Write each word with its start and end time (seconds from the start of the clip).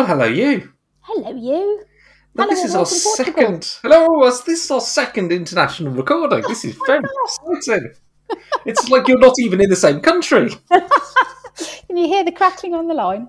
Oh, 0.00 0.04
hello, 0.04 0.26
you. 0.26 0.70
Hello, 1.00 1.34
you. 1.34 1.82
Now, 2.36 2.44
Hello, 2.44 2.54
this 2.54 2.64
is 2.64 2.76
our 2.76 2.86
second. 2.86 3.78
Hello, 3.82 4.30
this 4.30 4.64
is 4.64 4.70
our 4.70 4.80
second 4.80 5.32
international 5.32 5.92
recording. 5.92 6.44
This 6.46 6.64
is 6.64 6.78
very 6.86 7.02
exciting. 7.50 7.94
It's 8.64 8.88
like 8.90 9.08
you're 9.08 9.18
not 9.18 9.34
even 9.40 9.60
in 9.60 9.68
the 9.68 9.74
same 9.74 9.98
country. 9.98 10.50
Can 10.70 11.96
you 11.96 12.06
hear 12.06 12.24
the 12.24 12.30
crackling 12.30 12.76
on 12.76 12.86
the 12.86 12.94
line? 12.94 13.28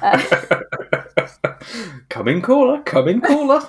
come 2.10 2.28
in, 2.28 2.42
caller. 2.42 2.80
Come 2.82 3.08
in, 3.08 3.20
caller. 3.20 3.68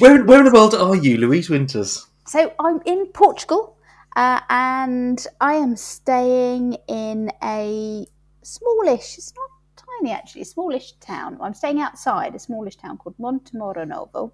where, 0.00 0.24
where 0.24 0.40
in 0.40 0.46
the 0.46 0.52
world 0.52 0.74
are 0.74 0.96
you, 0.96 1.18
Louise 1.18 1.48
Winters? 1.48 2.04
So 2.26 2.52
I'm 2.58 2.80
in 2.84 3.06
Portugal, 3.06 3.76
uh, 4.16 4.40
and 4.50 5.24
I 5.40 5.54
am 5.54 5.76
staying 5.76 6.78
in 6.88 7.30
a 7.44 8.06
smallish. 8.42 9.18
It's 9.18 9.32
not 9.36 9.61
tiny 10.00 10.12
actually, 10.12 10.44
smallish 10.44 10.92
town. 11.00 11.38
I'm 11.40 11.54
staying 11.54 11.80
outside 11.80 12.34
a 12.34 12.38
smallish 12.38 12.76
town 12.76 12.98
called 12.98 13.16
Montemor-o-Novo, 13.18 14.32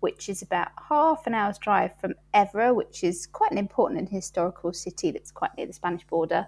which 0.00 0.28
is 0.28 0.42
about 0.42 0.68
half 0.88 1.26
an 1.26 1.34
hour's 1.34 1.58
drive 1.58 1.98
from 2.00 2.14
Évora, 2.34 2.74
which 2.74 3.04
is 3.04 3.26
quite 3.26 3.52
an 3.52 3.58
important 3.58 4.00
and 4.00 4.08
historical 4.08 4.72
city 4.72 5.10
that's 5.10 5.30
quite 5.30 5.56
near 5.56 5.66
the 5.66 5.72
Spanish 5.72 6.06
border. 6.06 6.46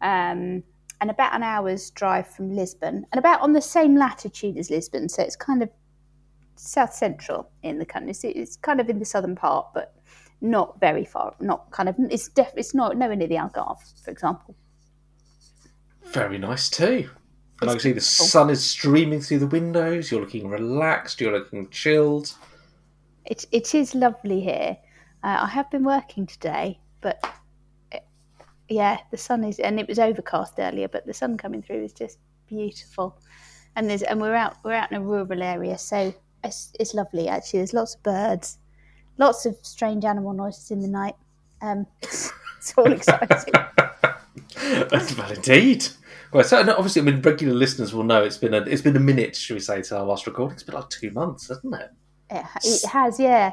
Um, 0.00 0.62
and 1.00 1.10
about 1.10 1.34
an 1.34 1.44
hour's 1.44 1.90
drive 1.90 2.26
from 2.26 2.54
Lisbon, 2.54 3.06
and 3.12 3.18
about 3.18 3.40
on 3.40 3.52
the 3.52 3.62
same 3.62 3.96
latitude 3.96 4.56
as 4.56 4.68
Lisbon, 4.68 5.08
so 5.08 5.22
it's 5.22 5.36
kind 5.36 5.62
of 5.62 5.70
south 6.56 6.92
central 6.92 7.50
in 7.62 7.78
the 7.78 7.86
country. 7.86 8.10
It's, 8.10 8.24
it's 8.24 8.56
kind 8.56 8.80
of 8.80 8.88
in 8.88 8.98
the 8.98 9.04
southern 9.04 9.36
part, 9.36 9.68
but 9.74 9.94
not 10.40 10.80
very 10.80 11.04
far. 11.04 11.34
Not 11.40 11.70
kind 11.70 11.88
of. 11.88 11.96
It's 12.10 12.28
def, 12.28 12.52
It's 12.56 12.74
not 12.74 12.96
nowhere 12.96 13.16
near 13.16 13.28
the 13.28 13.36
Algarve, 13.36 13.78
for 14.02 14.10
example. 14.10 14.56
Very 16.06 16.38
nice 16.38 16.68
too. 16.68 17.10
And 17.60 17.70
I 17.70 17.72
can 17.74 17.80
see 17.80 17.92
the 17.92 18.00
sun 18.00 18.50
is 18.50 18.64
streaming 18.64 19.20
through 19.20 19.40
the 19.40 19.46
windows. 19.46 20.10
You're 20.10 20.20
looking 20.20 20.48
relaxed. 20.48 21.20
You're 21.20 21.32
looking 21.32 21.68
chilled. 21.70 22.34
It 23.24 23.46
it 23.50 23.74
is 23.74 23.94
lovely 23.94 24.40
here. 24.40 24.76
Uh, 25.24 25.38
I 25.40 25.46
have 25.46 25.70
been 25.70 25.84
working 25.84 26.26
today, 26.26 26.78
but 27.00 27.18
uh, 27.92 27.98
yeah, 28.68 28.98
the 29.10 29.16
sun 29.16 29.42
is, 29.42 29.58
and 29.58 29.80
it 29.80 29.88
was 29.88 29.98
overcast 29.98 30.54
earlier, 30.58 30.86
but 30.86 31.06
the 31.06 31.14
sun 31.14 31.36
coming 31.36 31.60
through 31.60 31.82
is 31.84 31.92
just 31.92 32.18
beautiful. 32.46 33.18
And 33.74 33.90
there's 33.90 34.02
and 34.02 34.20
we're 34.20 34.34
out 34.34 34.56
we're 34.64 34.74
out 34.74 34.92
in 34.92 34.96
a 34.96 35.00
rural 35.00 35.42
area, 35.42 35.76
so 35.78 36.14
it's 36.44 36.72
it's 36.78 36.94
lovely 36.94 37.28
actually. 37.28 37.60
There's 37.60 37.74
lots 37.74 37.96
of 37.96 38.02
birds, 38.04 38.58
lots 39.18 39.46
of 39.46 39.56
strange 39.62 40.04
animal 40.04 40.32
noises 40.32 40.70
in 40.70 40.80
the 40.80 40.88
night. 40.88 41.16
Um, 41.60 41.86
it's, 42.02 42.30
it's 42.58 42.74
all 42.76 42.92
exciting. 42.92 43.54
That's 44.54 45.16
well 45.16 45.32
indeed. 45.32 45.88
Well, 46.32 46.44
so 46.44 46.60
obviously, 46.60 47.02
I 47.02 47.04
mean, 47.06 47.22
regular 47.22 47.54
listeners 47.54 47.94
will 47.94 48.04
know 48.04 48.22
it's 48.22 48.38
been 48.38 48.54
a 48.54 48.60
it's 48.62 48.82
been 48.82 48.96
a 48.96 49.00
minute, 49.00 49.34
should 49.34 49.54
we 49.54 49.60
say, 49.60 49.82
to 49.82 49.98
our 49.98 50.04
last 50.04 50.26
recording. 50.26 50.54
It's 50.54 50.62
been 50.62 50.74
like 50.74 50.90
two 50.90 51.10
months, 51.10 51.48
hasn't 51.48 51.74
it? 51.74 51.90
It, 52.30 52.44
it 52.64 52.84
has, 52.84 53.18
yeah, 53.18 53.52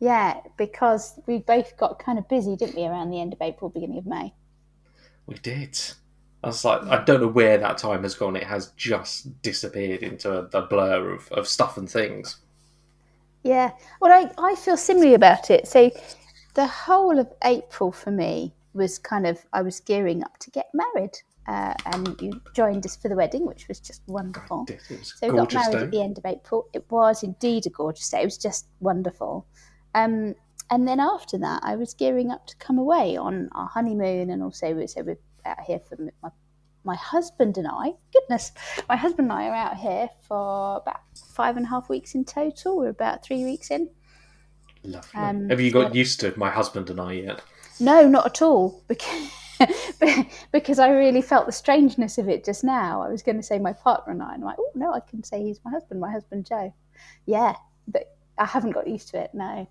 yeah, 0.00 0.40
because 0.56 1.20
we 1.26 1.38
both 1.38 1.76
got 1.76 1.98
kind 1.98 2.18
of 2.18 2.28
busy, 2.28 2.56
didn't 2.56 2.74
we, 2.74 2.84
around 2.84 3.10
the 3.10 3.20
end 3.20 3.32
of 3.32 3.40
April, 3.40 3.70
beginning 3.70 3.98
of 3.98 4.06
May. 4.06 4.34
We 5.26 5.36
did. 5.36 5.78
I 6.42 6.48
was 6.48 6.64
like, 6.64 6.82
I 6.82 7.02
don't 7.04 7.20
know 7.20 7.28
where 7.28 7.58
that 7.58 7.78
time 7.78 8.02
has 8.02 8.14
gone. 8.14 8.36
It 8.36 8.44
has 8.44 8.72
just 8.76 9.40
disappeared 9.42 10.02
into 10.02 10.32
a, 10.32 10.58
a 10.58 10.62
blur 10.62 11.10
of, 11.10 11.30
of 11.32 11.48
stuff 11.48 11.76
and 11.76 11.88
things. 11.88 12.36
Yeah, 13.42 13.70
well, 14.00 14.12
I, 14.12 14.30
I 14.38 14.54
feel 14.56 14.76
similarly 14.76 15.14
about 15.14 15.50
it. 15.50 15.66
So 15.66 15.90
the 16.54 16.66
whole 16.66 17.18
of 17.18 17.32
April 17.44 17.92
for 17.92 18.10
me 18.10 18.52
was 18.74 18.98
kind 18.98 19.26
of, 19.26 19.44
I 19.52 19.62
was 19.62 19.80
gearing 19.80 20.22
up 20.22 20.38
to 20.38 20.50
get 20.50 20.68
married. 20.74 21.16
Uh, 21.48 21.74
and 21.86 22.20
you 22.20 22.40
joined 22.54 22.84
us 22.84 22.96
for 22.96 23.08
the 23.08 23.14
wedding, 23.14 23.46
which 23.46 23.68
was 23.68 23.78
just 23.78 24.02
wonderful. 24.08 24.66
Was 24.90 25.14
So 25.16 25.28
we 25.30 25.36
got 25.36 25.52
married 25.54 25.72
day. 25.72 25.78
at 25.84 25.90
the 25.92 26.02
end 26.02 26.18
of 26.18 26.26
April. 26.26 26.68
It 26.72 26.84
was 26.90 27.22
indeed 27.22 27.66
a 27.66 27.70
gorgeous 27.70 28.08
day. 28.10 28.22
It 28.22 28.24
was 28.24 28.38
just 28.38 28.66
wonderful. 28.80 29.46
Um, 29.94 30.34
and 30.70 30.88
then 30.88 30.98
after 30.98 31.38
that, 31.38 31.60
I 31.62 31.76
was 31.76 31.94
gearing 31.94 32.32
up 32.32 32.46
to 32.48 32.56
come 32.56 32.78
away 32.78 33.16
on 33.16 33.48
our 33.52 33.68
honeymoon, 33.68 34.30
and 34.30 34.42
also 34.42 34.74
we- 34.74 34.88
so 34.88 35.02
we're 35.02 35.18
out 35.44 35.60
here 35.60 35.78
for 35.80 35.96
my 36.22 36.30
my 36.82 36.94
husband 36.94 37.58
and 37.58 37.66
I. 37.68 37.94
Goodness, 38.12 38.52
my 38.88 38.94
husband 38.94 39.30
and 39.30 39.40
I 39.40 39.48
are 39.48 39.54
out 39.54 39.76
here 39.76 40.08
for 40.28 40.76
about 40.76 41.00
five 41.34 41.56
and 41.56 41.66
a 41.66 41.68
half 41.68 41.88
weeks 41.88 42.14
in 42.14 42.24
total. 42.24 42.76
We're 42.78 42.90
about 42.90 43.24
three 43.24 43.44
weeks 43.44 43.72
in. 43.72 43.90
Lovely. 44.84 45.20
um, 45.20 45.48
Have 45.48 45.60
you 45.60 45.72
got 45.72 45.96
used 45.96 46.20
to 46.20 46.32
my 46.36 46.48
husband 46.50 46.88
and 46.90 47.00
I 47.00 47.12
yet? 47.14 47.42
No, 47.80 48.06
not 48.08 48.26
at 48.26 48.40
all. 48.42 48.82
Because, 48.86 49.28
because 50.52 50.78
I 50.78 50.88
really 50.88 51.22
felt 51.22 51.46
the 51.46 51.52
strangeness 51.52 52.18
of 52.18 52.28
it 52.28 52.44
just 52.44 52.64
now. 52.64 53.02
I 53.02 53.08
was 53.08 53.22
going 53.22 53.36
to 53.36 53.42
say 53.42 53.58
my 53.58 53.72
partner 53.72 54.12
and 54.12 54.22
I, 54.22 54.34
and 54.34 54.42
I'm 54.42 54.48
like, 54.48 54.58
oh 54.58 54.70
no, 54.74 54.92
I 54.92 55.00
can 55.00 55.22
say 55.22 55.42
he's 55.42 55.60
my 55.64 55.70
husband, 55.70 56.00
my 56.00 56.10
husband 56.10 56.46
Joe. 56.46 56.72
Yeah, 57.26 57.54
but 57.88 58.16
I 58.38 58.44
haven't 58.44 58.72
got 58.72 58.86
used 58.86 59.08
to 59.08 59.20
it. 59.20 59.30
No, 59.34 59.66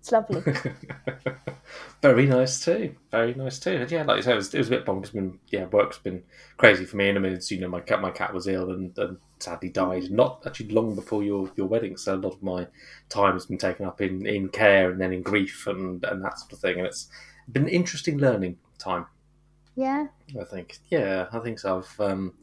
it's 0.00 0.12
lovely. 0.12 0.42
Very 2.02 2.26
nice 2.26 2.64
too. 2.64 2.94
Very 3.10 3.34
nice 3.34 3.58
too. 3.58 3.72
And 3.72 3.90
yeah, 3.90 4.04
like 4.04 4.18
I 4.18 4.20
said, 4.20 4.34
it 4.34 4.36
was, 4.36 4.54
it 4.54 4.58
was 4.58 4.68
a 4.68 4.70
bit 4.70 4.86
bonkers. 4.86 5.12
Been 5.12 5.38
yeah, 5.48 5.64
work's 5.66 5.98
been 5.98 6.22
crazy 6.56 6.84
for 6.84 6.96
me. 6.96 7.08
And 7.08 7.18
I 7.18 7.20
mean, 7.20 7.32
it's, 7.32 7.50
you 7.50 7.60
know, 7.60 7.68
my 7.68 7.80
cat, 7.80 8.00
my 8.00 8.10
cat 8.10 8.32
was 8.32 8.46
ill 8.46 8.70
and, 8.70 8.96
and 8.98 9.18
sadly 9.40 9.68
died. 9.68 10.04
Mm. 10.04 10.10
Not 10.10 10.42
actually 10.46 10.68
long 10.68 10.94
before 10.94 11.22
your 11.22 11.50
your 11.56 11.66
wedding. 11.66 11.96
So 11.96 12.14
a 12.14 12.16
lot 12.16 12.34
of 12.34 12.42
my 12.42 12.68
time 13.08 13.32
has 13.32 13.46
been 13.46 13.58
taken 13.58 13.84
up 13.84 14.00
in, 14.00 14.26
in 14.26 14.48
care 14.48 14.90
and 14.90 15.00
then 15.00 15.12
in 15.12 15.22
grief 15.22 15.66
and 15.66 16.04
and 16.04 16.24
that 16.24 16.38
sort 16.38 16.52
of 16.52 16.60
thing. 16.60 16.78
And 16.78 16.86
it's 16.86 17.08
been 17.50 17.64
an 17.64 17.68
interesting 17.68 18.18
learning 18.18 18.58
time. 18.78 19.06
Yeah, 19.76 20.06
I 20.40 20.44
think. 20.44 20.78
Yeah, 20.88 21.26
I 21.32 21.38
think 21.38 21.60
so. 21.60 21.78
I've 21.78 22.00
um, 22.00 22.34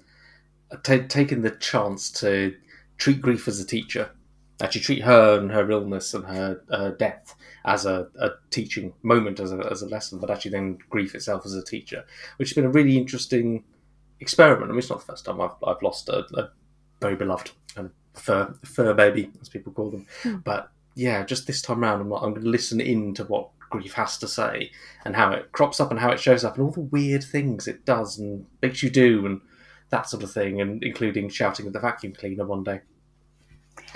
ta 0.83 0.99
taken 1.09 1.41
the 1.41 1.51
chance 1.51 2.11
to 2.21 2.55
treat 2.97 3.21
grief 3.21 3.47
as 3.47 3.59
a 3.59 3.66
teacher. 3.66 4.11
Actually, 4.61 4.81
treat 4.81 5.01
her 5.03 5.39
and 5.39 5.51
her 5.51 5.69
illness 5.69 6.13
and 6.13 6.25
her, 6.25 6.61
her 6.69 6.91
death 6.91 7.35
as 7.66 7.85
a, 7.85 8.07
a 8.19 8.29
teaching 8.51 8.94
moment, 9.01 9.39
as 9.39 9.51
a, 9.51 9.57
as 9.71 9.81
a 9.81 9.88
lesson, 9.88 10.19
but 10.19 10.29
actually 10.29 10.51
then 10.51 10.77
grief 10.89 11.16
itself 11.16 11.45
as 11.45 11.55
a 11.55 11.63
teacher, 11.63 12.05
which 12.38 12.49
has 12.49 12.55
been 12.55 12.66
a 12.66 12.69
really 12.69 12.97
interesting 12.97 13.63
experiment. 14.19 14.69
I 14.69 14.69
mean, 14.69 14.79
it's 14.79 14.89
not 14.89 15.00
the 15.00 15.05
first 15.05 15.25
time 15.25 15.41
I've, 15.41 15.55
I've 15.65 15.81
lost 15.81 16.07
a, 16.07 16.19
a 16.35 16.50
very 17.01 17.15
beloved 17.15 17.51
um, 17.75 17.91
fur, 18.13 18.53
fur 18.63 18.94
baby, 18.94 19.31
as 19.41 19.50
people 19.50 19.73
call 19.73 19.89
them. 19.89 20.05
Hmm. 20.21 20.38
But 20.38 20.69
yeah, 20.95 21.25
just 21.25 21.47
this 21.47 21.61
time 21.61 21.81
round, 21.81 22.01
I'm, 22.01 22.09
like, 22.09 22.21
I'm 22.21 22.31
going 22.31 22.44
to 22.44 22.50
listen 22.50 22.79
in 22.79 23.13
to 23.15 23.23
what 23.25 23.50
grief 23.73 23.94
has 23.94 24.17
to 24.19 24.28
say 24.28 24.72
and 25.03 25.16
how 25.16 25.31
it 25.31 25.51
crops 25.51 25.79
up 25.79 25.91
and 25.91 26.00
how 26.00 26.11
it 26.11 26.19
shows 26.19 26.44
up 26.45 26.56
and 26.56 26.63
all 26.63 26.72
the 26.72 26.79
weird 26.79 27.23
things 27.23 27.67
it 27.67 27.85
does 27.85 28.19
and 28.19 28.45
makes 28.61 28.84
you 28.84 28.89
do 28.89 29.25
and 29.25 29.41
that 29.89 30.09
sort 30.09 30.23
of 30.23 30.31
thing, 30.31 30.59
and 30.59 30.84
including 30.84 31.29
shouting 31.29 31.67
at 31.67 31.73
the 31.73 31.79
vacuum 31.79 32.13
cleaner 32.13 32.45
one 32.45 32.63
day. 32.63 32.81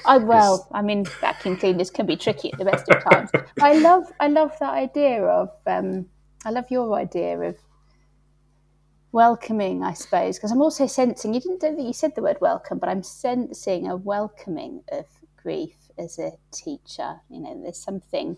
I 0.05 0.17
well, 0.17 0.67
I 0.71 0.81
mean, 0.83 1.05
vacuum 1.05 1.57
cleaners 1.57 1.89
can 1.89 2.05
be 2.05 2.15
tricky 2.15 2.51
at 2.53 2.59
the 2.59 2.65
best 2.65 2.87
of 2.89 3.03
times. 3.03 3.31
I 3.61 3.79
love, 3.79 4.05
I 4.19 4.27
love 4.27 4.51
that 4.59 4.73
idea 4.73 5.23
of, 5.23 5.49
um, 5.65 6.05
I 6.45 6.51
love 6.51 6.65
your 6.69 6.93
idea 6.93 7.39
of 7.39 7.57
welcoming, 9.11 9.83
I 9.83 9.93
suppose, 9.93 10.37
because 10.37 10.51
I'm 10.51 10.61
also 10.61 10.85
sensing. 10.85 11.33
You 11.33 11.41
didn't 11.41 11.61
don't 11.61 11.75
think 11.75 11.87
you 11.87 11.93
said 11.93 12.13
the 12.13 12.21
word 12.21 12.37
welcome, 12.41 12.77
but 12.77 12.89
I'm 12.89 13.03
sensing 13.03 13.87
a 13.87 13.95
welcoming 13.95 14.83
of 14.91 15.05
grief 15.35 15.75
as 15.97 16.19
a 16.19 16.33
teacher. 16.51 17.21
You 17.29 17.39
know, 17.39 17.59
there's 17.63 17.81
something. 17.81 18.37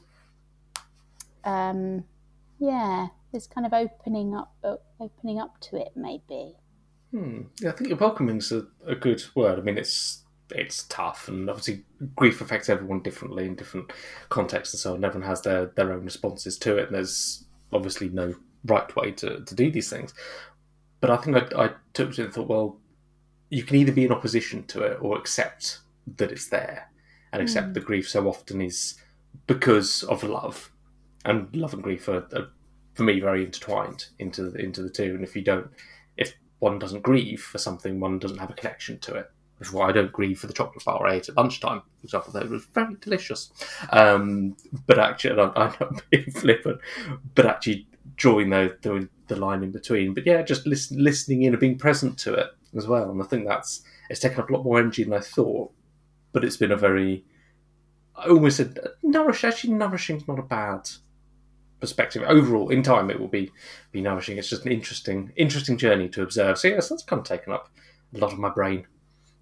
Um, 1.44 2.04
yeah, 2.60 3.08
there's 3.32 3.48
kind 3.48 3.66
of 3.66 3.74
opening 3.74 4.36
up, 4.36 4.54
uh, 4.64 4.76
opening 5.00 5.40
up 5.40 5.60
to 5.62 5.78
it, 5.78 5.92
maybe. 5.96 6.56
Hmm. 7.12 7.44
Yeah, 7.62 7.70
I 7.70 7.72
think 7.74 8.00
welcoming's 8.00 8.52
a, 8.52 8.66
a 8.86 8.96
good 8.96 9.24
word. 9.36 9.60
I 9.60 9.62
mean, 9.62 9.78
it's 9.78 10.24
it's 10.52 10.84
tough, 10.84 11.28
and 11.28 11.50
obviously 11.50 11.84
grief 12.16 12.42
affects 12.42 12.70
everyone 12.70 13.02
differently 13.02 13.46
in 13.46 13.56
different 13.56 13.92
contexts, 14.30 14.74
and 14.74 14.80
so 14.80 14.94
on. 14.94 15.04
Everyone 15.04 15.28
has 15.28 15.42
their 15.42 15.68
their 15.76 15.94
own 15.94 16.06
responses 16.06 16.58
to 16.60 16.78
it, 16.78 16.88
and 16.88 16.96
there's 16.96 17.46
obviously 17.72 18.10
no 18.10 18.36
right 18.66 18.94
way 18.96 19.12
to, 19.12 19.40
to 19.46 19.56
do 19.56 19.72
these 19.72 19.90
things. 19.90 20.14
But 21.02 21.10
I 21.12 21.18
think 21.18 21.38
I, 21.38 21.66
I 21.66 21.70
took 21.94 22.10
it 22.12 22.20
and 22.20 22.34
thought, 22.34 22.50
well, 22.50 22.78
you 23.50 23.64
can 23.64 23.78
either 23.78 23.92
be 23.94 24.06
in 24.06 24.12
opposition 24.12 24.66
to 24.68 24.82
it 24.84 24.98
or 25.02 25.18
accept 25.18 25.80
that 26.18 26.31
it's 26.31 26.50
there, 26.50 26.92
and 27.31 27.42
accept 27.42 27.69
Mm. 27.69 27.74
that 27.75 27.86
grief 27.86 28.10
so 28.10 28.28
often 28.28 28.62
is 28.62 28.96
because 29.48 30.04
of 30.04 30.24
love, 30.24 30.72
and 31.25 31.54
love 31.56 31.74
and 31.74 31.83
grief 31.83 32.07
are, 32.07 32.27
are 32.33 32.50
for 32.94 33.04
me 33.04 33.19
very 33.19 33.45
intertwined 33.45 34.07
into 34.19 34.50
the, 34.50 34.60
into 34.60 34.81
the 34.81 34.89
two. 34.89 35.16
And 35.16 35.24
if 35.24 35.36
you 35.36 35.42
don't, 35.42 35.69
if 36.18 36.33
one 36.60 36.80
doesn't 36.80 37.04
grieve 37.04 37.42
for 37.42 37.57
something, 37.57 38.00
one 38.00 38.19
doesn't 38.19 38.39
have 38.39 38.50
a 38.50 38.54
connection 38.54 39.00
to 39.00 39.16
it. 39.16 39.31
Which 39.57 39.69
is 39.69 39.74
why 39.74 39.89
I 39.89 39.92
don't 39.92 40.12
grieve 40.13 40.39
for 40.39 40.48
the 40.48 40.54
chocolate 40.54 40.86
bar 40.86 41.06
I 41.06 41.16
ate 41.16 41.27
at 41.27 41.36
lunchtime, 41.36 41.81
for 41.81 42.06
example. 42.06 42.31
That 42.31 42.50
was 42.50 42.63
very 42.66 42.95
delicious. 43.01 43.51
Um, 43.89 44.56
but 44.88 44.98
actually, 44.98 45.42
I'm, 45.42 45.51
I'm 45.56 45.75
not 45.80 46.01
being 46.10 46.31
flippant, 46.31 46.80
but 47.36 47.45
actually 47.45 47.88
drawing 48.15 48.51
the, 48.51 48.77
the 48.81 49.10
the 49.30 49.36
line 49.36 49.63
in 49.63 49.72
between. 49.72 50.13
But 50.13 50.25
yeah, 50.25 50.42
just 50.42 50.68
listen, 50.68 51.01
listening 51.01 51.44
in 51.44 51.54
and 51.54 51.60
being 51.60 51.77
present 51.77 52.18
to 52.19 52.33
it 52.33 52.48
as 52.75 52.88
well. 52.88 53.10
And 53.10 53.22
I 53.22 53.25
think 53.25 53.48
that's 53.48 53.81
it's 54.10 54.19
taken 54.19 54.39
up 54.39 54.50
a 54.50 54.54
lot 54.54 54.63
more 54.63 54.80
energy 54.80 55.04
than 55.04 55.13
I 55.13 55.19
thought. 55.19 55.72
But 56.31 56.44
it's 56.44 56.57
been 56.57 56.72
a 56.72 56.77
very, 56.77 57.25
I 58.15 58.27
almost 58.27 58.57
said 58.57 58.77
nourish. 59.01 59.44
Actually, 59.44 59.74
nourishing 59.74 60.18
is 60.18 60.27
not 60.27 60.39
a 60.39 60.44
bad 60.44 60.89
perspective. 61.80 62.24
Overall, 62.28 62.70
in 62.70 62.84
time, 62.84 63.10
it 63.10 63.20
will 63.20 63.28
be 63.28 63.52
be 63.92 64.02
nourishing. 64.02 64.38
It's 64.38 64.50
just 64.50 64.66
an 64.66 64.72
interesting 64.72 65.31
interesting 65.36 65.78
journey 65.78 66.10
to 66.10 66.22
observe. 66.24 66.58
So 66.58 66.68
yes, 66.68 66.90
that's 66.90 67.04
kind 67.04 67.20
of 67.20 67.26
taken 67.26 67.54
up 67.54 67.70
a 68.16 68.18
lot 68.18 68.34
of 68.34 68.40
my 68.40 68.50
brain 68.50 68.88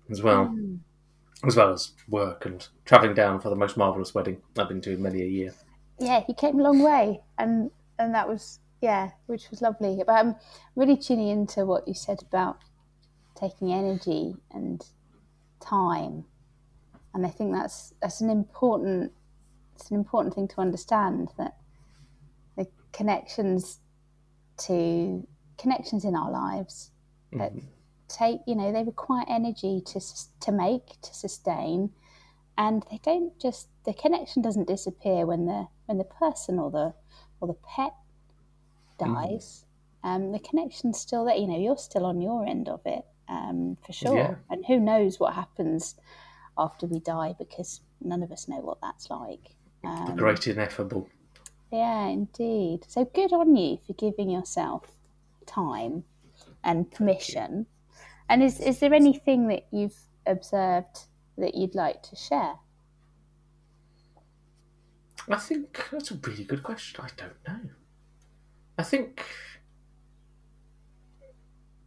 as 0.10 0.22
well, 0.22 0.46
Mm. 0.48 0.80
as 1.46 1.56
well 1.56 1.72
as 1.72 1.92
work 2.10 2.46
and 2.46 2.68
travelling 2.86 3.14
down 3.14 3.40
for 3.40 3.50
the 3.50 3.56
most 3.56 3.78
marvellous 3.78 4.14
wedding 4.14 4.42
I've 4.58 4.70
been 4.70 4.82
to 4.82 4.94
in 4.94 5.02
many 5.02 5.22
a 5.22 5.26
year. 5.28 5.54
Yeah, 6.00 6.24
you 6.28 6.34
came 6.34 6.60
a 6.60 6.64
long 6.64 6.82
way, 6.82 7.22
and 7.38 7.72
and 8.00 8.14
that 8.14 8.28
was 8.28 8.60
yeah, 8.82 9.12
which 9.26 9.50
was 9.50 9.62
lovely. 9.62 10.04
But 10.06 10.14
I'm 10.14 10.36
really 10.76 10.98
tuning 10.98 11.30
into 11.30 11.66
what 11.66 11.88
you 11.88 11.94
said 11.94 12.22
about 12.22 12.60
taking 13.36 13.74
energy 13.74 14.36
and 14.52 14.86
time, 15.60 16.26
and 17.14 17.26
I 17.26 17.30
think 17.30 17.54
that's 17.54 17.94
that's 18.02 18.22
an 18.22 18.30
important 18.30 19.12
it's 19.76 19.92
an 19.92 19.98
important 19.98 20.34
thing 20.34 20.48
to 20.48 20.62
understand 20.62 21.30
that 21.38 21.56
connections 22.98 23.80
to 24.58 25.26
connections 25.58 26.04
in 26.04 26.16
our 26.16 26.32
lives 26.32 26.92
that 27.34 27.54
Mhm. 27.54 27.64
take 28.08 28.42
you 28.48 28.56
know 28.56 28.72
they 28.72 28.84
require 28.84 29.26
energy 29.28 29.82
to 29.82 30.00
to 30.46 30.52
make 30.52 30.88
to 31.02 31.14
sustain 31.14 31.92
and 32.58 32.84
they 32.90 33.00
don't 33.10 33.38
just 33.40 33.68
the 33.86 33.94
connection 33.94 34.42
doesn't 34.42 34.68
disappear 34.68 35.26
when 35.26 35.46
the 35.46 35.68
when 35.86 35.98
the 35.98 36.10
person 36.24 36.58
or 36.58 36.72
the 36.72 36.94
or 37.40 37.48
the 37.48 37.60
pet 37.76 37.94
dies 38.98 39.66
um, 40.04 40.32
the 40.32 40.40
connection's 40.40 40.98
still 41.00 41.26
there 41.26 41.36
you 41.36 41.48
know 41.48 41.60
you're 41.60 41.78
still 41.78 42.06
on 42.06 42.22
your 42.22 42.46
end 42.46 42.68
of 42.70 42.82
it 42.86 43.06
um, 43.30 43.78
for 43.86 43.94
sure 43.94 44.16
Yeah. 44.18 44.36
and 44.50 44.66
who 44.66 44.80
knows 44.80 45.20
what 45.20 45.34
happens 45.34 45.96
after 46.58 46.88
we 46.88 47.00
die 47.00 47.36
because 47.38 47.82
none 48.02 48.24
of 48.24 48.32
us 48.32 48.48
know 48.48 48.62
what 48.62 48.80
that's 48.82 49.10
like 49.10 49.56
The 49.84 49.90
um, 50.12 50.18
great 50.18 50.48
ineffable. 50.48 51.08
Yeah, 51.72 52.08
indeed. 52.08 52.86
So 52.88 53.06
good 53.06 53.34
on 53.34 53.56
you 53.56 53.80
for 53.86 53.94
giving 53.94 54.30
yourself 54.30 54.84
time 55.46 56.04
and 56.64 56.90
permission. 56.92 57.66
And 58.30 58.44
is 58.44 58.60
is 58.60 58.80
there 58.80 58.94
anything 58.94 59.48
that 59.48 59.68
you've 59.72 59.98
observed 60.26 61.06
that 61.38 61.56
you'd 61.56 61.76
like 61.76 62.04
to 62.04 62.16
share? 62.16 62.56
I 65.30 65.38
think 65.38 65.86
that's 65.92 66.12
a 66.12 66.16
really 66.16 66.44
good 66.44 66.64
question. 66.64 67.04
I 67.04 67.10
don't 67.18 67.36
know. 67.48 67.70
I 68.78 68.84
think 68.84 69.26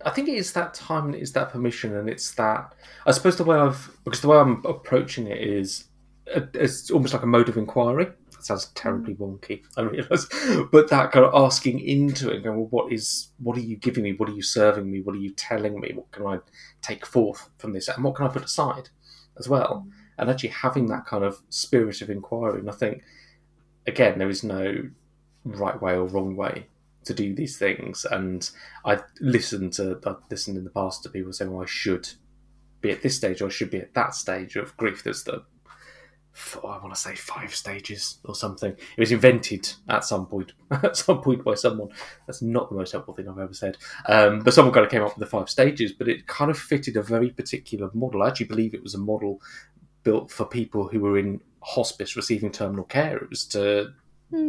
I 0.04 0.10
think 0.10 0.28
it 0.28 0.34
is 0.34 0.52
that 0.54 0.74
time 0.74 1.06
and 1.06 1.14
it 1.14 1.22
is 1.22 1.32
that 1.32 1.50
permission 1.50 1.96
and 1.96 2.08
it's 2.08 2.32
that 2.32 2.74
I 3.06 3.12
suppose 3.12 3.36
the 3.36 3.44
way 3.44 3.56
I've 3.56 3.90
because 4.04 4.20
the 4.20 4.28
way 4.28 4.38
I'm 4.38 4.62
approaching 4.64 5.26
it 5.26 5.40
is 5.40 5.84
it's 6.26 6.90
almost 6.90 7.12
like 7.12 7.22
a 7.22 7.26
mode 7.26 7.48
of 7.48 7.56
inquiry. 7.56 8.08
Sounds 8.42 8.66
terribly 8.74 9.14
wonky, 9.14 9.62
I 9.76 9.82
realise, 9.82 10.26
but 10.70 10.90
that 10.90 11.12
kind 11.12 11.24
of 11.24 11.34
asking 11.34 11.80
into 11.80 12.30
it, 12.30 12.36
and 12.36 12.44
going, 12.44 12.56
well, 12.58 12.68
what 12.70 12.92
is, 12.92 13.28
what 13.38 13.56
are 13.56 13.60
you 13.60 13.76
giving 13.76 14.04
me? 14.04 14.12
What 14.12 14.28
are 14.28 14.34
you 14.34 14.42
serving 14.42 14.90
me? 14.90 15.00
What 15.00 15.14
are 15.14 15.20
you 15.20 15.30
telling 15.30 15.78
me? 15.80 15.92
What 15.94 16.10
can 16.12 16.26
I 16.26 16.38
take 16.82 17.06
forth 17.06 17.48
from 17.58 17.72
this, 17.72 17.88
and 17.88 18.02
what 18.04 18.14
can 18.14 18.26
I 18.26 18.30
put 18.30 18.44
aside 18.44 18.90
as 19.38 19.48
well? 19.48 19.84
Mm. 19.86 19.92
And 20.18 20.30
actually 20.30 20.50
having 20.50 20.88
that 20.88 21.06
kind 21.06 21.24
of 21.24 21.40
spirit 21.48 22.02
of 22.02 22.10
inquiry, 22.10 22.60
and 22.60 22.68
I 22.68 22.74
think 22.74 23.02
again, 23.86 24.18
there 24.18 24.30
is 24.30 24.42
no 24.42 24.90
right 25.44 25.80
way 25.80 25.94
or 25.94 26.06
wrong 26.06 26.36
way 26.36 26.66
to 27.04 27.14
do 27.14 27.34
these 27.34 27.58
things. 27.58 28.04
And 28.04 28.48
I've 28.84 29.02
listened 29.20 29.72
to, 29.74 29.98
I've 30.06 30.16
listened 30.30 30.56
in 30.56 30.64
the 30.64 30.70
past 30.70 31.02
to 31.02 31.08
people 31.08 31.32
saying, 31.32 31.52
well, 31.52 31.62
I 31.62 31.66
should 31.66 32.08
be 32.80 32.90
at 32.90 33.02
this 33.02 33.16
stage 33.16 33.40
or 33.40 33.46
I 33.46 33.50
should 33.50 33.70
be 33.70 33.78
at 33.78 33.94
that 33.94 34.14
stage 34.14 34.56
of 34.56 34.76
grief. 34.76 35.02
There's 35.02 35.24
the, 35.24 35.44
f- 36.34 36.58
I 36.64 36.78
want 36.78 36.94
to 36.94 37.00
say 37.00 37.14
five 37.14 37.54
stages 37.54 38.18
or 38.24 38.34
something. 38.34 38.72
It 38.72 39.00
was 39.00 39.12
invented 39.12 39.72
at 39.88 40.04
some 40.04 40.26
point, 40.26 40.52
at 40.70 40.96
some 40.96 41.20
point 41.20 41.44
by 41.44 41.54
someone. 41.54 41.90
That's 42.26 42.42
not 42.42 42.68
the 42.68 42.76
most 42.76 42.92
helpful 42.92 43.14
thing 43.14 43.28
I've 43.28 43.38
ever 43.38 43.54
said. 43.54 43.76
Um, 44.06 44.40
but 44.40 44.54
someone 44.54 44.74
kind 44.74 44.86
of 44.86 44.92
came 44.92 45.02
up 45.02 45.16
with 45.16 45.24
the 45.24 45.30
five 45.30 45.50
stages, 45.50 45.92
but 45.92 46.08
it 46.08 46.26
kind 46.26 46.50
of 46.50 46.58
fitted 46.58 46.96
a 46.96 47.02
very 47.02 47.30
particular 47.30 47.90
model. 47.94 48.22
I 48.22 48.28
actually 48.28 48.46
believe 48.46 48.74
it 48.74 48.82
was 48.82 48.94
a 48.94 48.98
model 48.98 49.40
built 50.02 50.30
for 50.30 50.46
people 50.46 50.88
who 50.88 51.00
were 51.00 51.18
in 51.18 51.40
hospice 51.62 52.16
receiving 52.16 52.50
terminal 52.50 52.84
care. 52.84 53.18
It 53.18 53.30
was 53.30 53.44
to 53.46 53.92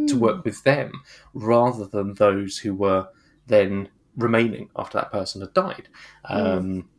to 0.07 0.15
work 0.15 0.45
with 0.45 0.63
them 0.63 0.91
rather 1.33 1.87
than 1.87 2.13
those 2.13 2.59
who 2.59 2.75
were 2.75 3.07
then 3.47 3.89
remaining 4.15 4.69
after 4.75 4.99
that 4.99 5.11
person 5.11 5.41
had 5.41 5.53
died. 5.53 5.87
Um, 6.25 6.89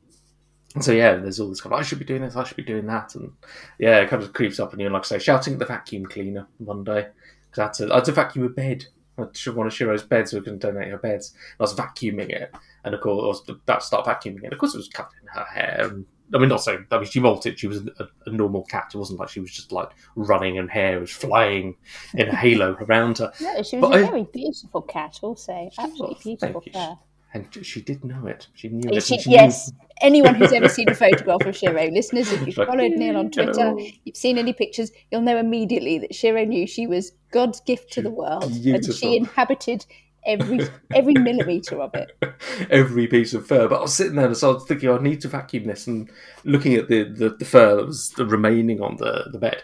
So 0.80 0.92
yeah, 0.92 1.16
there's 1.16 1.38
all 1.38 1.48
this 1.48 1.60
kind 1.60 1.74
of 1.74 1.80
I 1.80 1.82
should 1.82 1.98
be 1.98 2.04
doing 2.04 2.22
this, 2.22 2.34
I 2.36 2.44
should 2.44 2.56
be 2.56 2.62
doing 2.62 2.86
that, 2.86 3.14
and 3.14 3.32
yeah, 3.78 3.98
it 4.00 4.08
kind 4.08 4.22
of 4.22 4.32
creeps 4.32 4.58
up 4.58 4.72
on 4.72 4.80
you. 4.80 4.86
And 4.86 4.94
like 4.94 5.02
I 5.04 5.06
say, 5.06 5.19
shouting 5.19 5.52
at 5.54 5.58
the 5.58 5.66
vacuum 5.66 6.06
cleaner 6.06 6.46
one 6.58 6.82
day 6.84 7.08
because 7.50 7.58
I 7.58 7.62
had 7.64 7.72
to 7.74 7.92
I 7.92 7.96
had 7.96 8.04
to 8.06 8.12
vacuum 8.12 8.46
a 8.46 8.48
bed. 8.48 8.86
I 9.19 9.24
should 9.34 9.54
one 9.54 9.66
of 9.66 9.74
Shiro's 9.74 10.02
beds, 10.02 10.30
so 10.30 10.38
we 10.38 10.44
can 10.44 10.58
donate 10.58 10.88
her 10.88 10.96
beds. 10.96 11.34
I 11.60 11.62
was 11.62 11.74
vacuuming 11.74 12.30
it, 12.30 12.50
and 12.84 12.94
of 12.94 13.02
course, 13.02 13.22
I 13.22 13.26
was 13.26 13.48
about 13.60 13.80
to 13.80 13.86
start 13.86 14.06
vacuuming 14.06 14.44
it. 14.44 14.52
Of 14.54 14.58
course, 14.58 14.72
it 14.74 14.78
was 14.78 14.88
covered 14.88 15.10
in 15.20 15.28
her 15.28 15.44
hair. 15.44 15.88
And, 15.90 16.06
I 16.34 16.38
mean, 16.38 16.48
not 16.48 16.62
saying 16.62 16.86
I 16.90 16.96
mean 16.96 17.04
she 17.04 17.20
molted. 17.20 17.58
She 17.58 17.66
was 17.66 17.86
a, 17.98 18.08
a 18.24 18.30
normal 18.30 18.64
cat. 18.64 18.92
It 18.94 18.96
wasn't 18.96 19.20
like 19.20 19.28
she 19.28 19.40
was 19.40 19.50
just 19.50 19.70
like 19.70 19.90
running 20.16 20.56
and 20.56 20.70
hair 20.70 20.98
was 20.98 21.10
flying 21.10 21.76
in 22.14 22.28
a 22.28 22.34
halo 22.34 22.72
around 22.80 23.19
her. 23.19 23.30
No, 23.42 23.62
she 23.62 23.76
was 23.76 23.90
But 23.90 24.00
a 24.00 24.06
I- 24.06 24.08
very 24.08 24.24
beautiful 24.32 24.80
cat, 24.80 25.19
also. 25.20 25.69
Absolutely 25.78 26.16
beautiful 26.38 26.62
fur. 26.72 26.96
And 27.34 27.46
she 27.64 27.81
did 27.81 28.05
know 28.05 28.26
it. 28.26 28.49
She 28.55 28.69
knew 28.69 28.90
it. 28.90 29.02
she- 29.02 29.19
she 29.19 29.31
yes, 29.31 29.73
anyone 30.02 30.34
who's 30.34 30.52
ever 30.52 30.69
seen 30.69 30.88
a 30.90 30.94
photograph 30.94 31.43
of 31.46 31.56
Shiro, 31.56 31.87
listeners, 31.93 32.31
if 32.32 32.46
you've 32.46 32.56
Like, 32.58 32.69
followed 32.69 32.93
Neil 32.93 33.17
on 33.17 33.31
Twitter, 33.31 33.75
"Ew." 33.79 33.90
you've 34.05 34.17
seen 34.17 34.37
any 34.38 34.52
pictures, 34.52 34.93
you'll 35.11 35.23
know 35.23 35.38
immediately 35.38 35.99
that 35.99 36.14
Shiro 36.14 36.44
knew 36.44 36.67
she 36.67 36.87
was 36.87 37.12
God's 37.31 37.61
gift 37.61 37.93
to 37.94 38.02
the 38.02 38.11
world, 38.11 38.44
and 38.52 38.84
she 38.94 39.17
inhabited 39.17 39.87
every 40.25 40.69
every 40.94 41.14
millimetre 41.14 41.81
of 41.81 41.94
it. 41.94 42.12
every 42.70 43.06
piece 43.06 43.34
of 43.34 43.46
fur. 43.46 43.67
But 43.69 43.79
I 43.79 43.82
was 43.82 43.94
sitting 43.94 44.17
there 44.17 44.26
and 44.26 44.37
so 44.37 44.50
I 44.50 44.55
was 44.55 44.64
thinking, 44.67 44.90
I 44.90 44.99
need 44.99 45.20
to 45.23 45.29
vacuum 45.29 45.64
this 45.67 45.87
and 45.87 46.11
looking 46.44 46.75
at 46.75 46.88
the, 46.88 47.05
the, 47.05 47.31
the 47.31 47.44
fur 47.44 47.76
that 47.76 47.87
was 47.87 48.12
remaining 48.19 48.81
on 48.82 48.96
the, 48.99 49.29
the 49.32 49.38
bed. 49.38 49.62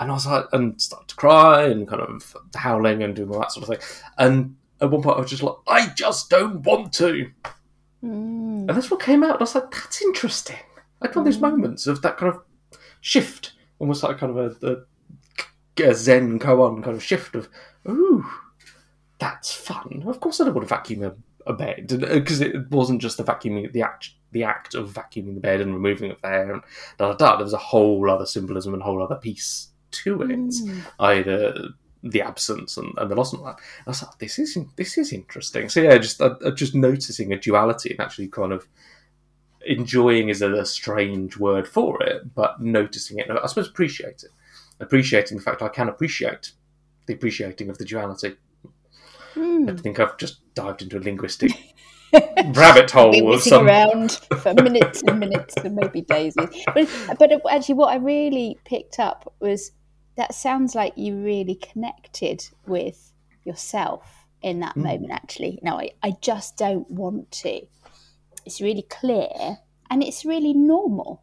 And 0.00 0.10
I 0.10 0.14
was 0.14 0.26
like, 0.26 0.46
and 0.52 0.80
started 0.80 1.08
to 1.08 1.14
cry 1.16 1.64
and 1.64 1.86
kind 1.86 2.00
of 2.02 2.34
howling 2.54 3.02
and 3.02 3.14
doing 3.14 3.30
all 3.30 3.40
that 3.40 3.52
sort 3.52 3.68
of 3.68 3.78
thing. 3.78 3.88
And 4.18 4.56
at 4.82 4.90
one 4.90 5.00
point, 5.00 5.16
I 5.16 5.20
was 5.20 5.30
just 5.30 5.42
like, 5.44 5.54
I 5.68 5.86
just 5.94 6.28
don't 6.28 6.62
want 6.62 6.92
to. 6.94 7.30
Mm. 8.04 8.68
And 8.68 8.68
that's 8.68 8.90
what 8.90 9.00
came 9.00 9.22
out. 9.22 9.34
And 9.34 9.38
I 9.38 9.44
was 9.44 9.54
like, 9.54 9.70
that's 9.70 10.02
interesting. 10.02 10.58
I 11.00 11.06
had 11.06 11.14
one 11.14 11.26
of 11.26 11.32
those 11.32 11.40
moments 11.40 11.86
of 11.86 12.02
that 12.02 12.16
kind 12.16 12.34
of 12.34 12.42
shift, 13.00 13.52
almost 13.78 14.02
like 14.02 14.18
kind 14.18 14.36
of 14.36 14.62
a, 14.62 14.66
a, 15.80 15.84
a 15.88 15.94
Zen 15.94 16.38
koan 16.40 16.82
kind 16.82 16.96
of 16.96 17.02
shift 17.02 17.36
of, 17.36 17.48
ooh, 17.88 18.26
that's 19.20 19.52
fun. 19.52 20.02
Of 20.06 20.18
course, 20.18 20.40
I 20.40 20.44
don't 20.44 20.54
want 20.54 20.68
to 20.68 20.74
vacuum 20.74 21.04
a, 21.04 21.14
a 21.48 21.52
bed 21.52 21.86
because 21.86 22.40
it 22.40 22.68
wasn't 22.70 23.00
just 23.00 23.18
the 23.18 23.24
vacuuming, 23.24 23.72
the 23.72 23.82
act, 23.82 24.10
the 24.32 24.42
act 24.42 24.74
of 24.74 24.92
vacuuming 24.92 25.34
the 25.34 25.40
bed 25.40 25.60
and 25.60 25.74
removing 25.74 26.10
it 26.10 26.18
there 26.22 26.52
and 26.52 26.62
da 26.98 27.12
da 27.12 27.14
da. 27.14 27.36
There 27.36 27.44
was 27.44 27.52
a 27.52 27.58
whole 27.58 28.10
other 28.10 28.26
symbolism 28.26 28.72
and 28.72 28.82
a 28.82 28.84
whole 28.84 29.02
other 29.02 29.14
piece 29.14 29.68
to 29.92 30.22
it. 30.22 30.30
Mm. 30.30 30.82
Either 30.98 31.68
the 32.02 32.20
absence 32.22 32.76
and, 32.76 32.92
and 32.98 33.10
the 33.10 33.14
loss 33.14 33.32
and 33.32 33.40
all 33.40 33.46
that. 33.46 33.58
I 33.86 33.90
was 33.90 34.02
like, 34.02 34.18
this 34.18 34.38
is 34.38 34.58
this 34.76 34.98
is 34.98 35.12
interesting. 35.12 35.68
So 35.68 35.80
yeah, 35.82 35.98
just 35.98 36.20
uh, 36.20 36.34
uh, 36.44 36.50
just 36.50 36.74
noticing 36.74 37.32
a 37.32 37.38
duality 37.38 37.90
and 37.90 38.00
actually 38.00 38.28
kind 38.28 38.52
of 38.52 38.66
enjoying 39.64 40.28
is 40.28 40.42
a, 40.42 40.52
a 40.52 40.66
strange 40.66 41.36
word 41.38 41.68
for 41.68 42.02
it, 42.02 42.34
but 42.34 42.60
noticing 42.60 43.18
it, 43.18 43.30
I 43.30 43.46
suppose 43.46 43.68
appreciate 43.68 44.24
it, 44.24 44.30
appreciating 44.80 45.36
the 45.38 45.42
fact 45.44 45.62
I 45.62 45.68
can 45.68 45.88
appreciate 45.88 46.52
the 47.06 47.14
appreciating 47.14 47.68
of 47.70 47.78
the 47.78 47.84
duality. 47.84 48.36
I 48.64 48.68
Mm. 49.38 49.80
think 49.80 49.98
I've 49.98 50.18
just 50.18 50.40
dived 50.54 50.82
into 50.82 50.98
a 50.98 51.00
linguistic 51.00 51.52
rabbit 52.54 52.90
hole 52.90 53.12
Been 53.12 53.24
of 53.24 53.30
whizzing 53.30 53.50
some. 53.50 53.66
around 53.66 54.12
for 54.42 54.52
minutes 54.54 55.02
and 55.06 55.18
minutes 55.18 55.54
and 55.56 55.74
maybe 55.74 56.02
days. 56.02 56.34
But, 56.74 56.88
but 57.18 57.32
actually, 57.50 57.76
what 57.76 57.92
I 57.92 57.96
really 57.96 58.58
picked 58.66 58.98
up 58.98 59.32
was 59.40 59.72
that 60.16 60.34
sounds 60.34 60.74
like 60.74 60.92
you 60.96 61.16
really 61.16 61.54
connected 61.54 62.48
with 62.66 63.12
yourself 63.44 64.26
in 64.42 64.60
that 64.60 64.74
Mm. 64.76 64.82
moment, 64.82 65.10
actually. 65.12 65.58
No, 65.62 65.78
I, 65.78 65.90
I 66.02 66.12
just 66.20 66.56
don't 66.56 66.90
want 66.90 67.30
to. 67.42 67.66
It's 68.44 68.60
really 68.60 68.82
clear 68.82 69.58
and 69.90 70.02
it's 70.02 70.24
really 70.24 70.52
normal. 70.52 71.22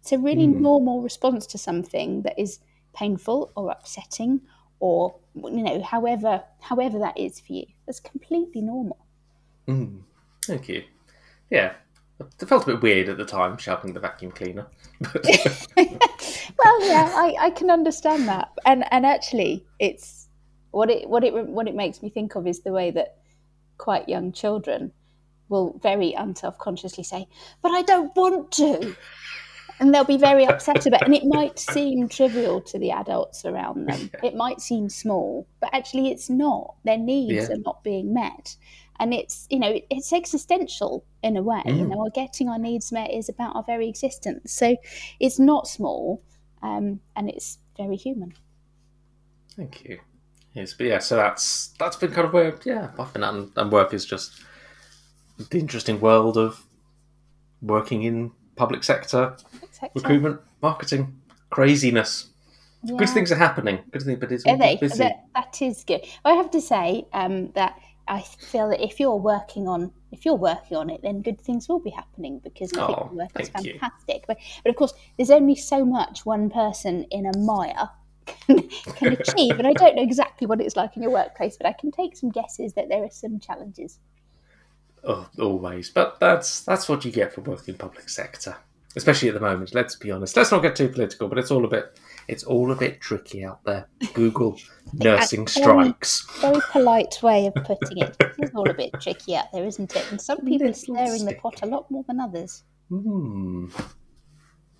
It's 0.00 0.12
a 0.12 0.18
really 0.18 0.46
Mm. 0.48 0.60
normal 0.60 1.00
response 1.02 1.46
to 1.48 1.58
something 1.58 2.22
that 2.22 2.38
is 2.38 2.58
painful 2.92 3.52
or 3.56 3.70
upsetting 3.70 4.42
or 4.80 5.14
you 5.34 5.62
know 5.62 5.80
however 5.80 6.42
however 6.60 6.98
that 6.98 7.16
is 7.16 7.40
for 7.40 7.52
you 7.54 7.64
that's 7.86 8.00
completely 8.00 8.60
normal 8.60 8.98
Mm, 9.68 10.02
thank 10.44 10.68
you. 10.68 10.82
Yeah, 11.50 11.74
it 12.20 12.48
felt 12.48 12.64
a 12.64 12.66
bit 12.66 12.82
weird 12.82 13.08
at 13.08 13.16
the 13.16 13.24
time 13.24 13.56
shouting 13.58 13.92
the 13.92 14.00
vacuum 14.00 14.32
cleaner. 14.32 14.66
Well, 16.64 16.86
yeah, 16.86 17.10
I, 17.14 17.34
I 17.40 17.50
can 17.50 17.70
understand 17.70 18.28
that, 18.28 18.50
and 18.64 18.84
and 18.92 19.04
actually, 19.06 19.64
it's 19.80 20.28
what 20.70 20.90
it 20.90 21.08
what 21.08 21.24
it 21.24 21.32
what 21.34 21.66
it 21.66 21.74
makes 21.74 22.02
me 22.02 22.10
think 22.10 22.34
of 22.36 22.46
is 22.46 22.60
the 22.60 22.72
way 22.72 22.90
that 22.92 23.16
quite 23.78 24.08
young 24.08 24.32
children 24.32 24.92
will 25.48 25.78
very 25.82 26.12
unself 26.12 26.58
consciously 26.58 27.02
say, 27.04 27.26
"But 27.62 27.72
I 27.72 27.82
don't 27.82 28.14
want 28.14 28.52
to," 28.52 28.94
and 29.80 29.92
they'll 29.94 30.04
be 30.04 30.18
very 30.18 30.44
upset 30.46 30.86
about. 30.86 31.02
it. 31.02 31.06
And 31.06 31.14
it 31.14 31.24
might 31.24 31.58
seem 31.74 32.08
trivial 32.08 32.60
to 32.62 32.78
the 32.78 32.92
adults 32.92 33.44
around 33.44 33.88
them. 33.88 34.10
It 34.22 34.36
might 34.36 34.60
seem 34.60 34.88
small, 34.88 35.46
but 35.60 35.70
actually, 35.72 36.10
it's 36.12 36.30
not. 36.30 36.74
Their 36.84 36.98
needs 36.98 37.48
Yeah. 37.48 37.54
are 37.54 37.58
not 37.58 37.82
being 37.82 38.14
met, 38.14 38.56
and 39.02 39.12
it's 39.12 39.46
you 39.50 39.58
know 39.58 39.72
it's 39.90 40.12
existential 40.12 41.04
in 41.22 41.36
a 41.36 41.42
way. 41.42 41.60
You 41.66 41.72
Mm. 41.72 41.88
know, 41.88 42.00
our 42.04 42.10
getting 42.10 42.48
our 42.48 42.58
needs 42.58 42.92
met 42.92 43.10
is 43.10 43.28
about 43.28 43.56
our 43.56 43.64
very 43.64 43.88
existence. 43.88 44.52
So 44.52 44.76
it's 45.18 45.38
not 45.40 45.66
small, 45.66 46.22
um, 46.62 47.00
and 47.16 47.28
it's 47.28 47.58
very 47.76 47.96
human. 47.96 48.32
Thank 49.56 49.84
you. 49.84 49.98
Yes, 50.54 50.74
but 50.74 50.86
yeah, 50.86 50.98
so 51.00 51.16
that's 51.16 51.74
that's 51.80 51.96
been 51.96 52.12
kind 52.12 52.26
of 52.28 52.32
where 52.32 52.54
yeah 52.64 52.90
I've 52.98 53.12
been 53.12 53.24
at, 53.24 53.34
and, 53.34 53.50
and 53.56 53.72
work 53.72 53.92
is 53.92 54.04
just 54.06 54.40
the 55.50 55.58
interesting 55.58 56.00
world 56.00 56.36
of 56.38 56.64
working 57.60 58.02
in 58.04 58.30
public 58.56 58.84
sector 58.84 59.36
Etc. 59.62 59.90
recruitment, 59.94 60.40
marketing, 60.62 61.20
craziness. 61.50 62.28
Good 62.84 63.08
things 63.10 63.30
are 63.32 63.36
happening. 63.36 63.78
Good 63.92 64.02
things, 64.02 64.18
but 64.20 64.32
it's 64.32 64.44
Are 64.44 64.56
they? 64.58 64.76
busy. 64.76 64.98
That, 64.98 65.24
that 65.34 65.62
is 65.62 65.84
good. 65.84 66.04
I 66.24 66.32
have 66.34 66.50
to 66.50 66.60
say 66.60 67.06
um, 67.12 67.52
that 67.52 67.78
I 68.12 68.20
feel 68.20 68.68
that 68.68 68.84
if 68.84 69.00
you're 69.00 69.16
working 69.16 69.66
on 69.66 69.90
if 70.10 70.26
you're 70.26 70.34
working 70.34 70.76
on 70.76 70.90
it, 70.90 71.00
then 71.00 71.22
good 71.22 71.40
things 71.40 71.66
will 71.66 71.80
be 71.80 71.88
happening 71.88 72.40
because 72.44 72.70
I 72.74 72.86
think 72.86 72.98
the 73.08 73.16
work 73.16 73.40
is 73.40 73.48
thank 73.48 73.66
you. 73.66 73.78
fantastic. 73.78 74.24
But, 74.28 74.36
but 74.62 74.68
of 74.68 74.76
course, 74.76 74.92
there's 75.16 75.30
only 75.30 75.56
so 75.56 75.82
much 75.82 76.26
one 76.26 76.50
person 76.50 77.06
in 77.10 77.24
a 77.24 77.38
mire 77.38 77.88
can, 78.46 78.68
can 78.96 79.12
achieve, 79.14 79.58
and 79.58 79.66
I 79.66 79.72
don't 79.72 79.96
know 79.96 80.02
exactly 80.02 80.46
what 80.46 80.60
it's 80.60 80.76
like 80.76 80.94
in 80.94 81.02
your 81.02 81.10
workplace, 81.10 81.56
but 81.56 81.66
I 81.66 81.72
can 81.72 81.90
take 81.90 82.14
some 82.14 82.30
guesses 82.30 82.74
that 82.74 82.90
there 82.90 83.02
are 83.02 83.10
some 83.10 83.40
challenges. 83.40 83.98
Oh, 85.02 85.26
always, 85.40 85.88
but 85.88 86.20
that's 86.20 86.60
that's 86.60 86.90
what 86.90 87.06
you 87.06 87.10
get 87.10 87.32
for 87.32 87.40
working 87.40 87.76
public 87.76 88.10
sector, 88.10 88.58
especially 88.94 89.28
at 89.28 89.34
the 89.34 89.40
moment. 89.40 89.74
Let's 89.74 89.96
be 89.96 90.10
honest. 90.10 90.36
Let's 90.36 90.52
not 90.52 90.60
get 90.60 90.76
too 90.76 90.90
political, 90.90 91.28
but 91.28 91.38
it's 91.38 91.50
all 91.50 91.64
a 91.64 91.68
bit 91.68 91.98
it's 92.28 92.44
all 92.44 92.72
a 92.72 92.76
bit 92.76 93.00
tricky 93.00 93.44
out 93.44 93.64
there. 93.64 93.88
Google 94.14 94.58
nursing 94.92 95.40
um, 95.40 95.46
strikes. 95.46 96.26
Very 96.40 96.60
polite 96.70 97.22
way 97.22 97.46
of 97.46 97.54
putting 97.54 97.98
it. 97.98 98.16
It's 98.38 98.54
all 98.54 98.68
a 98.68 98.74
bit 98.74 98.92
tricky 99.00 99.36
out 99.36 99.52
there, 99.52 99.64
isn't 99.64 99.94
it? 99.94 100.10
And 100.10 100.20
some 100.20 100.40
people 100.46 100.68
are 100.68 100.74
stirring 100.74 101.24
the 101.24 101.34
pot 101.34 101.62
a 101.62 101.66
lot 101.66 101.90
more 101.90 102.04
than 102.06 102.20
others. 102.20 102.64
Hmm. 102.88 103.68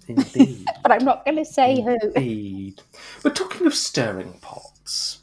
Indeed. 0.09 0.67
But 0.83 0.93
I'm 0.93 1.05
not 1.05 1.25
going 1.25 1.37
to 1.37 1.45
say 1.45 1.81
who. 1.81 1.97
Indeed. 2.15 2.83
But 3.23 3.37
talking 3.37 3.67
of 3.67 3.75
stirring 3.75 4.39
pots, 4.41 5.23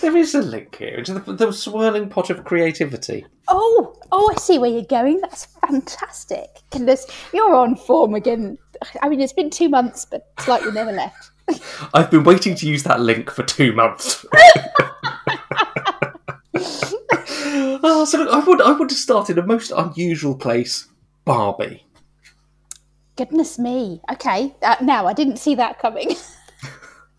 there 0.00 0.16
is 0.16 0.34
a 0.34 0.42
link 0.42 0.76
here 0.76 0.96
into 0.96 1.14
the, 1.14 1.32
the 1.32 1.52
swirling 1.52 2.08
pot 2.08 2.30
of 2.30 2.44
creativity. 2.44 3.24
Oh, 3.48 3.96
oh, 4.10 4.32
I 4.34 4.40
see 4.40 4.58
where 4.58 4.70
you're 4.70 4.82
going. 4.82 5.20
That's 5.20 5.46
fantastic. 5.66 6.48
Goodness, 6.70 7.06
you're 7.32 7.54
on 7.54 7.76
form 7.76 8.14
again. 8.14 8.58
I 9.02 9.08
mean, 9.08 9.20
it's 9.20 9.32
been 9.32 9.50
two 9.50 9.68
months, 9.68 10.04
but 10.04 10.26
it's 10.38 10.48
like 10.48 10.62
you 10.62 10.72
never 10.72 10.92
left. 10.92 11.31
I've 11.94 12.10
been 12.10 12.24
waiting 12.24 12.54
to 12.56 12.66
use 12.66 12.82
that 12.84 13.00
link 13.00 13.30
for 13.30 13.42
two 13.42 13.72
months. 13.72 14.24
oh, 16.54 18.04
so 18.08 18.18
look, 18.18 18.28
I 18.30 18.40
would 18.40 18.62
I 18.62 18.72
would 18.72 18.90
have 18.90 18.98
started 18.98 19.38
a 19.38 19.46
most 19.46 19.72
unusual 19.74 20.36
place, 20.36 20.88
Barbie. 21.24 21.86
Goodness 23.16 23.58
me. 23.58 24.00
Okay, 24.10 24.54
uh, 24.62 24.76
now 24.80 25.06
I 25.06 25.12
didn't 25.12 25.36
see 25.36 25.54
that 25.56 25.78
coming. 25.78 26.10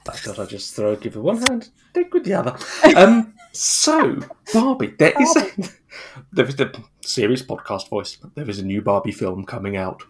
I 0.07 0.11
thought 0.11 0.39
I'd 0.39 0.49
just 0.49 0.75
throw 0.75 0.95
give 0.95 1.15
with 1.15 1.23
one 1.23 1.37
hand, 1.37 1.69
take 1.93 2.13
with 2.13 2.25
the 2.25 2.33
other. 2.33 2.57
Um, 2.95 3.33
so 3.53 4.19
Barbie, 4.53 4.93
there 4.99 5.13
is 5.19 5.35
a, 5.37 5.49
there 6.33 6.45
is 6.45 6.55
the 6.57 6.77
serious 7.01 7.41
podcast 7.41 7.89
voice. 7.89 8.17
There 8.35 8.49
is 8.49 8.59
a 8.59 8.65
new 8.65 8.81
Barbie 8.81 9.11
film 9.11 9.45
coming 9.45 9.77
out. 9.77 10.03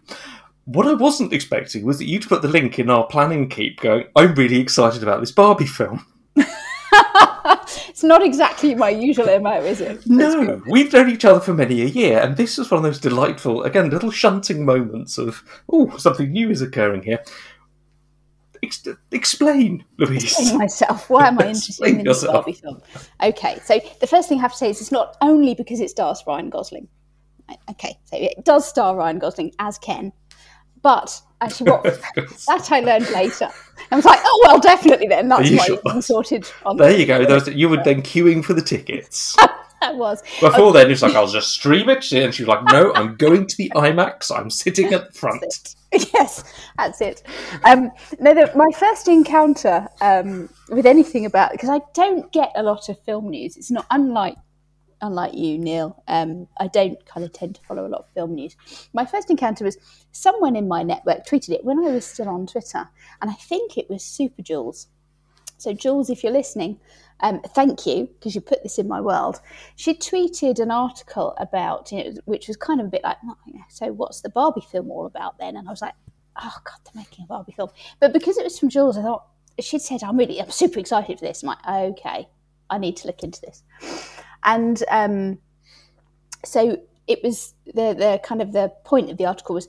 What 0.66 0.88
I 0.88 0.94
wasn't 0.94 1.34
expecting 1.34 1.86
was 1.86 1.98
that 1.98 2.08
you'd 2.08 2.28
put 2.28 2.42
the 2.42 2.48
link 2.48 2.80
in 2.80 2.90
our 2.90 3.06
planning 3.06 3.50
keep, 3.50 3.82
going, 3.82 4.06
"I'm 4.16 4.36
really 4.36 4.60
excited 4.60 5.04
about 5.04 5.20
this 5.20 5.32
Barbie 5.32 5.66
film." 5.66 6.06
it's 7.90 8.04
not 8.04 8.24
exactly 8.24 8.76
my 8.76 8.90
usual 8.90 9.26
MO, 9.40 9.62
is 9.62 9.82
it? 9.82 10.06
No, 10.08 10.62
we've 10.68 10.92
known 10.94 11.10
each 11.10 11.26
other 11.26 11.40
for 11.40 11.54
many 11.54 11.82
a 11.82 11.86
year, 11.86 12.20
and 12.20 12.38
this 12.38 12.58
was 12.58 12.70
one 12.70 12.80
of 12.80 12.84
those 12.84 13.00
delightful, 13.00 13.64
again, 13.64 13.90
little 13.90 14.12
shunting 14.12 14.66
moments 14.66 15.18
of, 15.18 15.44
oh, 15.72 15.96
something 15.98 16.32
new 16.32 16.50
is 16.50 16.62
occurring 16.62 17.04
here. 17.04 17.24
Ex- 18.62 18.88
explain, 19.12 19.84
Louise. 19.98 20.24
Explain 20.24 20.58
myself. 20.58 21.10
Why 21.10 21.28
am 21.28 21.40
I 21.40 21.48
interested 21.48 21.86
in 21.86 21.98
the 21.98 21.98
Explain 21.98 21.98
new 21.98 22.04
yourself. 22.04 22.34
Barbie 22.34 22.54
film? 22.54 22.82
Okay, 23.22 23.60
so 23.64 23.80
the 24.00 24.08
first 24.08 24.30
thing 24.30 24.38
I 24.40 24.42
have 24.42 24.52
to 24.52 24.58
say 24.58 24.70
is 24.70 24.80
it's 24.80 24.92
not 24.92 25.18
only 25.22 25.54
because 25.54 25.80
it 25.80 25.90
stars 25.90 26.24
Ryan 26.26 26.50
Gosling. 26.50 26.88
Okay, 27.70 27.98
so 28.06 28.18
it 28.18 28.46
does 28.46 28.68
star 28.68 28.96
Ryan 28.96 29.20
Gosling 29.20 29.54
as 29.60 29.78
Ken, 29.78 30.14
but 30.84 31.20
actually, 31.42 31.72
what 31.72 31.84
that 31.84 32.68
I 32.72 32.80
learned 32.82 33.10
later. 33.10 33.50
I 33.92 33.96
was 33.96 34.06
like, 34.06 34.20
oh 34.24 34.44
well, 34.46 34.60
definitely 34.60 35.08
then. 35.08 35.30
That's 35.30 35.50
why 35.50 35.66
sure? 35.66 35.80
it's 35.86 36.08
sorted 36.08 36.50
on. 36.66 36.78
There 36.78 36.96
you 36.96 37.06
go. 37.06 37.26
Those, 37.26 37.48
you 37.50 37.70
were 37.70 37.84
then 37.84 38.02
queuing 38.02 38.46
for 38.46 38.54
the 38.54 38.62
tickets. 38.62 39.36
That 39.84 39.98
was. 39.98 40.24
Before 40.40 40.72
then, 40.72 40.86
it 40.86 40.92
was 40.92 41.02
like, 41.02 41.14
I'll 41.14 41.28
just 41.28 41.52
stream 41.52 41.90
it. 41.90 42.10
And 42.14 42.34
she 42.34 42.44
was 42.44 42.48
like, 42.48 42.64
no, 42.72 42.94
I'm 42.94 43.18
going 43.18 43.46
to 43.46 43.58
the 43.58 43.70
IMAX. 43.76 44.32
I'm 44.34 44.50
sitting 44.50 44.94
at 44.94 45.08
the 45.08 45.12
front. 45.20 45.76
yes, 45.92 46.42
that's 46.78 47.02
it. 47.02 47.24
Um, 47.66 47.92
no, 48.18 48.34
the, 48.34 48.50
my 48.56 48.72
first 48.80 49.10
encounter 49.10 49.86
um, 50.00 50.48
with 50.70 50.86
anything 50.86 51.26
about 51.26 51.52
because 51.52 51.68
I 51.68 51.82
don't 51.94 52.32
get 52.32 52.54
a 52.56 52.64
lot 52.64 52.88
of 52.88 52.98
film 53.02 53.30
news. 53.30 53.58
It's 53.58 53.72
not 53.72 53.86
unlike 53.92 54.38
unlike 55.04 55.36
you, 55.36 55.60
Neil. 55.60 56.02
Um, 56.08 56.48
I 56.60 56.68
don't 56.68 57.06
kind 57.06 57.24
of 57.24 57.34
tend 57.34 57.56
to 57.56 57.62
follow 57.62 57.86
a 57.86 57.90
lot 57.90 58.02
of 58.02 58.10
film 58.14 58.34
news. 58.34 58.56
My 58.94 59.06
first 59.06 59.30
encounter 59.30 59.66
was 59.66 59.78
someone 60.12 60.56
in 60.56 60.68
my 60.68 60.82
network 60.82 61.28
tweeted 61.28 61.50
it 61.50 61.64
when 61.64 61.78
I 61.80 61.92
was 61.92 62.06
still 62.06 62.30
on 62.30 62.48
Twitter, 62.48 62.90
and 63.22 63.30
I 63.30 63.34
think 63.34 63.78
it 63.78 63.90
was 63.90 64.04
Super 64.04 64.42
Jules. 64.42 64.88
So, 65.58 65.74
Jules, 65.74 66.10
if 66.10 66.24
you're 66.24 66.34
listening, 66.34 66.80
um, 67.20 67.42
thank 67.54 67.86
you 67.86 68.08
because 68.08 68.34
you 68.34 68.42
put 68.42 68.64
this 68.64 68.80
in 68.80 68.88
my 68.88 69.00
world. 69.00 69.40
She 69.76 69.94
tweeted 69.94 70.60
an 70.60 70.72
article 70.72 71.36
about, 71.38 71.92
you 71.92 72.04
know, 72.04 72.12
which 72.26 72.48
was 72.48 72.58
kind 72.58 72.82
of 72.82 72.88
a 72.88 72.90
bit 72.90 73.04
like, 73.04 73.18
oh, 73.26 73.36
so 73.70 73.92
what's 73.92 74.22
the 74.22 74.30
Barbie 74.30 74.66
film 74.72 74.90
all 74.90 75.06
about 75.06 75.38
then? 75.38 75.56
And 75.56 75.68
I 75.68 75.72
was 75.72 75.82
like, 75.82 75.94
oh 76.42 76.58
God, 76.64 76.78
they're 76.84 77.02
making 77.02 77.24
a 77.24 77.28
Barbie 77.28 77.54
film. 77.54 77.70
But 78.00 78.14
because 78.14 78.38
it 78.38 78.44
was 78.44 78.58
from 78.58 78.70
Jules, 78.70 78.98
I 78.98 79.04
thought 79.04 79.26
she'd 79.60 79.82
said, 79.82 80.04
I'm 80.04 80.18
really, 80.18 80.42
I'm 80.42 80.50
super 80.50 80.80
excited 80.80 81.20
for 81.20 81.26
this. 81.26 81.44
I'm 81.44 81.48
like, 81.48 81.68
okay, 81.68 82.28
I 82.70 82.78
need 82.78 82.98
to 82.98 83.08
look 83.08 83.24
into 83.24 83.40
this. 83.42 83.64
And 84.44 84.84
um, 84.90 85.40
so 86.46 86.78
it 87.08 87.24
was 87.24 87.54
the 87.66 87.94
the 87.94 88.22
kind 88.24 88.42
of 88.42 88.54
the 88.54 88.72
point 88.84 89.10
of 89.10 89.18
the 89.18 89.26
article 89.26 89.56
was 89.56 89.68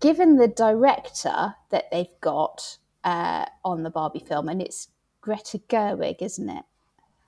given 0.00 0.36
the 0.36 0.48
director 0.48 1.54
that 1.70 1.90
they've 1.90 2.20
got 2.20 2.78
uh, 3.04 3.46
on 3.64 3.82
the 3.82 3.90
Barbie 3.90 4.24
film, 4.26 4.48
and 4.48 4.60
it's 4.62 4.88
Greta 5.20 5.58
Gerwig, 5.68 6.22
isn't 6.22 6.48
it? 6.48 6.64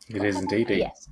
It 0.09 0.25
is 0.25 0.37
indeed. 0.37 0.69
Yes, 0.71 1.09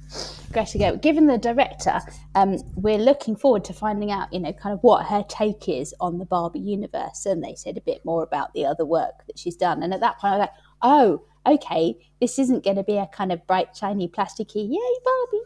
Greta 0.53 0.79
Gerwig. 0.79 1.01
Given 1.01 1.27
the 1.27 1.39
director, 1.39 2.01
um, 2.35 2.59
we're 2.75 2.99
looking 2.99 3.37
forward 3.37 3.65
to 3.67 3.73
finding 3.73 4.11
out, 4.11 4.33
you 4.33 4.41
know, 4.41 4.53
kind 4.53 4.73
of 4.73 4.81
what 4.83 5.07
her 5.07 5.25
take 5.29 5.69
is 5.69 5.95
on 6.01 6.19
the 6.19 6.25
Barbie 6.25 6.61
universe. 6.61 7.25
And 7.25 7.43
they 7.43 7.55
said 7.55 7.77
a 7.77 7.83
bit 7.83 8.05
more 8.05 8.23
about 8.23 8.53
the 8.53 8.67
other 8.67 8.85
work 8.85 9.27
that 9.27 9.39
she's 9.39 9.57
done. 9.57 9.83
And 9.83 9.95
at 9.95 10.01
that 10.01 10.19
point, 10.19 10.35
I 10.35 10.37
was 10.37 10.41
like, 10.41 10.51
oh, 10.83 11.25
okay, 11.47 11.97
this 12.21 12.39
isn't 12.39 12.65
going 12.65 12.77
to 12.77 12.83
be 12.83 12.97
a 12.97 13.07
kind 13.07 13.33
of 13.33 13.47
bright, 13.47 13.77
shiny, 13.77 14.09
plasticky, 14.09 14.69
yay, 14.69 15.01
Barbie. 15.05 15.45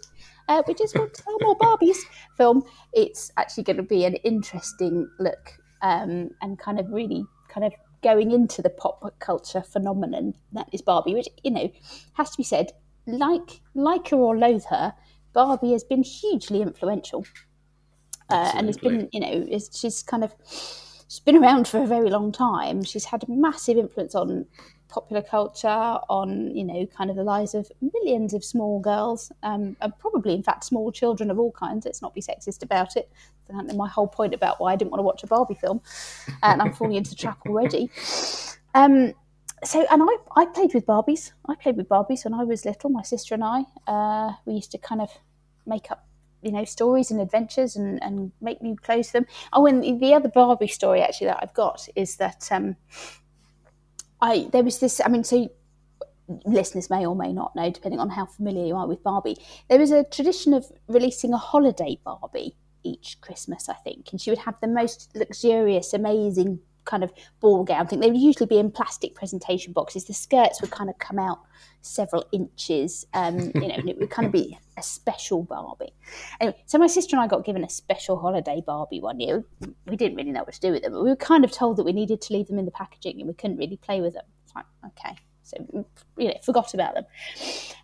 Uh, 0.49 0.63
we 0.67 0.75
just 0.75 0.97
want 0.97 1.15
to 1.15 1.23
sell 1.23 1.39
more 1.41 1.57
Barbies 1.59 1.99
film. 2.37 2.63
It's 2.93 3.33
actually 3.37 3.65
going 3.65 3.79
to 3.79 3.83
be 3.83 4.05
an 4.05 4.15
interesting 4.17 5.09
look 5.19 5.59
um, 5.83 6.31
and 6.43 6.59
kind 6.59 6.79
of 6.79 6.91
really 6.91 7.25
kind 7.49 7.65
of 7.65 7.73
going 8.03 8.33
into 8.33 8.61
the 8.61 8.71
pop 8.71 9.03
culture 9.19 9.63
phenomenon 9.63 10.35
that 10.53 10.69
is 10.73 10.83
Barbie, 10.83 11.15
which, 11.15 11.29
you 11.43 11.51
know, 11.51 11.71
has 12.15 12.31
to 12.31 12.37
be 12.37 12.45
said, 12.45 12.73
like 13.07 13.61
like 13.75 14.09
her 14.09 14.17
or 14.17 14.37
loathe 14.37 14.65
her, 14.71 14.95
Barbie 15.33 15.73
has 15.73 15.85
been 15.85 16.03
hugely 16.03 16.63
influential, 16.63 17.27
uh, 18.31 18.53
and 18.55 18.69
it's 18.69 18.79
Absolutely. 18.79 18.99
been 18.99 19.09
you 19.13 19.21
know 19.21 19.59
she's 19.73 20.03
kind 20.03 20.25
of 20.25 20.35
she's 21.09 21.21
been 21.21 21.37
around 21.37 21.69
for 21.69 21.83
a 21.83 21.87
very 21.87 22.09
long 22.09 22.33
time. 22.33 22.83
She's 22.85 23.07
had 23.07 23.25
a 23.25 23.31
massive 23.31 23.77
influence 23.77 24.15
on 24.15 24.47
popular 24.95 25.23
culture, 25.23 25.69
on 25.69 26.55
you 26.57 26.65
know 26.65 26.87
kind 26.87 27.11
of 27.11 27.17
the 27.17 27.25
lives 27.25 27.55
of 27.55 27.71
millions 27.93 28.33
of 28.35 28.45
small 28.45 28.81
girls, 28.81 29.33
um, 29.43 29.77
and 29.81 29.93
probably 29.99 30.35
in 30.35 30.43
fact 30.43 30.65
small 30.65 30.93
children 30.93 31.31
of 31.31 31.39
all 31.39 31.53
kinds. 31.53 31.85
Let's 31.85 32.03
not 32.03 32.15
be 32.15 32.21
sexist 32.23 32.63
about 32.63 32.97
it. 32.97 33.11
My 33.75 33.89
whole 33.89 34.07
point 34.09 34.33
about 34.35 34.59
why 34.61 34.73
I 34.73 34.77
didn't 34.77 34.91
want 34.93 35.01
to 35.01 35.05
watch 35.11 35.23
a 35.23 35.27
Barbie 35.27 35.55
film, 35.55 35.81
and 36.43 36.63
I'm 36.63 36.73
falling 36.73 36.95
into 36.95 37.11
the 37.11 37.17
trap 37.17 37.39
already. 37.47 37.91
Um, 38.75 39.13
so 39.65 39.85
and 39.91 40.03
I, 40.03 40.17
I 40.41 40.47
played 40.47 40.73
with 40.75 40.87
Barbies. 40.87 41.33
I 41.49 41.55
played 41.55 41.77
with 41.77 41.89
Barbies 41.89 42.25
when 42.25 42.35
I 42.35 42.45
was 42.45 42.65
little. 42.65 42.91
My 42.91 43.03
sister 43.03 43.35
and 43.35 43.45
I, 43.45 43.65
uh, 43.87 44.33
we 44.47 44.55
used 44.55 44.73
to 44.73 44.79
kind 44.79 45.01
of 45.01 45.11
make 45.67 45.91
up, 45.91 46.07
you 46.43 46.53
know, 46.53 46.65
stories 46.65 47.11
and 47.11 47.21
adventures 47.21 47.77
and, 47.77 48.03
and 48.03 48.33
make 48.41 48.61
new 48.63 48.77
clothes 48.77 49.11
for 49.11 49.19
them. 49.21 49.27
Oh, 49.53 49.67
and 49.67 49.83
the- 49.83 49.99
the 49.99 50.15
other 50.15 50.29
Barbie 50.29 50.69
story 50.69 51.01
actually 51.03 51.29
that 51.29 51.41
I've 51.43 51.55
got 51.55 51.89
is 51.97 52.17
that 52.17 52.49
um, 52.51 52.77
I 54.25 54.49
there 54.53 54.65
was 54.65 54.79
this. 54.79 55.01
I 55.05 55.09
mean, 55.09 55.23
so 55.23 55.51
listeners 56.47 56.89
may 56.89 57.05
or 57.07 57.15
may 57.15 57.33
not 57.33 57.55
know, 57.55 57.71
depending 57.71 58.01
on 58.01 58.11
how 58.11 58.25
familiar 58.25 58.67
you 58.67 58.77
are 58.77 58.87
with 58.87 59.03
Barbie, 59.03 59.37
there 59.69 59.79
was 59.79 59.91
a 59.91 60.05
tradition 60.05 60.55
of 60.55 60.65
releasing 60.89 61.35
a 61.35 61.37
holiday 61.39 61.99
Barbie 62.03 62.57
each 62.83 63.21
Christmas, 63.21 63.69
I 63.69 63.75
think, 63.75 64.09
and 64.11 64.21
she 64.21 64.31
would 64.31 64.41
have 64.41 64.57
the 64.61 64.67
most 64.67 65.11
luxurious, 65.15 65.93
amazing 65.93 66.61
kind 66.85 67.05
of 67.05 67.13
ball 67.41 67.65
gown 67.65 67.87
thing. 67.87 68.01
They 68.01 68.11
would 68.11 68.21
usually 68.21 68.47
be 68.47 68.59
in 68.59 68.71
plastic 68.71 69.15
presentation 69.15 69.73
boxes. 69.73 70.05
The 70.05 70.15
skirts 70.15 70.61
would 70.61 70.71
kind 70.71 70.91
of 70.91 70.99
come 70.99 71.19
out 71.19 71.41
several 71.81 72.27
inches, 72.33 73.07
um, 73.15 73.53
you 73.55 73.69
know, 73.69 73.75
and 73.75 73.89
it 73.89 73.99
would 73.99 74.11
kind 74.11 74.27
of 74.27 74.33
be 74.33 74.59
a 74.77 74.83
special 74.83 75.43
Barbie. 75.43 75.93
Anyway, 76.41 76.57
so 76.67 76.79
my 76.79 76.87
sister 76.87 77.17
and 77.17 77.23
I 77.23 77.27
got 77.27 77.45
given 77.45 77.65
a 77.65 77.69
special 77.69 78.19
holiday 78.19 78.63
Barbie 78.67 79.01
one 79.01 79.21
year. 79.21 79.45
We 79.87 79.97
didn't 79.97 80.17
really 80.17 80.33
know 80.33 80.43
what 80.45 80.55
to 80.55 80.61
do 80.61 80.73
with 80.73 80.83
them, 80.83 80.93
but 80.93 81.03
we 81.03 81.11
were 81.11 81.17
kind 81.17 81.45
of 81.45 81.53
told 81.53 81.77
that 81.77 81.85
we 81.85 81.93
needed 81.93 82.21
to 82.23 82.33
leave 82.33 82.49
them 82.49 82.59
in 82.59 82.65
the 82.65 82.71
packaging 82.71 83.21
and 83.21 83.29
we 83.29 83.35
couldn't 83.35 83.59
really 83.59 83.77
play 83.77 84.01
with 84.01 84.15
them. 84.15 84.25
It's 84.45 84.55
like, 84.55 84.67
okay. 84.87 85.17
So, 85.43 85.87
you 86.17 86.29
know, 86.29 86.35
forgot 86.43 86.75
about 86.75 86.95
them. 86.95 87.05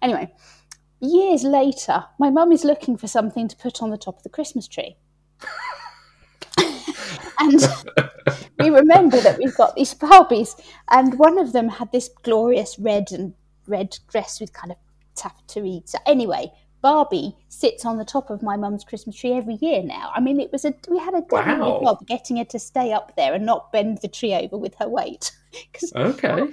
Anyway, 0.00 0.32
years 1.00 1.44
later, 1.44 2.04
my 2.18 2.30
mum 2.30 2.52
is 2.52 2.64
looking 2.64 2.96
for 2.96 3.06
something 3.06 3.48
to 3.48 3.56
put 3.56 3.82
on 3.82 3.90
the 3.90 3.98
top 3.98 4.16
of 4.16 4.22
the 4.22 4.30
Christmas 4.30 4.66
tree. 4.66 4.96
And 7.40 7.60
we 8.58 8.70
remember 8.70 9.20
that 9.20 9.38
we've 9.38 9.56
got 9.56 9.74
these 9.74 9.94
Barbies, 9.94 10.60
and 10.90 11.18
one 11.18 11.38
of 11.38 11.52
them 11.52 11.68
had 11.68 11.90
this 11.92 12.08
glorious 12.22 12.78
red 12.78 13.12
and 13.12 13.34
red 13.66 13.98
dress 14.10 14.40
with 14.40 14.52
kind 14.52 14.72
of 14.72 14.78
taffetas. 15.16 15.88
So 15.88 15.98
anyway, 16.06 16.52
Barbie 16.82 17.36
sits 17.48 17.84
on 17.84 17.98
the 17.98 18.04
top 18.04 18.30
of 18.30 18.42
my 18.42 18.56
mum's 18.56 18.84
Christmas 18.84 19.16
tree 19.16 19.32
every 19.32 19.54
year 19.60 19.82
now. 19.82 20.10
I 20.14 20.20
mean, 20.20 20.40
it 20.40 20.52
was 20.52 20.64
a 20.64 20.74
we 20.88 20.98
had 20.98 21.14
a 21.14 21.22
wow. 21.30 21.80
job 21.82 22.06
getting 22.06 22.36
her 22.36 22.44
to 22.46 22.58
stay 22.58 22.92
up 22.92 23.16
there 23.16 23.34
and 23.34 23.44
not 23.44 23.72
bend 23.72 23.98
the 23.98 24.08
tree 24.08 24.34
over 24.34 24.56
with 24.56 24.74
her 24.76 24.88
weight. 24.88 25.32
Because 25.72 25.92
Okay. 25.96 26.46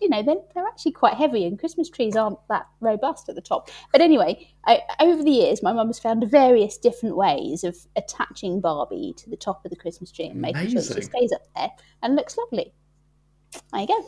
You 0.00 0.08
know, 0.08 0.22
they're, 0.22 0.36
they're 0.54 0.66
actually 0.66 0.92
quite 0.92 1.14
heavy, 1.14 1.44
and 1.44 1.58
Christmas 1.58 1.90
trees 1.90 2.16
aren't 2.16 2.38
that 2.48 2.66
robust 2.80 3.28
at 3.28 3.34
the 3.34 3.40
top. 3.40 3.70
But 3.92 4.00
anyway, 4.00 4.48
I, 4.64 4.82
over 5.00 5.22
the 5.22 5.30
years, 5.30 5.62
my 5.62 5.72
mum 5.72 5.88
has 5.88 5.98
found 5.98 6.28
various 6.30 6.76
different 6.76 7.16
ways 7.16 7.64
of 7.64 7.76
attaching 7.96 8.60
Barbie 8.60 9.14
to 9.18 9.30
the 9.30 9.36
top 9.36 9.64
of 9.64 9.70
the 9.70 9.76
Christmas 9.76 10.12
tree 10.12 10.26
and 10.26 10.40
making 10.40 10.70
sure 10.70 10.82
she 10.82 11.02
stays 11.02 11.32
up 11.32 11.42
there 11.56 11.70
and 12.02 12.16
looks 12.16 12.36
lovely. 12.36 12.72
There 13.72 13.80
you 13.80 13.86
go. 13.86 14.06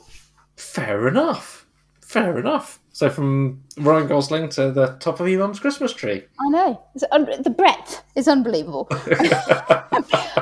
Fair 0.57 1.09
enough. 1.09 1.67
Fair 2.03 2.39
enough. 2.39 2.81
So 2.93 3.09
from 3.09 3.63
Ryan 3.79 4.09
Gosling 4.09 4.49
to 4.51 4.73
the 4.73 4.97
top 5.01 5.21
of 5.21 5.29
your 5.29 5.41
mum's 5.41 5.61
Christmas 5.61 5.93
tree. 5.93 6.25
I 6.41 6.49
know 6.49 6.83
it's 6.95 7.05
un- 7.13 7.43
the 7.43 7.51
breadth 7.51 8.03
is 8.17 8.27
unbelievable. 8.27 8.89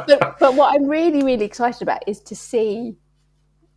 but, 0.08 0.38
but 0.40 0.54
what 0.54 0.74
I'm 0.74 0.86
really, 0.86 1.22
really 1.22 1.44
excited 1.44 1.82
about 1.82 2.02
is 2.06 2.20
to 2.20 2.34
see 2.34 2.96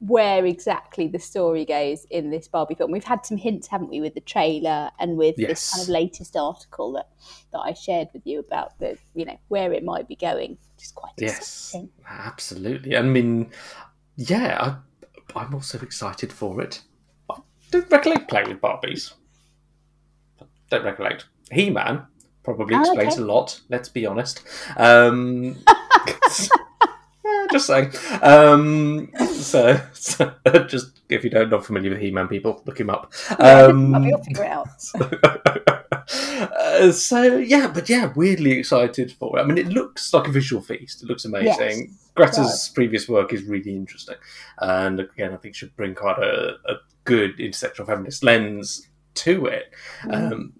where 0.03 0.43
exactly 0.47 1.07
the 1.07 1.19
story 1.19 1.63
goes 1.63 2.05
in 2.09 2.31
this 2.31 2.47
Barbie 2.47 2.73
film. 2.73 2.89
We've 2.91 3.03
had 3.03 3.23
some 3.23 3.37
hints, 3.37 3.67
haven't 3.67 3.89
we, 3.91 4.01
with 4.01 4.15
the 4.15 4.21
trailer 4.21 4.89
and 4.99 5.15
with 5.15 5.35
this 5.35 5.71
kind 5.71 5.83
of 5.83 5.89
latest 5.89 6.35
article 6.35 6.93
that, 6.93 7.07
that 7.51 7.59
I 7.59 7.73
shared 7.73 8.07
with 8.11 8.25
you 8.25 8.39
about 8.39 8.79
the, 8.79 8.97
you 9.13 9.25
know, 9.25 9.39
where 9.49 9.71
it 9.71 9.83
might 9.83 10.07
be 10.07 10.15
going, 10.15 10.57
which 10.75 10.85
is 10.85 10.91
quite 10.91 11.13
Yes, 11.19 11.37
exciting. 11.37 11.89
absolutely. 12.09 12.97
I 12.97 13.03
mean, 13.03 13.51
yeah, 14.15 14.75
I, 15.35 15.39
I'm 15.39 15.53
also 15.53 15.79
excited 15.79 16.33
for 16.33 16.59
it. 16.61 16.81
I 17.29 17.35
don't 17.69 17.89
recollect 17.91 18.27
playing 18.27 18.49
with 18.49 18.59
Barbies. 18.59 19.13
Don't 20.71 20.83
recollect. 20.83 21.25
He 21.51 21.69
Man 21.69 22.07
probably 22.43 22.73
Oh, 22.75 22.79
explains 22.81 23.13
okay. 23.13 23.21
a 23.21 23.25
lot. 23.25 23.61
Let's 23.69 23.89
be 23.89 24.07
honest. 24.07 24.41
Um, 24.77 25.57
yeah, 27.23 27.47
just 27.51 27.67
saying. 27.67 27.91
Um, 28.21 29.11
so, 29.33 29.79
so, 29.93 30.33
just 30.67 31.01
if 31.09 31.23
you 31.23 31.29
don't 31.29 31.49
know 31.49 31.61
familiar 31.61 31.91
with 31.91 31.99
He 31.99 32.11
Man, 32.11 32.27
people 32.27 32.61
look 32.65 32.79
him 32.79 32.89
up. 32.89 33.13
Um, 33.39 33.95
I'll 33.95 34.23
figure 34.23 34.43
it 34.43 34.51
out. 34.51 34.67
uh, 36.57 36.91
so 36.91 37.37
yeah, 37.37 37.67
but 37.67 37.89
yeah, 37.89 38.11
weirdly 38.15 38.51
excited 38.51 39.11
for 39.11 39.37
it. 39.37 39.41
I 39.41 39.45
mean, 39.45 39.57
it 39.57 39.67
looks 39.67 40.13
like 40.13 40.27
a 40.27 40.31
visual 40.31 40.61
feast. 40.61 41.03
It 41.03 41.07
looks 41.07 41.25
amazing. 41.25 41.89
Yes, 41.89 42.09
Greta's 42.15 42.71
previous 42.73 43.07
work 43.07 43.33
is 43.33 43.43
really 43.43 43.73
interesting, 43.75 44.15
and 44.59 44.99
again, 44.99 45.33
I 45.33 45.37
think 45.37 45.55
should 45.55 45.75
bring 45.75 45.95
quite 45.95 46.17
a, 46.17 46.55
a 46.65 46.75
good 47.03 47.37
intersectional 47.37 47.85
feminist 47.85 48.23
lens 48.23 48.87
to 49.13 49.45
it. 49.45 49.73
Mm. 50.03 50.31
Um, 50.31 50.53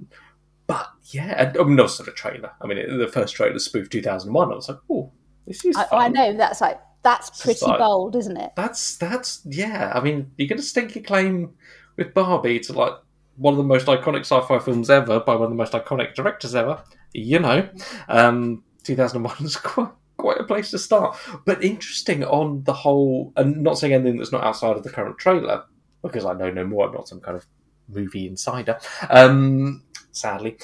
but 0.68 0.90
yeah, 1.06 1.48
and, 1.48 1.58
I 1.58 1.64
mean, 1.64 1.80
also 1.80 2.04
the 2.04 2.12
trailer. 2.12 2.52
I 2.62 2.68
mean, 2.68 2.78
it, 2.78 2.98
the 2.98 3.08
first 3.08 3.36
trailer 3.36 3.60
spoofed 3.60 3.92
2001. 3.92 4.52
I 4.52 4.56
was 4.56 4.70
like, 4.70 4.78
oh, 4.90 5.12
this 5.48 5.66
is. 5.66 5.76
I. 5.76 5.88
I 5.92 6.08
know 6.08 6.36
that's 6.36 6.62
like 6.62 6.80
that's 7.04 7.42
pretty 7.42 7.66
like- 7.66 7.80
bold, 7.80 8.16
isn't 8.16 8.38
it? 8.38 8.52
That's 8.56 8.98
that's 8.98 9.42
yeah. 9.46 9.92
I 9.94 10.02
mean, 10.02 10.32
you're 10.38 10.48
going 10.48 10.58
to 10.58 10.64
stake 10.64 10.96
your 10.96 11.04
claim 11.04 11.54
with 11.98 12.14
Barbie 12.14 12.60
to 12.62 12.74
like 12.74 12.94
one 13.38 13.54
of 13.54 13.58
the 13.58 13.64
most 13.64 13.88
iconic 13.88 14.22
sci-fi 14.22 14.60
films 14.60 14.90
ever 14.90 15.20
by 15.20 15.34
one 15.34 15.46
of 15.46 15.50
the 15.50 15.56
most 15.56 15.74
iconic 15.74 16.14
directors 16.14 16.56
ever. 16.56 16.84
You 17.14 17.40
know, 17.40 17.68
um, 18.08 18.64
2001 18.84 19.36
is 19.46 19.56
quite 19.58 19.92
quite 20.18 20.40
a 20.40 20.44
place 20.44 20.72
to 20.72 20.80
start. 20.80 21.18
But 21.46 21.64
interesting 21.64 22.24
on 22.24 22.64
the 22.64 22.74
whole, 22.74 23.34
and 23.36 23.58
not 23.64 23.78
saying 23.78 23.94
anything 23.94 24.18
that's 24.18 24.32
not 24.32 24.44
outside 24.44 24.78
of 24.78 24.84
the 24.84 24.90
current 24.90 25.18
trailer 25.18 25.64
because 26.04 26.26
I 26.26 26.34
know 26.34 26.50
no 26.52 26.66
more. 26.66 26.88
I'm 26.88 26.94
not 26.94 27.08
some 27.08 27.20
kind 27.20 27.36
of 27.36 27.46
movie 27.90 28.28
insider. 28.28 28.80
Um, 29.10 29.84
sadly. 30.12 30.58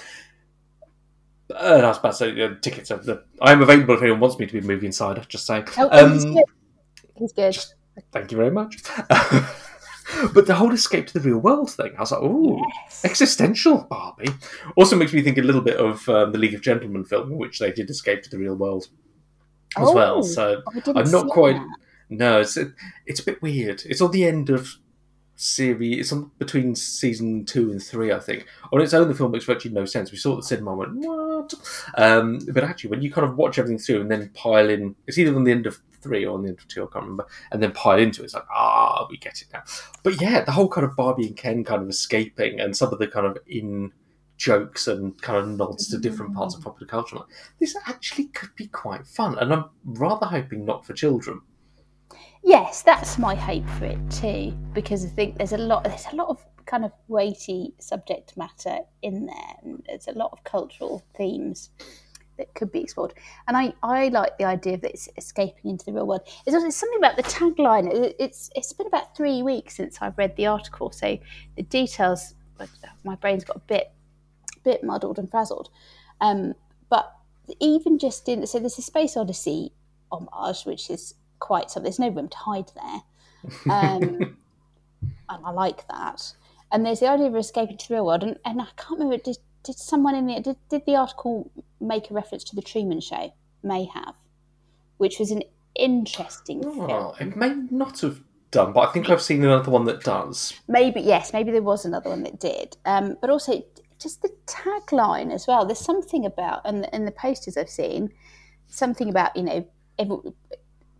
Uh, 1.53 1.79
I 1.83 1.87
was 1.87 1.97
about 1.97 2.09
to 2.11 2.15
say 2.15 2.41
uh, 2.41 2.55
tickets 2.61 2.91
of 2.91 3.05
the. 3.05 3.23
I 3.41 3.51
am 3.53 3.61
available 3.61 3.95
if 3.95 4.01
anyone 4.01 4.19
wants 4.19 4.37
me 4.39 4.45
to 4.47 4.53
be 4.53 4.59
a 4.59 4.61
movie 4.61 4.85
insider. 4.87 5.23
Just 5.27 5.45
saying. 5.45 5.65
Oh, 5.77 6.09
he's 6.13 6.25
Um, 6.25 6.33
good. 6.33 6.43
He's 7.15 7.33
good. 7.33 7.53
just- 7.53 7.75
Thank 8.11 8.31
you 8.31 8.37
very 8.37 8.51
much. 8.51 8.77
but 10.33 10.45
the 10.45 10.53
whole 10.55 10.71
escape 10.73 11.07
to 11.07 11.13
the 11.13 11.19
real 11.19 11.39
world 11.39 11.71
thing, 11.71 11.93
I 11.97 12.01
was 12.01 12.11
like, 12.11 12.21
ooh, 12.21 12.61
Yes. 12.85 13.03
existential 13.05 13.85
Barbie. 13.89 14.29
Also 14.75 14.95
makes 14.95 15.13
me 15.13 15.21
think 15.21 15.37
a 15.37 15.41
little 15.41 15.61
bit 15.61 15.77
of 15.77 16.07
um, 16.09 16.31
the 16.31 16.37
League 16.37 16.53
of 16.53 16.61
Gentlemen 16.61 17.03
film, 17.05 17.37
which 17.37 17.59
they 17.59 17.71
did 17.71 17.89
escape 17.89 18.21
to 18.23 18.29
the 18.29 18.37
real 18.37 18.55
world 18.55 18.87
as 19.77 19.87
Oh, 19.87 19.93
well. 19.95 20.23
So 20.23 20.61
I'm 20.95 21.09
not 21.11 21.27
quite. 21.29 21.55
that. 21.55 21.67
No, 22.09 22.39
it's 22.39 22.57
it's 23.05 23.19
a 23.19 23.23
bit 23.23 23.41
weird. 23.41 23.81
It's 23.85 24.01
on 24.01 24.11
the 24.11 24.25
end 24.25 24.49
of 24.49 24.69
series. 25.37 25.99
It's 25.99 26.11
on 26.11 26.31
between 26.39 26.75
season 26.75 27.45
two 27.45 27.71
and 27.71 27.81
three, 27.81 28.11
I 28.11 28.19
think. 28.19 28.45
On 28.73 28.81
its 28.81 28.93
own, 28.93 29.07
the 29.07 29.15
film 29.15 29.31
makes 29.31 29.45
virtually 29.45 29.73
no 29.73 29.85
sense. 29.85 30.11
We 30.11 30.17
saw 30.17 30.31
it 30.31 30.33
at 30.33 30.37
the 30.41 30.47
cinema 30.47 30.71
and 30.71 30.79
went, 30.79 30.95
what? 30.95 31.53
Um, 31.95 32.39
but 32.51 32.63
actually, 32.63 32.89
when 32.89 33.01
you 33.01 33.11
kind 33.11 33.27
of 33.27 33.37
watch 33.37 33.57
everything 33.57 33.79
through 33.79 34.01
and 34.01 34.11
then 34.11 34.29
pile 34.33 34.69
in, 34.69 34.95
it's 35.05 35.17
either 35.17 35.35
on 35.35 35.43
the 35.43 35.51
end 35.51 35.65
of 35.65 35.79
three 36.01 36.25
or 36.25 36.35
on 36.35 36.43
the 36.43 36.49
end 36.49 36.59
of 36.59 36.67
two, 36.67 36.83
I 36.83 36.87
can't 36.91 37.05
remember, 37.05 37.27
and 37.51 37.61
then 37.61 37.71
pile 37.71 37.99
into 37.99 38.21
it, 38.21 38.25
it's 38.25 38.33
like, 38.33 38.45
ah, 38.51 39.07
we 39.09 39.17
get 39.17 39.41
it 39.41 39.47
now. 39.53 39.63
But 40.03 40.21
yeah, 40.21 40.43
the 40.43 40.51
whole 40.51 40.69
kind 40.69 40.85
of 40.85 40.95
Barbie 40.95 41.27
and 41.27 41.37
Ken 41.37 41.63
kind 41.63 41.81
of 41.81 41.89
escaping 41.89 42.59
and 42.59 42.75
some 42.75 42.91
of 42.91 42.99
the 42.99 43.07
kind 43.07 43.25
of 43.25 43.37
in 43.47 43.91
jokes 44.37 44.87
and 44.87 45.19
kind 45.21 45.37
of 45.37 45.47
nods 45.57 45.89
to 45.89 45.97
different 45.97 46.35
parts 46.35 46.55
of 46.55 46.63
popular 46.63 46.87
culture. 46.87 47.17
Like, 47.17 47.25
This 47.59 47.75
actually 47.87 48.25
could 48.25 48.55
be 48.55 48.67
quite 48.67 49.07
fun, 49.07 49.37
and 49.39 49.53
I'm 49.53 49.65
rather 49.83 50.27
hoping 50.27 50.65
not 50.65 50.85
for 50.85 50.93
children. 50.93 51.41
Yes, 52.47 52.81
that's 52.81 53.17
my 53.17 53.35
hope 53.35 53.67
for 53.71 53.83
it 53.83 53.99
too, 54.09 54.51
because 54.73 55.03
I 55.03 55.09
think 55.09 55.37
there's 55.37 55.51
a 55.51 55.57
lot 55.57 55.83
there's 55.83 56.05
a 56.13 56.15
lot 56.15 56.29
of 56.29 56.45
kind 56.65 56.85
of 56.85 56.93
weighty 57.09 57.73
subject 57.77 58.37
matter 58.37 58.79
in 59.01 59.25
there, 59.25 59.53
and 59.63 59.83
there's 59.85 60.07
a 60.07 60.13
lot 60.13 60.29
of 60.31 60.45
cultural 60.45 61.03
themes 61.17 61.71
that 62.37 62.53
could 62.53 62.71
be 62.71 62.79
explored. 62.79 63.13
And 63.49 63.57
I, 63.57 63.73
I 63.83 64.07
like 64.07 64.37
the 64.37 64.45
idea 64.45 64.75
of 64.75 64.85
it's 64.85 65.09
escaping 65.17 65.71
into 65.71 65.83
the 65.83 65.91
real 65.91 66.07
world. 66.07 66.21
It's 66.45 66.55
also 66.55 66.69
something 66.69 66.97
about 66.99 67.17
the 67.17 67.23
tagline. 67.23 67.91
It- 67.93 68.15
It's 68.17 68.49
it's 68.55 68.71
been 68.71 68.87
about 68.87 69.13
three 69.17 69.43
weeks 69.43 69.75
since 69.75 69.97
I've 70.01 70.17
read 70.17 70.37
the 70.37 70.45
article, 70.47 70.89
so 70.91 71.17
the 71.57 71.63
details. 71.63 72.33
My 73.03 73.15
brain's 73.15 73.43
got 73.43 73.57
a 73.57 73.65
bit 73.67 73.91
bit 74.63 74.85
muddled 74.85 75.19
and 75.19 75.29
frazzled. 75.29 75.69
Um, 76.21 76.53
but 76.89 77.13
even 77.59 77.99
just 77.99 78.29
in 78.29 78.47
so 78.47 78.57
there's 78.59 78.77
a 78.77 78.81
space 78.81 79.17
odyssey 79.17 79.73
homage, 80.13 80.63
which 80.63 80.89
is 80.89 81.13
quite 81.39 81.69
something. 81.71 81.83
There's 81.83 81.99
no 81.99 82.09
room 82.09 82.29
to 82.29 82.37
hide 82.37 82.71
there, 82.75 83.01
um, 83.73 84.37
and 85.29 85.45
I 85.45 85.51
like 85.51 85.87
that. 85.89 86.33
And 86.71 86.85
there's 86.85 86.99
the 86.99 87.09
idea 87.09 87.27
of 87.27 87.35
escaping 87.35 87.77
to 87.77 87.87
the 87.87 87.93
real 87.95 88.05
world, 88.05 88.23
and, 88.23 88.37
and 88.45 88.61
I 88.61 88.67
can't 88.77 88.99
remember. 88.99 89.17
Did, 89.17 89.37
did 89.63 89.77
someone 89.77 90.15
in 90.15 90.27
the 90.27 90.39
did, 90.41 90.57
did 90.69 90.85
the 90.85 90.95
article 90.95 91.51
make 91.79 92.09
a 92.11 92.13
reference 92.13 92.43
to 92.45 92.55
the 92.55 92.61
Truman 92.61 92.99
Show? 93.01 93.33
May 93.63 93.85
have, 93.93 94.15
which 94.97 95.19
was 95.19 95.31
an 95.31 95.43
interesting 95.75 96.63
Oh, 96.65 97.13
film. 97.17 97.29
it 97.31 97.35
may 97.35 97.53
not 97.71 98.01
have 98.01 98.21
done, 98.51 98.71
but 98.73 98.87
I 98.89 98.91
think 98.91 99.09
I've 99.09 99.21
seen 99.21 99.43
another 99.43 99.71
one 99.71 99.85
that 99.85 100.03
does. 100.03 100.53
Maybe 100.67 101.01
yes, 101.01 101.33
maybe 101.33 101.51
there 101.51 101.61
was 101.61 101.85
another 101.85 102.09
one 102.09 102.23
that 102.23 102.39
did. 102.39 102.77
Um, 102.85 103.17
but 103.19 103.29
also 103.29 103.63
just 103.99 104.21
the 104.21 104.29
tagline 104.45 105.33
as 105.33 105.47
well. 105.47 105.65
There's 105.65 105.79
something 105.79 106.25
about 106.25 106.61
and 106.65 106.87
in 106.93 107.05
the 107.05 107.11
posters 107.11 107.57
I've 107.57 107.69
seen, 107.69 108.11
something 108.67 109.09
about 109.09 109.35
you 109.35 109.43
know 109.43 109.67
every, 109.99 110.17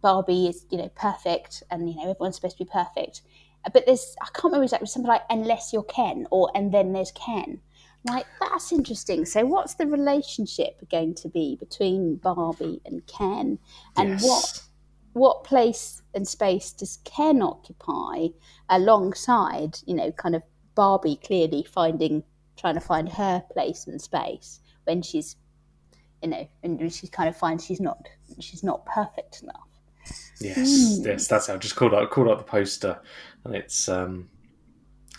Barbie 0.07 0.47
is 0.47 0.65
you 0.69 0.77
know 0.77 0.89
perfect 0.95 1.63
and 1.69 1.89
you 1.89 1.95
know 1.97 2.11
everyone's 2.11 2.35
supposed 2.35 2.57
to 2.57 2.63
be 2.63 2.71
perfect. 2.71 3.23
Uh, 3.65 3.71
but 3.73 3.85
there's 3.85 4.15
I 4.21 4.27
can't 4.27 4.45
remember 4.45 4.63
exactly 4.63 4.87
something 4.87 5.09
like 5.09 5.23
unless 5.29 5.73
you're 5.73 5.83
Ken 5.83 6.25
or 6.31 6.49
and 6.55 6.73
then 6.73 6.93
there's 6.93 7.11
Ken. 7.11 7.59
Like 8.05 8.25
that's 8.39 8.71
interesting. 8.71 9.25
So 9.25 9.45
what's 9.45 9.73
the 9.73 9.85
relationship 9.85 10.89
going 10.89 11.13
to 11.15 11.27
be 11.27 11.57
between 11.57 12.15
Barbie 12.15 12.79
and 12.85 13.05
Ken, 13.05 13.59
and 13.97 14.11
yes. 14.11 14.23
what 14.23 14.61
what 15.11 15.43
place 15.43 16.01
and 16.13 16.25
space 16.25 16.71
does 16.71 16.99
Ken 17.03 17.41
occupy 17.41 18.27
alongside, 18.69 19.79
you 19.85 19.93
know, 19.93 20.13
kind 20.13 20.37
of 20.37 20.43
Barbie 20.73 21.19
clearly 21.21 21.63
finding, 21.69 22.23
trying 22.55 22.75
to 22.75 22.79
find 22.79 23.09
her 23.09 23.43
place 23.51 23.87
and 23.87 24.01
space 24.01 24.61
when 24.85 25.01
she's, 25.01 25.35
you 26.23 26.29
know, 26.29 26.47
and 26.63 26.93
she 26.93 27.09
kind 27.09 27.27
of 27.27 27.35
finds 27.35 27.65
she's 27.65 27.81
not, 27.81 28.07
she's 28.39 28.63
not 28.63 28.85
perfect 28.85 29.43
enough. 29.43 29.66
Yes, 30.39 30.57
Mm. 30.99 31.05
yes, 31.05 31.27
that's 31.27 31.47
how. 31.47 31.55
I 31.55 31.57
just 31.57 31.75
called 31.75 31.93
out 31.93 32.09
called 32.11 32.29
out 32.29 32.37
the 32.37 32.43
poster, 32.43 32.99
and 33.43 33.55
it's 33.55 33.89
um, 33.89 34.29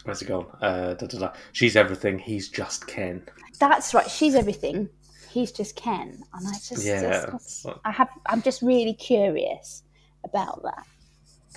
where's 0.05 0.23
it 0.23 0.29
gone? 0.29 0.47
Uh, 0.63 0.95
da, 0.95 1.07
da, 1.07 1.19
da. 1.19 1.33
She's 1.53 1.77
everything. 1.77 2.19
He's 2.19 2.49
just 2.49 2.87
Ken. 2.87 3.23
That's 3.59 3.93
right. 3.95 4.09
She's 4.09 4.35
everything. 4.35 4.89
He's 5.31 5.51
just 5.53 5.75
Ken, 5.77 6.23
and 6.35 6.49
I 6.49 6.53
just, 6.53 6.85
yeah, 6.87 7.27
just, 7.33 7.67
I 7.85 7.91
have. 7.91 8.09
I'm 8.27 8.43
just 8.43 8.63
really 8.63 8.95
curious 8.95 9.83
about 10.25 10.63
that. 10.63 10.85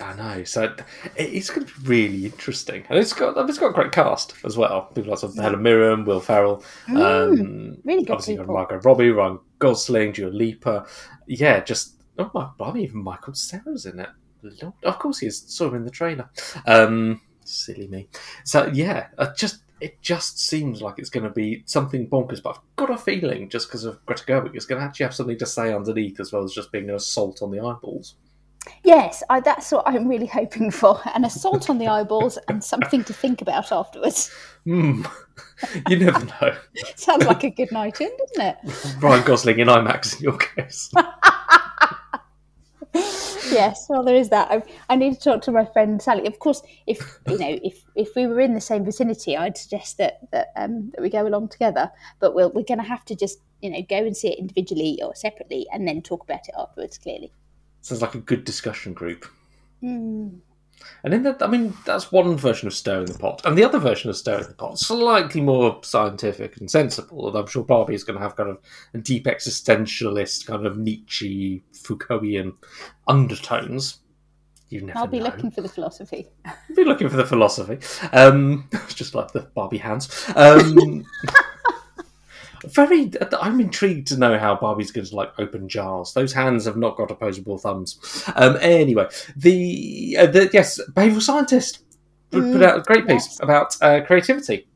I 0.00 0.14
know. 0.14 0.44
So 0.44 0.74
it's 1.16 1.48
going 1.50 1.66
to 1.66 1.80
be 1.80 1.86
really 1.88 2.24
interesting, 2.26 2.84
and 2.88 2.98
it's 2.98 3.12
got 3.12 3.36
it's 3.48 3.58
got 3.58 3.68
a 3.70 3.72
great 3.72 3.92
cast 3.92 4.34
as 4.44 4.56
well. 4.56 4.86
People 4.94 5.10
like 5.10 5.20
sort 5.20 5.32
of 5.36 5.38
Helen 5.42 5.62
Mirren, 5.62 6.04
Will 6.04 6.20
Ferrell, 6.20 6.64
um, 6.88 6.96
Mm, 6.96 7.76
really 7.84 8.02
good 8.02 8.12
obviously 8.14 8.36
people. 8.38 8.54
Margot 8.54 8.78
Robbie, 8.78 9.10
Ryan 9.10 9.38
Gosling, 9.60 10.12
Dua 10.12 10.30
Lipa. 10.30 10.86
Yeah, 11.28 11.60
just 11.60 12.01
oh 12.18 12.30
my, 12.34 12.50
I 12.60 12.72
mean, 12.72 12.84
even 12.84 13.02
Michael 13.02 13.32
Cera's 13.32 13.86
in 13.86 14.00
it. 14.00 14.08
Lord, 14.42 14.74
of 14.82 14.98
course 14.98 15.20
he 15.20 15.26
is. 15.26 15.44
Saw 15.46 15.68
him 15.68 15.76
in 15.76 15.84
the 15.84 15.90
trailer. 15.90 16.28
Um, 16.66 17.20
silly 17.44 17.88
me. 17.88 18.08
So 18.44 18.66
yeah, 18.72 19.06
uh, 19.18 19.32
just 19.34 19.62
it 19.80 20.00
just 20.00 20.38
seems 20.38 20.80
like 20.80 20.98
it's 20.98 21.10
going 21.10 21.24
to 21.24 21.30
be 21.30 21.62
something 21.66 22.08
bonkers. 22.08 22.42
But 22.42 22.56
I've 22.56 22.76
got 22.76 22.90
a 22.90 22.96
feeling 22.96 23.48
just 23.48 23.68
because 23.68 23.84
of 23.84 24.04
Greta 24.06 24.24
Gerwig, 24.24 24.54
it's 24.54 24.66
going 24.66 24.80
to 24.80 24.86
actually 24.86 25.04
have 25.04 25.14
something 25.14 25.38
to 25.38 25.46
say 25.46 25.74
underneath 25.74 26.20
as 26.20 26.32
well 26.32 26.44
as 26.44 26.52
just 26.52 26.72
being 26.72 26.88
an 26.88 26.94
assault 26.94 27.42
on 27.42 27.50
the 27.50 27.60
eyeballs. 27.60 28.16
Yes, 28.84 29.24
I, 29.28 29.40
that's 29.40 29.72
what 29.72 29.82
I'm 29.86 30.06
really 30.06 30.26
hoping 30.26 30.70
for. 30.70 31.00
An 31.14 31.24
assault 31.24 31.68
on 31.68 31.78
the 31.78 31.88
eyeballs 31.88 32.38
and 32.48 32.62
something 32.62 33.02
to 33.04 33.12
think 33.12 33.42
about 33.42 33.72
afterwards. 33.72 34.32
Hmm. 34.64 35.04
you 35.88 35.98
never 35.98 36.24
know. 36.40 36.56
Sounds 36.94 37.24
like 37.24 37.42
a 37.42 37.50
good 37.50 37.72
night 37.72 38.00
in, 38.00 38.10
doesn't 38.16 38.56
it? 38.64 39.02
Ryan 39.02 39.24
Gosling 39.24 39.58
in 39.58 39.66
IMAX 39.66 40.16
in 40.16 40.22
your 40.22 40.38
case. 40.38 40.92
yes, 42.94 43.86
well, 43.88 44.02
there 44.02 44.16
is 44.16 44.28
that. 44.30 44.50
I, 44.50 44.62
I 44.90 44.96
need 44.96 45.14
to 45.14 45.20
talk 45.20 45.42
to 45.42 45.52
my 45.52 45.64
friend 45.64 46.00
Sally. 46.00 46.26
Of 46.26 46.38
course, 46.38 46.62
if 46.86 47.18
you 47.28 47.38
know, 47.38 47.58
if 47.62 47.84
if 47.94 48.14
we 48.14 48.26
were 48.26 48.40
in 48.40 48.54
the 48.54 48.60
same 48.60 48.84
vicinity, 48.84 49.36
I'd 49.36 49.56
suggest 49.56 49.98
that 49.98 50.20
that 50.30 50.52
um, 50.56 50.90
that 50.90 51.02
we 51.02 51.08
go 51.08 51.26
along 51.26 51.48
together. 51.48 51.90
But 52.20 52.34
we'll, 52.34 52.50
we're 52.50 52.64
going 52.64 52.80
to 52.80 52.84
have 52.84 53.04
to 53.06 53.14
just 53.14 53.38
you 53.60 53.70
know 53.70 53.82
go 53.88 53.96
and 53.96 54.16
see 54.16 54.28
it 54.28 54.38
individually 54.38 55.00
or 55.02 55.14
separately, 55.14 55.66
and 55.72 55.88
then 55.88 56.02
talk 56.02 56.22
about 56.24 56.48
it 56.48 56.54
afterwards. 56.58 56.98
Clearly. 56.98 57.32
Sounds 57.80 58.02
like 58.02 58.14
a 58.14 58.20
good 58.20 58.44
discussion 58.44 58.92
group. 58.92 59.26
Mm. 59.82 60.40
And 61.04 61.12
then, 61.12 61.22
that, 61.24 61.42
I 61.42 61.46
mean, 61.46 61.74
that's 61.84 62.12
one 62.12 62.36
version 62.36 62.66
of 62.68 62.74
stirring 62.74 63.06
the 63.06 63.18
pot, 63.18 63.42
and 63.44 63.56
the 63.56 63.64
other 63.64 63.78
version 63.78 64.10
of 64.10 64.16
stirring 64.16 64.46
the 64.46 64.54
pot, 64.54 64.78
slightly 64.78 65.40
more 65.40 65.80
scientific 65.82 66.56
and 66.58 66.70
sensible. 66.70 67.28
And 67.28 67.36
I'm 67.36 67.46
sure 67.46 67.64
Barbie 67.64 67.94
is 67.94 68.04
going 68.04 68.18
to 68.18 68.22
have 68.22 68.36
kind 68.36 68.50
of 68.50 68.58
a 68.94 68.98
deep 68.98 69.26
existentialist, 69.26 70.46
kind 70.46 70.66
of 70.66 70.78
Nietzsche, 70.78 71.64
Foucaultian 71.72 72.54
undertones. 73.08 73.98
You 74.68 74.80
never 74.80 75.00
I'll 75.00 75.06
be 75.06 75.18
know. 75.18 75.26
looking 75.26 75.50
for 75.50 75.60
the 75.60 75.68
philosophy. 75.68 76.28
I'll 76.46 76.54
be 76.74 76.84
looking 76.84 77.10
for 77.10 77.16
the 77.16 77.26
philosophy. 77.26 77.78
Um, 78.12 78.70
just 78.88 79.14
like 79.14 79.32
the 79.32 79.40
Barbie 79.40 79.78
hands. 79.78 80.08
Um, 80.34 81.04
very. 82.68 83.10
I'm 83.40 83.60
intrigued 83.60 84.08
to 84.08 84.16
know 84.16 84.38
how 84.38 84.56
Barbie's 84.56 84.90
going 84.90 85.06
to 85.06 85.16
like 85.16 85.32
open 85.38 85.68
jars. 85.68 86.12
Those 86.12 86.32
hands 86.32 86.64
have 86.64 86.76
not 86.76 86.96
got 86.96 87.10
opposable 87.10 87.58
thumbs. 87.58 88.24
Um, 88.36 88.56
anyway, 88.60 89.08
the, 89.36 90.16
uh, 90.20 90.26
the 90.26 90.50
yes, 90.52 90.80
behavioural 90.92 91.22
scientist 91.22 91.80
put, 92.30 92.42
put 92.52 92.60
Mm, 92.60 92.64
out 92.64 92.78
a 92.78 92.82
great 92.82 93.06
piece 93.06 93.26
yes. 93.26 93.40
about 93.42 93.76
uh, 93.82 94.00
creativity, 94.06 94.66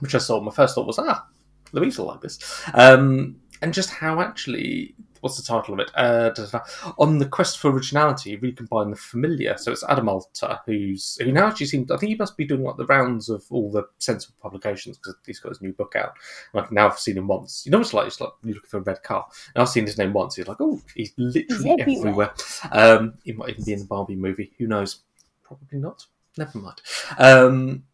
which 0.00 0.14
I 0.14 0.18
saw. 0.18 0.40
My 0.40 0.52
first 0.52 0.74
thought 0.74 0.86
was, 0.86 0.98
ah, 0.98 1.26
Louise 1.72 1.98
will 1.98 2.06
like 2.06 2.20
this, 2.20 2.38
um, 2.74 3.36
and 3.62 3.74
just 3.74 3.90
how 3.90 4.20
actually. 4.20 4.94
What's 5.20 5.36
the 5.36 5.42
title 5.42 5.74
of 5.74 5.80
it? 5.80 5.90
Uh, 5.94 6.30
da, 6.30 6.46
da, 6.46 6.58
da. 6.58 6.92
on 6.98 7.18
the 7.18 7.26
quest 7.26 7.58
for 7.58 7.70
originality, 7.70 8.36
recombine 8.36 8.90
the 8.90 8.96
familiar. 8.96 9.56
So 9.58 9.72
it's 9.72 9.84
Adam 9.88 10.08
Alter, 10.08 10.58
who's 10.66 11.16
who 11.20 11.32
now 11.32 11.46
actually 11.48 11.66
seems. 11.66 11.90
I 11.90 11.96
think 11.96 12.10
he 12.10 12.16
must 12.16 12.36
be 12.36 12.44
doing 12.44 12.62
like 12.62 12.76
the 12.76 12.86
rounds 12.86 13.28
of 13.28 13.44
all 13.50 13.70
the 13.70 13.84
sensible 13.98 14.36
publications 14.40 14.96
because 14.98 15.14
he's 15.26 15.40
got 15.40 15.50
his 15.50 15.60
new 15.62 15.72
book 15.72 15.94
out. 15.96 16.14
Like 16.54 16.70
now 16.72 16.86
I've 16.86 16.92
now 16.92 16.96
seen 16.96 17.18
him 17.18 17.26
once. 17.26 17.64
You 17.64 17.72
know, 17.72 17.80
it's 17.80 17.92
like 17.94 18.06
it's 18.06 18.20
like 18.20 18.30
you're 18.42 18.54
looking 18.54 18.68
for 18.70 18.78
a 18.78 18.82
red 18.82 19.02
car. 19.02 19.26
And 19.54 19.62
I've 19.62 19.68
seen 19.68 19.86
his 19.86 19.98
name 19.98 20.12
once. 20.12 20.36
He's 20.36 20.48
like, 20.48 20.60
oh, 20.60 20.80
he's 20.94 21.12
literally 21.16 21.44
He's 21.48 21.80
everywhere. 21.80 21.98
everywhere. 21.98 22.34
Um, 22.72 23.14
he 23.24 23.32
might 23.32 23.50
even 23.50 23.64
be 23.64 23.72
in 23.72 23.78
the 23.80 23.84
Barbie 23.86 24.16
movie. 24.16 24.52
Who 24.58 24.66
knows? 24.66 25.00
Probably 25.42 25.78
not. 25.78 26.06
Never 26.38 26.58
mind. 26.58 26.80
Um, 27.18 27.84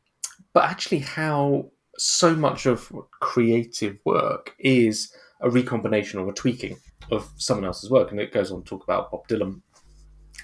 but 0.52 0.64
actually, 0.64 1.00
how 1.00 1.70
so 1.98 2.34
much 2.36 2.66
of 2.66 2.92
creative 3.20 3.98
work 4.04 4.54
is 4.58 5.12
a 5.40 5.50
recombination 5.50 6.18
or 6.20 6.28
a 6.28 6.32
tweaking 6.32 6.76
of 7.11 7.28
someone 7.37 7.64
else's 7.64 7.90
work, 7.90 8.11
and 8.11 8.20
it 8.20 8.32
goes 8.32 8.50
on 8.50 8.62
to 8.62 8.68
talk 8.68 8.85
about 8.85 9.11
Bob 9.11 9.26
Dylan 9.28 9.61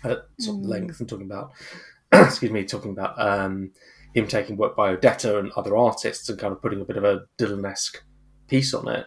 at 0.05 0.27
sort 0.41 0.59
of 0.59 0.65
Mm. 0.65 0.69
length 0.69 1.01
and 1.01 1.09
talking 1.09 1.27
about, 1.27 1.53
excuse 2.13 2.51
me, 2.51 2.65
talking 2.65 2.93
about 2.93 3.21
um, 3.21 3.73
him 4.15 4.27
taking 4.27 4.57
work 4.57 4.77
by 4.77 4.95
Odetta 4.95 5.39
and 5.39 5.53
other 5.53 5.77
artists 5.77 6.29
and 6.29 6.39
kind 6.39 6.53
of 6.53 6.61
putting 6.63 6.81
a 6.81 6.85
bit 6.85 6.97
of 6.97 7.05
a 7.05 7.23
Dylan-esque 7.39 8.03
piece 8.49 8.75
on 8.75 8.89
it. 8.89 9.07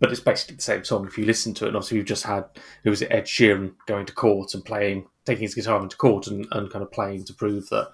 But 0.00 0.10
it's 0.10 0.20
basically 0.20 0.56
the 0.56 0.62
same 0.62 0.84
song 0.84 1.06
if 1.06 1.16
you 1.16 1.24
listen 1.24 1.54
to 1.54 1.64
it. 1.64 1.68
And 1.68 1.76
obviously, 1.76 1.98
we've 1.98 2.06
just 2.06 2.24
had 2.24 2.44
who 2.82 2.90
was 2.90 3.00
it, 3.00 3.12
Ed 3.12 3.24
Sheeran 3.24 3.74
going 3.86 4.06
to 4.06 4.12
court 4.12 4.52
and 4.54 4.64
playing, 4.64 5.06
taking 5.24 5.42
his 5.42 5.54
guitar 5.54 5.80
into 5.82 5.96
court 5.96 6.26
and, 6.26 6.46
and 6.50 6.70
kind 6.70 6.82
of 6.82 6.90
playing 6.90 7.24
to 7.24 7.34
prove 7.34 7.68
that 7.70 7.92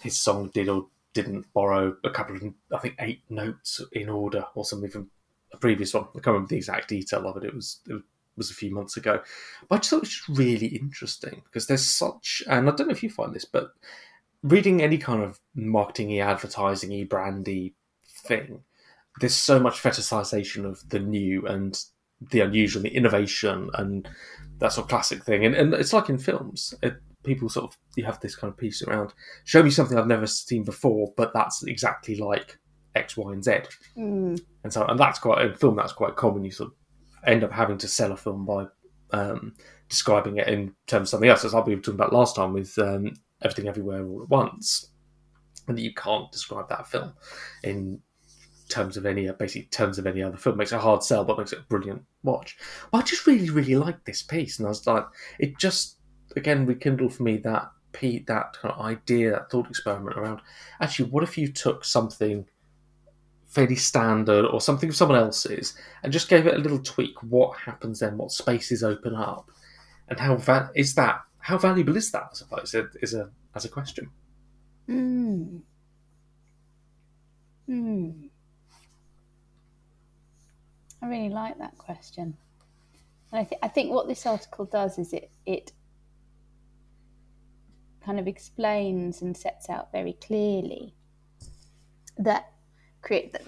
his 0.00 0.18
song 0.18 0.50
did 0.52 0.68
or 0.68 0.86
didn't 1.14 1.46
borrow 1.54 1.96
a 2.04 2.10
couple 2.10 2.36
of, 2.36 2.42
I 2.72 2.78
think, 2.78 2.94
eight 3.00 3.22
notes 3.30 3.82
in 3.92 4.08
order 4.08 4.44
or 4.54 4.64
something 4.64 4.90
from 4.90 5.10
a 5.52 5.56
previous 5.56 5.94
one. 5.94 6.04
I 6.04 6.14
can't 6.14 6.26
remember 6.28 6.48
the 6.48 6.56
exact 6.56 6.88
detail 6.88 7.26
of 7.26 7.36
it. 7.36 7.44
It 7.44 7.54
was 7.54 7.80
it 7.86 8.02
was 8.36 8.50
a 8.50 8.54
few 8.54 8.74
months 8.74 8.96
ago, 8.96 9.20
but 9.68 9.74
I 9.74 9.78
just 9.78 9.90
thought 9.90 9.96
it 9.96 10.00
was 10.00 10.10
just 10.10 10.28
really 10.28 10.66
interesting 10.68 11.42
because 11.44 11.66
there's 11.66 11.84
such, 11.84 12.42
and 12.48 12.68
I 12.68 12.72
don't 12.72 12.88
know 12.88 12.92
if 12.92 13.02
you 13.02 13.10
find 13.10 13.34
this, 13.34 13.44
but 13.44 13.72
reading 14.42 14.82
any 14.82 14.98
kind 14.98 15.22
of 15.22 15.40
marketing-y, 15.54 16.18
advertising-y, 16.18 17.04
brandy 17.04 17.74
thing, 18.06 18.62
there's 19.20 19.34
so 19.34 19.58
much 19.58 19.82
fetishization 19.82 20.64
of 20.64 20.88
the 20.88 21.00
new 21.00 21.46
and 21.46 21.84
the 22.30 22.40
unusual, 22.40 22.82
the 22.82 22.94
innovation, 22.94 23.70
and 23.74 24.08
that 24.58 24.72
sort 24.72 24.84
of 24.84 24.90
classic 24.90 25.24
thing. 25.24 25.44
And, 25.44 25.54
and 25.54 25.74
it's 25.74 25.92
like 25.92 26.08
in 26.08 26.18
films, 26.18 26.74
it, 26.82 26.96
people 27.24 27.48
sort 27.48 27.70
of 27.70 27.78
you 27.96 28.04
have 28.04 28.20
this 28.20 28.36
kind 28.36 28.50
of 28.50 28.56
piece 28.56 28.82
around 28.82 29.12
show 29.44 29.62
me 29.62 29.70
something 29.70 29.98
I've 29.98 30.06
never 30.06 30.26
seen 30.26 30.64
before, 30.64 31.12
but 31.16 31.32
that's 31.34 31.62
exactly 31.64 32.16
like 32.16 32.58
X, 32.94 33.16
Y, 33.16 33.32
and 33.32 33.44
Z. 33.44 33.52
Mm. 33.96 34.40
And 34.64 34.72
so, 34.72 34.84
and 34.86 34.98
that's 34.98 35.18
quite 35.18 35.44
in 35.44 35.54
film. 35.54 35.76
That's 35.76 35.92
quite 35.92 36.16
common. 36.16 36.44
You 36.44 36.50
sort 36.50 36.70
of 36.70 36.76
end 37.26 37.44
up 37.44 37.52
having 37.52 37.78
to 37.78 37.88
sell 37.88 38.12
a 38.12 38.16
film 38.16 38.44
by 38.44 38.66
um, 39.12 39.54
describing 39.88 40.38
it 40.38 40.48
in 40.48 40.74
terms 40.86 41.08
of 41.08 41.10
something 41.10 41.28
else. 41.28 41.44
As 41.44 41.54
like 41.54 41.66
we 41.66 41.74
were 41.74 41.80
talking 41.80 41.94
about 41.94 42.12
last 42.12 42.36
time 42.36 42.52
with 42.52 42.76
um, 42.78 43.14
Everything 43.42 43.68
Everywhere 43.68 44.04
All 44.04 44.22
at 44.22 44.28
Once, 44.28 44.90
and 45.68 45.76
that 45.76 45.82
you 45.82 45.94
can't 45.94 46.30
describe 46.32 46.68
that 46.68 46.88
film 46.88 47.12
in 47.62 48.00
terms 48.68 48.96
of 48.96 49.04
any 49.04 49.30
basically 49.32 49.68
terms 49.70 49.98
of 49.98 50.06
any 50.06 50.22
other 50.22 50.36
film. 50.36 50.54
It 50.54 50.58
Makes 50.58 50.72
it 50.72 50.76
a 50.76 50.80
hard 50.80 51.02
sell, 51.02 51.24
but 51.24 51.38
makes 51.38 51.52
it 51.52 51.60
a 51.60 51.68
brilliant 51.68 52.02
watch. 52.22 52.56
Well, 52.92 53.02
I 53.02 53.04
just 53.04 53.26
really, 53.26 53.50
really 53.50 53.76
liked 53.76 54.04
this 54.04 54.22
piece, 54.22 54.58
and 54.58 54.66
I 54.66 54.70
was 54.70 54.86
like, 54.86 55.06
it 55.38 55.58
just 55.58 55.98
again 56.36 56.66
rekindled 56.66 57.12
for 57.12 57.22
me 57.22 57.36
that 57.38 57.70
that 57.92 58.56
kind 58.60 58.72
of 58.72 58.80
idea, 58.80 59.32
that 59.32 59.50
thought 59.50 59.68
experiment 59.68 60.16
around 60.16 60.40
actually, 60.80 61.10
what 61.10 61.24
if 61.24 61.36
you 61.36 61.48
took 61.48 61.84
something 61.84 62.46
fairly 63.50 63.76
standard 63.76 64.46
or 64.46 64.60
something 64.60 64.88
of 64.88 64.96
someone 64.96 65.18
else's 65.18 65.76
and 66.02 66.12
just 66.12 66.28
gave 66.28 66.46
it 66.46 66.54
a 66.54 66.58
little 66.58 66.78
tweak? 66.78 67.22
What 67.22 67.58
happens 67.58 68.00
then? 68.00 68.16
What 68.16 68.32
spaces 68.32 68.82
open 68.82 69.14
up? 69.14 69.50
And 70.08 70.18
how 70.18 70.36
va- 70.36 70.70
is 70.74 70.94
that? 70.94 71.20
How 71.38 71.58
valuable 71.58 71.96
is 71.96 72.10
that? 72.12 72.28
I 72.30 72.34
suppose 72.34 72.74
is 73.02 73.14
a 73.14 73.30
as 73.54 73.64
a 73.64 73.68
question. 73.68 74.10
Mm. 74.88 75.60
Mm. 77.68 78.28
I 81.02 81.08
really 81.08 81.30
like 81.30 81.58
that 81.58 81.78
question. 81.78 82.36
And 83.32 83.40
I, 83.40 83.44
th- 83.44 83.60
I 83.62 83.68
think 83.68 83.92
what 83.92 84.08
this 84.08 84.26
article 84.26 84.64
does 84.64 84.98
is 84.98 85.12
it, 85.12 85.30
it 85.46 85.72
kind 88.04 88.18
of 88.18 88.26
explains 88.26 89.22
and 89.22 89.36
sets 89.36 89.70
out 89.70 89.92
very 89.92 90.14
clearly 90.14 90.94
that 92.18 92.52
create 93.02 93.32
that 93.32 93.42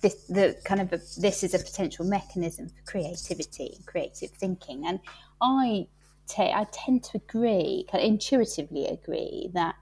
this 0.00 0.24
the 0.24 0.56
kind 0.64 0.80
of 0.80 0.92
a, 0.92 1.00
this 1.18 1.42
is 1.42 1.54
a 1.54 1.58
potential 1.58 2.04
mechanism 2.04 2.68
for 2.68 2.90
creativity 2.90 3.74
and 3.76 3.86
creative 3.86 4.30
thinking. 4.30 4.86
And 4.86 5.00
I 5.40 5.86
te- 6.26 6.52
I 6.52 6.66
tend 6.72 7.04
to 7.04 7.18
agree 7.18 7.86
kind 7.90 8.02
of 8.02 8.08
intuitively 8.08 8.86
agree 8.86 9.50
that 9.54 9.74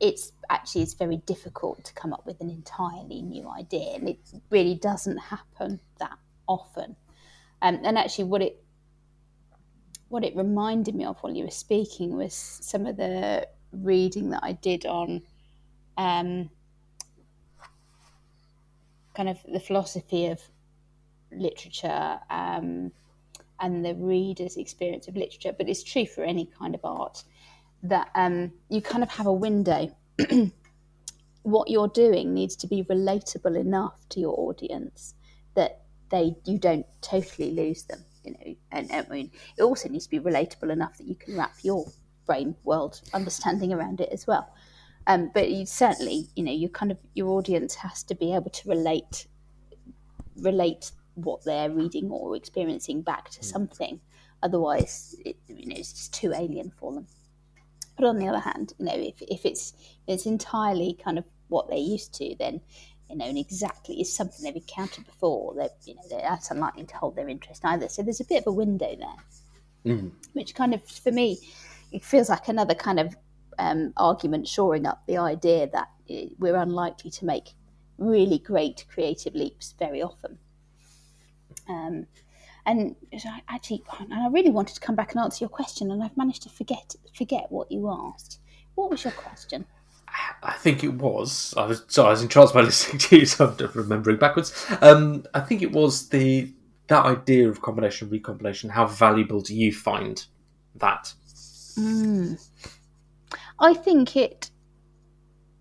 it's 0.00 0.32
actually 0.48 0.82
it's 0.82 0.94
very 0.94 1.16
difficult 1.18 1.84
to 1.84 1.92
come 1.94 2.12
up 2.12 2.24
with 2.24 2.40
an 2.40 2.50
entirely 2.50 3.20
new 3.20 3.48
idea 3.48 3.94
and 3.96 4.08
it 4.08 4.18
really 4.50 4.76
doesn't 4.76 5.18
happen 5.18 5.80
that 5.98 6.16
often. 6.46 6.94
Um, 7.62 7.80
and 7.84 7.98
actually 7.98 8.24
what 8.24 8.42
it 8.42 8.62
what 10.08 10.24
it 10.24 10.34
reminded 10.36 10.94
me 10.94 11.04
of 11.04 11.18
while 11.20 11.34
you 11.34 11.44
were 11.44 11.50
speaking 11.50 12.16
was 12.16 12.32
some 12.34 12.86
of 12.86 12.96
the 12.96 13.46
reading 13.72 14.30
that 14.30 14.40
I 14.42 14.52
did 14.52 14.86
on 14.86 15.22
um, 15.98 16.48
kind 19.18 19.28
of 19.28 19.38
the 19.52 19.58
philosophy 19.58 20.26
of 20.26 20.40
literature 21.32 22.20
um, 22.30 22.92
and 23.58 23.84
the 23.84 23.92
reader's 23.96 24.56
experience 24.56 25.08
of 25.08 25.16
literature, 25.16 25.52
but 25.52 25.68
it's 25.68 25.82
true 25.82 26.06
for 26.06 26.22
any 26.22 26.48
kind 26.56 26.72
of 26.72 26.80
art 26.84 27.24
that 27.82 28.10
um, 28.14 28.52
you 28.68 28.80
kind 28.80 29.02
of 29.02 29.10
have 29.10 29.26
a 29.26 29.32
window. 29.32 29.90
what 31.42 31.68
you're 31.68 31.88
doing 31.88 32.32
needs 32.32 32.54
to 32.54 32.68
be 32.68 32.84
relatable 32.84 33.58
enough 33.58 34.08
to 34.08 34.20
your 34.20 34.38
audience 34.38 35.14
that 35.54 35.80
they 36.10 36.36
you 36.44 36.56
don't 36.56 36.86
totally 37.00 37.50
lose 37.50 37.82
them. 37.84 38.04
You 38.22 38.32
know, 38.32 38.56
and, 38.70 38.92
I 38.92 39.02
mean, 39.10 39.32
it 39.56 39.62
also 39.62 39.88
needs 39.88 40.06
to 40.06 40.10
be 40.10 40.20
relatable 40.20 40.70
enough 40.70 40.96
that 40.98 41.08
you 41.08 41.16
can 41.16 41.36
wrap 41.36 41.54
your 41.62 41.86
brain 42.24 42.54
world 42.62 43.00
understanding 43.12 43.72
around 43.72 44.00
it 44.00 44.10
as 44.12 44.28
well. 44.28 44.52
Um, 45.08 45.30
but 45.34 45.50
you 45.50 45.64
certainly, 45.66 46.28
you 46.36 46.44
know, 46.44 46.52
you 46.52 46.68
kind 46.68 46.92
of 46.92 46.98
your 47.14 47.30
audience 47.30 47.74
has 47.76 48.02
to 48.04 48.14
be 48.14 48.34
able 48.34 48.50
to 48.50 48.68
relate 48.68 49.26
relate 50.36 50.92
what 51.14 51.42
they're 51.44 51.70
reading 51.70 52.10
or 52.10 52.36
experiencing 52.36 53.02
back 53.02 53.30
to 53.30 53.42
something. 53.42 54.00
Otherwise, 54.42 55.16
it, 55.24 55.36
you 55.48 55.66
know, 55.66 55.74
it's 55.76 55.92
just 55.92 56.14
too 56.14 56.32
alien 56.32 56.70
for 56.78 56.92
them. 56.92 57.06
But 57.96 58.06
on 58.06 58.18
the 58.18 58.28
other 58.28 58.38
hand, 58.38 58.74
you 58.78 58.84
know, 58.84 58.94
if, 58.94 59.20
if 59.22 59.44
it's 59.44 59.72
it's 60.06 60.26
entirely 60.26 60.96
kind 61.02 61.18
of 61.18 61.24
what 61.48 61.68
they're 61.68 61.78
used 61.78 62.14
to, 62.14 62.36
then 62.38 62.60
you 63.10 63.16
know, 63.16 63.24
and 63.24 63.38
exactly 63.38 64.00
is 64.00 64.14
something 64.14 64.44
they've 64.44 64.54
encountered 64.62 65.06
before, 65.06 65.54
that 65.54 65.78
you 65.86 65.94
know, 65.94 66.02
that's 66.10 66.50
unlikely 66.50 66.84
to 66.84 66.96
hold 66.96 67.16
their 67.16 67.28
interest 67.28 67.64
either. 67.64 67.88
So 67.88 68.02
there's 68.02 68.20
a 68.20 68.24
bit 68.24 68.42
of 68.42 68.48
a 68.48 68.52
window 68.52 68.94
there, 68.94 69.94
Mm. 69.94 70.10
which 70.34 70.54
kind 70.54 70.74
of, 70.74 70.86
for 70.86 71.12
me, 71.12 71.38
it 71.92 72.04
feels 72.04 72.28
like 72.28 72.48
another 72.48 72.74
kind 72.74 73.00
of 73.00 73.16
um, 73.58 73.92
argument 73.96 74.48
shoring 74.48 74.86
up 74.86 75.02
the 75.06 75.18
idea 75.18 75.68
that 75.72 75.88
we're 76.38 76.56
unlikely 76.56 77.10
to 77.10 77.24
make 77.24 77.54
really 77.98 78.38
great 78.38 78.84
creative 78.88 79.34
leaps 79.34 79.74
very 79.78 80.02
often. 80.02 80.38
Um, 81.68 82.06
and 82.64 82.96
I 83.12 83.42
actually, 83.48 83.82
and 83.98 84.14
I 84.14 84.28
really 84.28 84.50
wanted 84.50 84.74
to 84.74 84.80
come 84.80 84.94
back 84.94 85.12
and 85.12 85.22
answer 85.22 85.42
your 85.42 85.48
question, 85.48 85.90
and 85.90 86.02
I've 86.02 86.16
managed 86.16 86.42
to 86.42 86.48
forget 86.48 86.94
forget 87.14 87.46
what 87.50 87.72
you 87.72 87.88
asked. 87.90 88.40
What 88.74 88.90
was 88.90 89.04
your 89.04 89.12
question? 89.12 89.64
I 90.42 90.52
think 90.52 90.84
it 90.84 90.94
was. 90.94 91.54
I 91.56 91.66
was 91.66 91.84
sorry, 91.88 92.08
I 92.08 92.10
was 92.10 92.22
entranced 92.22 92.54
by 92.54 92.60
listening 92.62 92.98
to 92.98 93.18
you, 93.18 93.26
so 93.26 93.46
I'm 93.46 93.70
remembering 93.74 94.18
backwards. 94.18 94.66
Um, 94.80 95.24
I 95.34 95.40
think 95.40 95.62
it 95.62 95.72
was 95.72 96.10
the 96.10 96.52
that 96.88 97.04
idea 97.04 97.48
of 97.48 97.62
combination 97.62 98.10
recombination. 98.10 98.70
How 98.70 98.86
valuable 98.86 99.40
do 99.40 99.54
you 99.54 99.72
find 99.72 100.24
that? 100.76 101.12
Mm. 101.78 102.47
I 103.60 103.74
think 103.74 104.16
it 104.16 104.50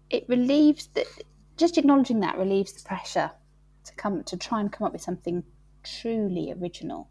it 0.09 0.25
relieves 0.29 0.87
that 0.93 1.07
just 1.57 1.77
acknowledging 1.77 2.21
that 2.21 2.37
relieves 2.37 2.73
the 2.73 2.87
pressure 2.87 3.31
to 3.83 3.95
come 3.95 4.23
to 4.23 4.37
try 4.37 4.59
and 4.59 4.71
come 4.71 4.85
up 4.87 4.93
with 4.93 5.01
something 5.01 5.43
truly 5.83 6.53
original. 6.53 7.09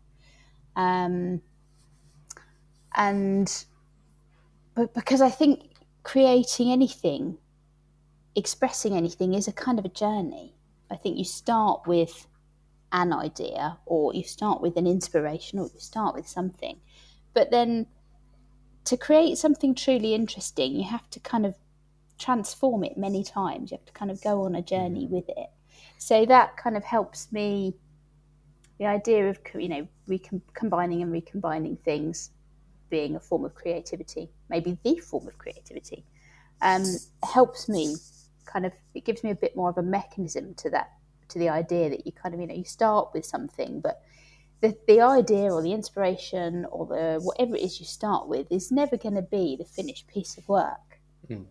Um, 0.77 1.43
and 2.95 3.65
but 4.75 4.95
because 4.95 5.21
I 5.21 5.31
think 5.31 5.71
creating 6.03 6.71
anything, 6.71 7.39
expressing 8.35 8.95
anything 8.95 9.35
is 9.35 9.49
a 9.49 9.53
kind 9.53 9.79
of 9.79 9.85
a 9.85 9.91
journey. 9.91 10.55
I 10.91 10.97
think 10.97 11.19
you 11.19 11.25
start 11.25 11.87
with 11.87 12.27
an 12.93 13.13
idea 13.13 13.79
or 13.87 14.15
you 14.15 14.23
start 14.23 14.63
with 14.63 14.77
an 14.77 14.87
inspiration 14.87 15.59
or 15.59 15.69
you 15.73 15.81
start 15.81 16.15
with 16.15 16.29
something. 16.29 16.79
But 17.35 17.51
then 17.51 17.87
to 18.87 18.97
create 18.97 19.37
something 19.39 19.75
truly 19.75 20.15
interesting, 20.15 20.75
you 20.75 20.85
have 20.85 21.09
to 21.11 21.21
kind 21.21 21.45
of 21.45 21.55
transform 22.19 22.85
it 22.85 22.97
many 22.97 23.23
times. 23.23 23.71
You 23.71 23.79
have 23.79 23.87
to 23.87 23.93
kind 23.93 24.11
of 24.11 24.23
go 24.23 24.43
on 24.45 24.55
a 24.55 24.63
journey 24.63 25.07
with 25.07 25.29
it. 25.29 25.51
So 25.99 26.25
that 26.27 26.57
kind 26.57 26.77
of 26.77 26.85
helps 26.85 27.31
me. 27.33 27.75
The 28.79 28.87
idea 28.87 29.31
of 29.31 29.39
you 29.55 29.69
know 29.69 29.89
recom- 30.09 30.43
combining 30.55 31.03
and 31.03 31.11
recombining 31.11 31.77
things 31.77 32.31
being 32.91 33.17
a 33.17 33.21
form 33.21 33.45
of 33.45 33.55
creativity, 33.55 34.31
maybe 34.49 34.79
the 34.85 34.99
form 34.99 35.27
of 35.27 35.39
creativity, 35.39 36.05
um, 36.61 36.85
helps 37.23 37.69
me 37.69 37.97
kind 38.45 38.67
of. 38.67 38.73
It 38.95 39.05
gives 39.05 39.25
me 39.25 39.31
a 39.31 39.35
bit 39.35 39.57
more 39.57 39.71
of 39.71 39.79
a 39.79 39.83
mechanism 39.83 40.55
to 40.57 40.71
that 40.71 40.93
to 41.29 41.39
the 41.39 41.49
idea 41.49 41.91
that 41.91 42.07
you 42.07 42.13
kind 42.13 42.35
of 42.35 42.41
you 42.41 42.47
know 42.47 42.55
you 42.55 42.65
start 42.65 43.11
with 43.15 43.25
something, 43.25 43.81
but 43.81 44.03
the, 44.61 44.77
the 44.87 45.01
idea 45.01 45.53
or 45.53 45.63
the 45.63 45.73
inspiration 45.73 46.67
or 46.71 46.87
the 46.87 47.21
whatever 47.23 47.57
it 47.57 47.63
is 47.63 47.79
you 47.79 47.87
start 47.87 48.29
with 48.29 48.47
is 48.51 48.73
never 48.73 48.97
going 48.97 49.15
to 49.15 49.23
be 49.23 49.57
the 49.57 49.65
finished 49.65 50.07
piece 50.09 50.39
of 50.39 50.49
work. 50.49 51.01
Mm. 51.29 51.45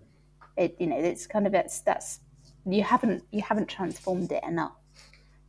It 0.58 0.76
you 0.80 0.88
know 0.88 0.98
it's 0.98 1.28
kind 1.28 1.46
of 1.46 1.52
that's 1.52 1.82
that's 1.82 2.22
you 2.66 2.84
haven't 2.84 3.24
you 3.32 3.42
haven't 3.42 3.68
transformed 3.68 4.32
it 4.32 4.44
enough. 4.44 4.76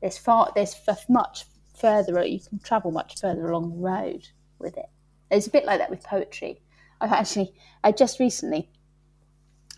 There's 0.00 0.18
far 0.18 0.52
there's 0.54 0.76
f- 0.86 1.08
much 1.08 1.44
further 1.74 2.24
you 2.24 2.40
can 2.40 2.58
travel 2.58 2.90
much 2.90 3.20
further 3.20 3.46
along 3.46 3.70
the 3.70 3.76
road 3.76 4.28
with 4.58 4.76
it. 4.76 4.86
It's 5.30 5.46
a 5.46 5.50
bit 5.50 5.64
like 5.64 5.78
that 5.78 5.90
with 5.90 6.02
poetry. 6.02 6.60
I've 7.00 7.12
actually 7.12 7.52
I 7.84 7.92
just 7.92 8.20
recently 8.20 8.68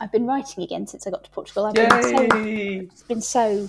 I've 0.00 0.12
been 0.12 0.26
writing 0.26 0.62
again 0.62 0.86
since 0.86 1.06
I 1.06 1.10
got 1.10 1.24
to 1.24 1.30
Portugal. 1.30 1.66
I've 1.66 1.74
been 1.74 2.02
so 2.02 2.36
Yay! 2.36 2.88
it's 2.90 3.02
been 3.02 3.20
so 3.20 3.68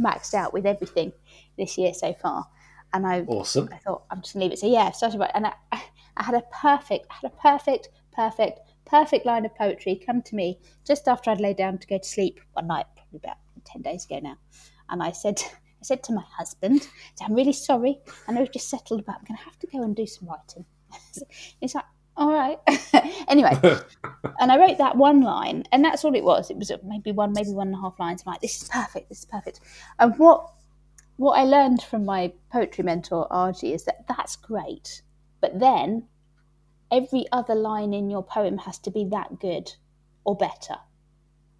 maxed 0.00 0.34
out 0.34 0.52
with 0.52 0.66
everything 0.66 1.12
this 1.56 1.78
year 1.78 1.92
so 1.94 2.14
far, 2.14 2.46
and 2.94 3.06
I 3.06 3.20
Awesome. 3.22 3.68
I 3.72 3.76
thought 3.78 4.04
I'm 4.10 4.22
just 4.22 4.32
gonna 4.32 4.44
leave 4.44 4.52
it. 4.52 4.58
So 4.60 4.66
yeah, 4.66 4.84
I 4.84 4.92
started 4.92 5.18
writing, 5.20 5.36
and 5.36 5.46
I, 5.48 5.82
I 6.16 6.22
had 6.22 6.34
a 6.34 6.42
perfect, 6.52 7.06
I 7.10 7.14
had 7.20 7.32
a 7.32 7.36
perfect, 7.42 7.90
perfect, 8.12 8.60
perfect 8.86 9.26
line 9.26 9.44
of 9.44 9.54
poetry 9.56 10.00
come 10.06 10.22
to 10.22 10.34
me 10.36 10.60
just 10.86 11.08
after 11.08 11.30
I'd 11.30 11.40
laid 11.40 11.56
down 11.56 11.78
to 11.78 11.86
go 11.86 11.98
to 11.98 12.04
sleep 12.08 12.40
one 12.52 12.68
night, 12.68 12.86
probably 12.96 13.20
about 13.22 13.36
ten 13.64 13.82
days 13.82 14.04
ago 14.06 14.20
now. 14.22 14.36
And 14.88 15.02
I 15.02 15.10
said, 15.10 15.42
I 15.42 15.84
said 15.84 16.02
to 16.04 16.14
my 16.14 16.22
husband, 16.38 16.88
"I'm 17.20 17.34
really 17.34 17.52
sorry. 17.52 17.98
I 18.26 18.32
know 18.32 18.40
we've 18.40 18.52
just 18.52 18.70
settled 18.70 19.00
about. 19.00 19.16
I'm 19.18 19.24
going 19.26 19.38
to 19.38 19.44
have 19.44 19.58
to 19.58 19.66
go 19.66 19.82
and 19.82 19.94
do 19.94 20.06
some 20.06 20.28
writing." 20.28 20.64
He's 21.60 21.74
like, 21.74 21.84
"All 22.16 22.32
right." 22.32 22.58
anyway, 23.28 23.58
and 24.38 24.52
I 24.52 24.56
wrote 24.56 24.78
that 24.78 24.96
one 24.96 25.20
line, 25.20 25.64
and 25.72 25.84
that's 25.84 26.04
all 26.04 26.14
it 26.14 26.24
was. 26.24 26.48
It 26.48 26.56
was 26.56 26.70
maybe 26.84 27.10
one, 27.10 27.32
maybe 27.32 27.50
one 27.50 27.68
and 27.68 27.76
a 27.76 27.80
half 27.80 27.98
lines. 27.98 28.22
I'm 28.24 28.32
like, 28.32 28.40
"This 28.40 28.62
is 28.62 28.68
perfect. 28.68 29.08
This 29.08 29.18
is 29.18 29.24
perfect." 29.24 29.60
And 29.98 30.16
what 30.16 30.52
what 31.16 31.38
I 31.38 31.44
learned 31.44 31.82
from 31.82 32.04
my 32.04 32.32
poetry 32.50 32.84
mentor 32.84 33.26
Argy, 33.30 33.72
is 33.72 33.84
that 33.84 34.06
that's 34.08 34.36
great, 34.36 35.02
but 35.40 35.58
then 35.58 36.08
every 36.90 37.26
other 37.32 37.54
line 37.54 37.94
in 37.94 38.10
your 38.10 38.22
poem 38.22 38.58
has 38.58 38.78
to 38.80 38.90
be 38.90 39.04
that 39.10 39.38
good 39.40 39.72
or 40.24 40.36
better. 40.36 40.76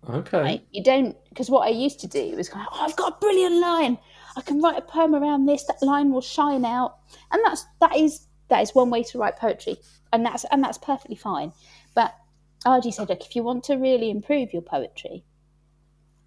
okay. 0.08 0.40
Right? 0.40 0.66
You 0.70 0.82
don't 0.82 1.16
because 1.28 1.50
what 1.50 1.66
I 1.66 1.70
used 1.70 2.00
to 2.00 2.06
do 2.06 2.36
was 2.36 2.48
kind 2.48 2.66
of, 2.66 2.72
oh, 2.76 2.84
I've 2.84 2.96
got 2.96 3.14
a 3.14 3.20
brilliant 3.20 3.60
line. 3.60 3.98
I 4.36 4.40
can 4.40 4.60
write 4.60 4.78
a 4.78 4.82
poem 4.82 5.14
around 5.14 5.46
this. 5.46 5.64
That 5.64 5.82
line 5.82 6.12
will 6.12 6.20
shine 6.20 6.64
out, 6.64 6.98
and 7.30 7.42
that's 7.44 7.64
that 7.80 7.96
is 7.96 8.26
that 8.48 8.60
is 8.60 8.74
one 8.74 8.90
way 8.90 9.02
to 9.04 9.18
write 9.18 9.36
poetry, 9.36 9.76
and 10.12 10.24
that's 10.24 10.44
and 10.50 10.62
that's 10.62 10.78
perfectly 10.78 11.16
fine. 11.16 11.52
But 11.94 12.14
Argy 12.66 12.90
said, 12.90 13.08
look, 13.08 13.24
if 13.24 13.36
you 13.36 13.42
want 13.42 13.64
to 13.64 13.74
really 13.76 14.10
improve 14.10 14.52
your 14.52 14.62
poetry, 14.62 15.24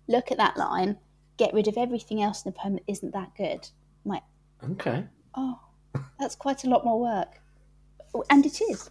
look 0.07 0.31
at 0.31 0.37
that 0.37 0.57
line, 0.57 0.97
get 1.37 1.53
rid 1.53 1.67
of 1.67 1.77
everything 1.77 2.21
else 2.21 2.43
in 2.45 2.51
the 2.51 2.57
poem 2.57 2.73
that 2.73 2.83
isn't 2.87 3.13
that 3.13 3.31
good. 3.35 3.67
I'm 4.05 4.11
like, 4.11 4.23
Okay. 4.71 5.03
oh, 5.35 5.59
that's 6.19 6.35
quite 6.35 6.63
a 6.63 6.69
lot 6.69 6.83
more 6.85 6.99
work, 6.99 7.41
and 8.29 8.45
it 8.45 8.61
is. 8.61 8.89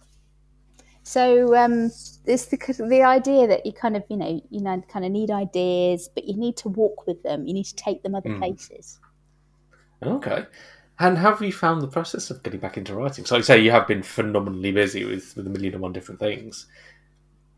So 1.03 1.55
um, 1.55 1.85
it's 2.25 2.45
the 2.47 2.57
the 2.89 3.01
idea 3.03 3.47
that 3.47 3.65
you 3.65 3.71
kind 3.71 3.95
of 3.95 4.03
you 4.09 4.17
know 4.17 4.41
you 4.49 4.61
know 4.61 4.81
kind 4.89 5.05
of 5.05 5.11
need 5.11 5.31
ideas, 5.31 6.09
but 6.13 6.25
you 6.25 6.35
need 6.35 6.57
to 6.57 6.69
walk 6.69 7.07
with 7.07 7.23
them. 7.23 7.47
You 7.47 7.53
need 7.53 7.65
to 7.65 7.75
take 7.75 8.03
them 8.03 8.15
other 8.15 8.29
Mm. 8.29 8.39
places. 8.39 8.99
Okay. 10.03 10.45
And 10.99 11.17
have 11.17 11.41
you 11.41 11.53
found 11.53 11.81
the 11.81 11.87
process 11.87 12.29
of 12.31 12.41
getting 12.43 12.59
back 12.59 12.77
into 12.77 12.95
writing? 12.95 13.25
So, 13.25 13.35
like 13.35 13.41
you 13.41 13.45
say, 13.45 13.59
you 13.61 13.71
have 13.71 13.87
been 13.87 14.01
phenomenally 14.03 14.71
busy 14.71 15.05
with, 15.05 15.35
with 15.35 15.45
a 15.47 15.49
million 15.49 15.73
and 15.75 15.81
one 15.83 15.93
different 15.93 16.19
things. 16.19 16.65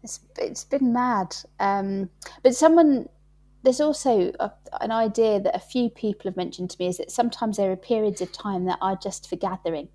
It's 0.04 0.20
it's 0.38 0.64
been 0.66 0.94
mad. 0.94 1.36
Um, 1.60 2.10
but 2.44 2.56
someone 2.56 3.08
there's 3.64 3.82
also 3.82 4.32
a, 4.40 4.52
an 4.82 4.92
idea 4.92 5.40
that 5.40 5.56
a 5.56 5.60
few 5.60 5.90
people 5.90 6.30
have 6.30 6.38
mentioned 6.38 6.70
to 6.72 6.78
me 6.80 6.88
is 6.88 6.98
that 6.98 7.12
sometimes 7.12 7.58
there 7.58 7.72
are 7.72 7.76
periods 7.76 8.22
of 8.22 8.32
time 8.32 8.66
that 8.66 8.78
are 8.82 8.96
just 8.96 9.30
for 9.30 9.36
gathering. 9.36 9.90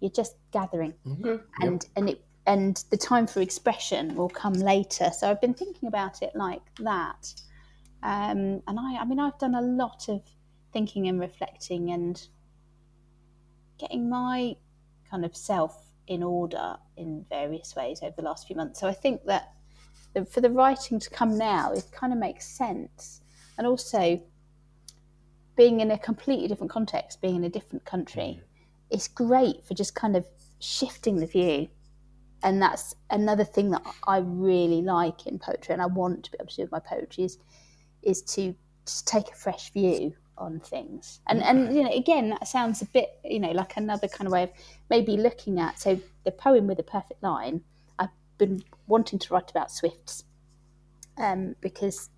You're 0.00 0.10
just 0.10 0.36
gathering. 0.52 0.94
Okay. 1.06 1.42
and 1.60 1.86
and 1.96 2.10
it 2.10 2.24
and 2.46 2.82
the 2.90 2.96
time 2.96 3.26
for 3.26 3.40
expression 3.40 4.16
will 4.16 4.28
come 4.28 4.54
later. 4.54 5.10
So 5.16 5.30
I've 5.30 5.40
been 5.40 5.54
thinking 5.54 5.88
about 5.88 6.22
it 6.22 6.32
like 6.34 6.62
that, 6.80 7.32
um, 8.02 8.62
and 8.66 8.80
I 8.80 8.96
I 9.00 9.04
mean 9.04 9.20
I've 9.20 9.38
done 9.38 9.54
a 9.54 9.62
lot 9.62 10.08
of 10.08 10.22
thinking 10.72 11.06
and 11.08 11.20
reflecting 11.20 11.90
and 11.90 12.20
getting 13.78 14.08
my 14.08 14.56
kind 15.10 15.24
of 15.24 15.36
self 15.36 15.92
in 16.06 16.22
order 16.22 16.76
in 16.96 17.24
various 17.28 17.76
ways 17.76 18.00
over 18.02 18.14
the 18.16 18.22
last 18.22 18.46
few 18.46 18.56
months. 18.56 18.80
So 18.80 18.88
I 18.88 18.94
think 18.94 19.24
that 19.26 19.52
the, 20.14 20.24
for 20.24 20.40
the 20.40 20.50
writing 20.50 20.98
to 21.00 21.10
come 21.10 21.38
now, 21.38 21.72
it 21.72 21.84
kind 21.92 22.12
of 22.12 22.18
makes 22.18 22.46
sense, 22.46 23.20
and 23.58 23.66
also 23.66 24.20
being 25.56 25.80
in 25.80 25.90
a 25.90 25.98
completely 25.98 26.48
different 26.48 26.72
context, 26.72 27.20
being 27.20 27.36
in 27.36 27.44
a 27.44 27.48
different 27.48 27.84
country, 27.84 28.40
mm-hmm. 28.40 28.64
it's 28.90 29.08
great 29.08 29.64
for 29.66 29.74
just 29.74 29.94
kind 29.94 30.16
of 30.16 30.26
shifting 30.60 31.16
the 31.16 31.26
view. 31.26 31.68
And 32.44 32.60
that's 32.60 32.94
another 33.10 33.44
thing 33.44 33.70
that 33.70 33.82
I 34.06 34.18
really 34.18 34.82
like 34.82 35.26
in 35.26 35.38
poetry, 35.38 35.74
and 35.74 35.82
I 35.82 35.86
want 35.86 36.24
to 36.24 36.30
be 36.30 36.38
able 36.40 36.48
to 36.48 36.56
do 36.56 36.62
with 36.62 36.72
my 36.72 36.80
poetry 36.80 37.24
is, 37.24 37.38
is 38.02 38.22
to 38.22 38.54
just 38.84 39.06
take 39.06 39.28
a 39.28 39.34
fresh 39.34 39.72
view 39.72 40.14
on 40.38 40.58
things. 40.60 41.20
And 41.28 41.42
and 41.42 41.66
mm-hmm. 41.66 41.76
you 41.76 41.82
know, 41.84 41.92
again, 41.92 42.30
that 42.30 42.48
sounds 42.48 42.82
a 42.82 42.86
bit, 42.86 43.10
you 43.24 43.38
know, 43.38 43.52
like 43.52 43.76
another 43.76 44.08
kind 44.08 44.26
of 44.26 44.32
way 44.32 44.42
of 44.44 44.50
maybe 44.90 45.16
looking 45.16 45.60
at. 45.60 45.78
So 45.78 46.00
the 46.24 46.32
poem 46.32 46.66
with 46.66 46.78
a 46.80 46.82
perfect 46.82 47.22
line. 47.22 47.62
Been 48.42 48.64
wanting 48.88 49.18
to 49.20 49.34
write 49.34 49.50
about 49.50 49.70
swifts, 49.70 50.24
um, 51.16 51.54
because 51.60 52.10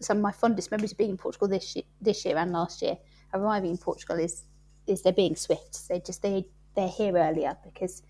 some 0.00 0.16
of 0.16 0.22
my 0.22 0.32
fondest 0.32 0.70
memories 0.70 0.92
of 0.92 0.98
being 0.98 1.10
in 1.10 1.18
Portugal 1.18 1.48
this 1.48 1.76
year, 1.76 1.84
this 2.00 2.24
year 2.24 2.38
and 2.38 2.50
last 2.52 2.80
year, 2.80 2.96
arriving 3.34 3.70
in 3.70 3.78
Portugal 3.78 4.18
is 4.18 4.44
is 4.86 5.02
there 5.02 5.12
being 5.12 5.36
swifts. 5.36 5.88
They 5.88 6.00
just 6.00 6.22
they 6.22 6.46
they're 6.74 6.88
here 6.88 7.16
earlier 7.16 7.56
because 7.62 8.02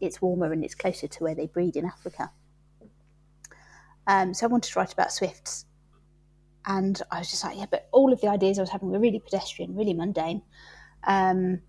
it's 0.00 0.22
warmer 0.22 0.52
and 0.52 0.64
it's 0.64 0.74
closer 0.74 1.08
to 1.08 1.24
where 1.24 1.34
they 1.34 1.46
breed 1.46 1.76
in 1.76 1.84
Africa. 1.84 2.30
Um, 4.06 4.32
so 4.32 4.46
I 4.46 4.48
wanted 4.48 4.72
to 4.72 4.78
write 4.78 4.92
about 4.92 5.12
swifts 5.12 5.66
and 6.66 7.00
I 7.10 7.18
was 7.18 7.30
just 7.30 7.44
like, 7.44 7.58
yeah, 7.58 7.66
but 7.70 7.88
all 7.92 8.12
of 8.12 8.20
the 8.20 8.28
ideas 8.28 8.58
I 8.58 8.62
was 8.62 8.70
having 8.70 8.90
were 8.90 8.98
really 8.98 9.20
pedestrian, 9.20 9.74
really 9.74 9.94
mundane. 9.94 10.42
Um, 11.04 11.60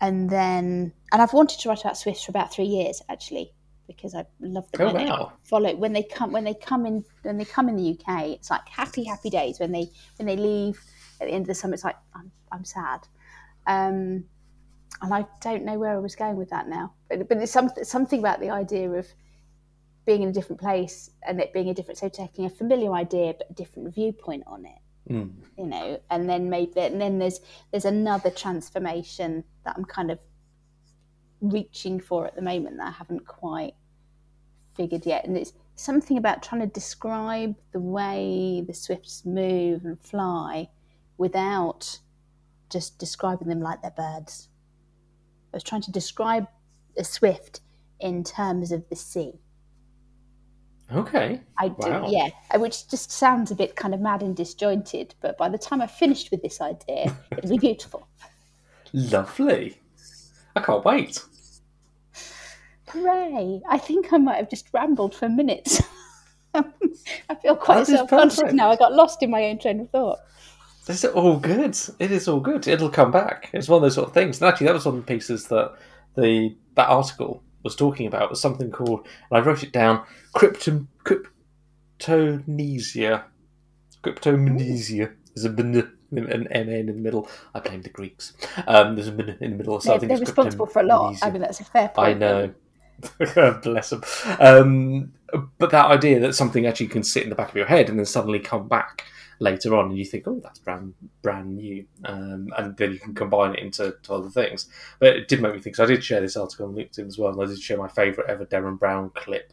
and 0.00 0.28
then, 0.28 0.92
and 1.12 1.22
I've 1.22 1.32
wanted 1.32 1.60
to 1.60 1.68
write 1.68 1.80
about 1.80 1.96
Swifts 1.96 2.24
for 2.24 2.30
about 2.30 2.52
three 2.52 2.66
years 2.66 3.02
actually, 3.08 3.52
because 3.86 4.14
I 4.14 4.24
love 4.40 4.70
them. 4.72 4.88
Oh, 4.88 4.92
when 4.92 5.08
wow. 5.08 5.32
they 5.32 5.48
follow 5.48 5.76
when 5.76 5.92
they 5.92 6.02
come 6.02 6.32
when 6.32 6.44
they 6.44 6.54
come 6.54 6.86
in 6.86 7.04
when 7.22 7.38
they 7.38 7.44
come 7.44 7.68
in 7.68 7.76
the 7.76 7.98
UK. 7.98 8.26
It's 8.28 8.50
like 8.50 8.68
happy 8.68 9.04
happy 9.04 9.30
days 9.30 9.58
when 9.58 9.72
they 9.72 9.90
when 10.18 10.26
they 10.26 10.36
leave 10.36 10.78
at 11.20 11.28
the 11.28 11.32
end 11.32 11.42
of 11.42 11.48
the 11.48 11.54
summer. 11.54 11.74
It's 11.74 11.84
like 11.84 11.96
I'm 12.14 12.30
I'm 12.52 12.64
sad, 12.64 13.00
um, 13.66 14.24
and 15.02 15.14
I 15.14 15.26
don't 15.40 15.64
know 15.64 15.78
where 15.78 15.92
I 15.92 15.98
was 15.98 16.14
going 16.14 16.36
with 16.36 16.50
that 16.50 16.68
now. 16.68 16.92
But 17.08 17.28
but 17.28 17.38
there's 17.38 17.50
something 17.50 17.84
something 17.84 18.20
about 18.20 18.40
the 18.40 18.50
idea 18.50 18.90
of 18.90 19.06
being 20.04 20.22
in 20.22 20.28
a 20.28 20.32
different 20.32 20.60
place 20.60 21.10
and 21.26 21.40
it 21.40 21.52
being 21.52 21.68
a 21.68 21.74
different 21.74 21.98
so 21.98 22.08
taking 22.08 22.44
a 22.46 22.50
familiar 22.50 22.92
idea 22.92 23.34
but 23.36 23.50
a 23.50 23.52
different 23.54 23.92
viewpoint 23.92 24.44
on 24.46 24.64
it 24.64 24.78
Mm. 25.08 25.30
you 25.56 25.66
know 25.66 26.00
and 26.10 26.28
then 26.28 26.50
maybe 26.50 26.80
and 26.80 27.00
then 27.00 27.20
there's 27.20 27.38
there's 27.70 27.84
another 27.84 28.28
transformation 28.28 29.44
that 29.64 29.76
i'm 29.76 29.84
kind 29.84 30.10
of 30.10 30.18
reaching 31.40 32.00
for 32.00 32.26
at 32.26 32.34
the 32.34 32.42
moment 32.42 32.78
that 32.78 32.88
i 32.88 32.90
haven't 32.90 33.24
quite 33.24 33.74
figured 34.76 35.06
yet. 35.06 35.24
And 35.24 35.36
it's 35.36 35.52
something 35.74 36.18
about 36.18 36.42
trying 36.42 36.60
to 36.60 36.66
describe 36.66 37.56
the 37.72 37.80
way 37.80 38.62
the 38.66 38.74
swifts 38.74 39.24
move 39.24 39.84
and 39.84 39.98
fly 40.00 40.68
without 41.18 41.98
just 42.70 42.98
describing 42.98 43.48
them 43.48 43.60
like 43.60 43.80
they're 43.82 43.90
birds. 43.90 44.48
I 45.52 45.56
was 45.56 45.62
trying 45.62 45.82
to 45.82 45.92
describe 45.92 46.46
a 46.98 47.04
swift 47.04 47.60
in 48.00 48.22
terms 48.24 48.72
of 48.72 48.88
the 48.90 48.96
sea 48.96 49.32
Okay. 50.94 51.40
I 51.58 51.68
do, 51.68 51.88
Wow. 51.90 52.08
yeah, 52.08 52.28
which 52.56 52.88
just 52.88 53.10
sounds 53.10 53.50
a 53.50 53.54
bit 53.56 53.74
kind 53.74 53.92
of 53.92 54.00
mad 54.00 54.22
and 54.22 54.36
disjointed. 54.36 55.14
But 55.20 55.36
by 55.36 55.48
the 55.48 55.58
time 55.58 55.80
I 55.82 55.86
finished 55.86 56.30
with 56.30 56.42
this 56.42 56.60
idea, 56.60 57.16
it'll 57.36 57.50
be 57.50 57.58
beautiful. 57.58 58.06
Lovely. 58.92 59.80
I 60.54 60.60
can't 60.60 60.84
wait. 60.84 61.22
Hooray! 62.88 63.60
I 63.68 63.78
think 63.78 64.12
I 64.12 64.18
might 64.18 64.36
have 64.36 64.48
just 64.48 64.68
rambled 64.72 65.14
for 65.14 65.28
minutes. 65.28 65.82
I 66.54 67.34
feel 67.42 67.56
quite 67.56 67.86
self-conscious 67.86 68.52
now. 68.52 68.70
I 68.70 68.76
got 68.76 68.92
lost 68.94 69.22
in 69.22 69.30
my 69.30 69.44
own 69.46 69.58
train 69.58 69.80
of 69.80 69.90
thought. 69.90 70.18
It's 70.88 71.04
all 71.04 71.36
good. 71.38 71.76
It 71.98 72.12
is 72.12 72.28
all 72.28 72.38
good. 72.40 72.68
It'll 72.68 72.88
come 72.88 73.10
back. 73.10 73.50
It's 73.52 73.68
one 73.68 73.78
of 73.78 73.82
those 73.82 73.96
sort 73.96 74.08
of 74.08 74.14
things. 74.14 74.40
And 74.40 74.48
actually, 74.48 74.68
that 74.68 74.74
was 74.74 74.86
one 74.86 74.94
of 74.96 75.04
the 75.04 75.12
pieces 75.12 75.48
that 75.48 75.74
the 76.14 76.54
that 76.76 76.88
article 76.88 77.42
was 77.66 77.76
talking 77.76 78.06
about. 78.06 78.30
Was 78.30 78.40
something 78.40 78.70
called, 78.70 79.06
and 79.30 79.38
I 79.38 79.40
wrote 79.40 79.62
it 79.62 79.72
down. 79.72 80.04
Cryptom 80.34 80.86
cryptonesia. 81.04 83.24
Cryptomnesia. 84.02 85.14
There's 85.34 85.44
a 85.44 85.50
bin, 85.50 85.74
an 86.12 86.48
M 86.50 86.68
in 86.68 86.86
the 86.86 86.92
middle. 86.92 87.28
I 87.54 87.60
blame 87.60 87.82
the 87.82 87.90
Greeks. 87.90 88.32
Um, 88.66 88.94
there's 88.94 89.08
a 89.08 89.12
bin 89.12 89.36
in 89.40 89.50
the 89.50 89.56
middle. 89.56 89.80
So 89.80 89.98
They're, 89.98 90.08
they're 90.08 90.18
responsible 90.18 90.66
for 90.66 90.80
a 90.80 90.84
lot. 90.84 91.16
I 91.22 91.30
mean, 91.30 91.42
that's 91.42 91.60
a 91.60 91.64
fair 91.64 91.88
point. 91.88 92.08
I 92.08 92.14
know. 92.14 92.54
Bless 93.62 93.90
them. 93.90 94.02
Um, 94.40 95.12
but 95.58 95.70
that 95.70 95.86
idea 95.86 96.18
that 96.20 96.34
something 96.34 96.66
actually 96.66 96.86
can 96.86 97.02
sit 97.02 97.24
in 97.24 97.28
the 97.28 97.34
back 97.34 97.50
of 97.50 97.56
your 97.56 97.66
head 97.66 97.90
and 97.90 97.98
then 97.98 98.06
suddenly 98.06 98.38
come 98.38 98.68
back 98.68 99.04
later 99.38 99.74
on, 99.76 99.86
and 99.90 99.98
you 99.98 100.04
think, 100.04 100.26
"Oh, 100.26 100.40
that's 100.42 100.58
brand 100.58 100.94
brand 101.22 101.56
new," 101.56 101.86
um, 102.04 102.52
and 102.56 102.76
then 102.76 102.92
you 102.92 102.98
can 102.98 103.14
combine 103.14 103.54
it 103.54 103.60
into 103.60 103.96
to 104.02 104.14
other 104.14 104.30
things. 104.30 104.68
But 104.98 105.16
it 105.16 105.28
did 105.28 105.40
make 105.42 105.54
me 105.54 105.60
think. 105.60 105.76
So 105.76 105.84
I 105.84 105.86
did 105.86 106.04
share 106.04 106.20
this 106.20 106.36
article 106.36 106.66
on 106.66 106.74
LinkedIn 106.74 107.06
as 107.06 107.18
well, 107.18 107.32
and 107.32 107.42
I 107.42 107.46
did 107.46 107.60
share 107.60 107.78
my 107.78 107.88
favourite 107.88 108.30
ever 108.30 108.46
Derren 108.46 108.78
Brown 108.78 109.10
clip 109.14 109.52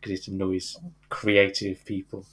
because 0.00 0.18
it 0.18 0.28
annoys 0.28 0.76
creative 1.08 1.84
people. 1.84 2.26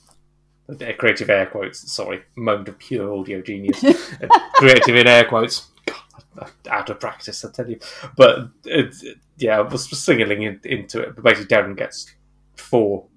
Uh, 0.68 0.94
Creative 0.98 1.30
air 1.30 1.46
quotes. 1.46 1.92
Sorry, 1.92 2.24
moment 2.36 2.70
of 2.70 2.80
pure 2.80 3.14
audio 3.14 3.42
genius. 3.42 3.84
Uh, 4.22 4.28
creative 4.54 4.96
in 4.96 5.08
air 5.08 5.26
quotes. 5.26 5.68
God, 5.86 6.52
out 6.70 6.90
of 6.90 7.00
practice, 7.00 7.44
I 7.44 7.52
tell 7.52 7.70
you. 7.70 7.80
But 8.16 8.50
it's, 8.64 9.04
yeah, 9.38 9.60
I 9.60 9.62
was 9.62 9.90
singling 9.90 10.44
in, 10.44 10.60
into 10.64 11.02
it. 11.02 11.16
But 11.16 11.24
basically, 11.24 11.56
Derren 11.56 11.78
gets 11.78 12.12
four 12.56 13.08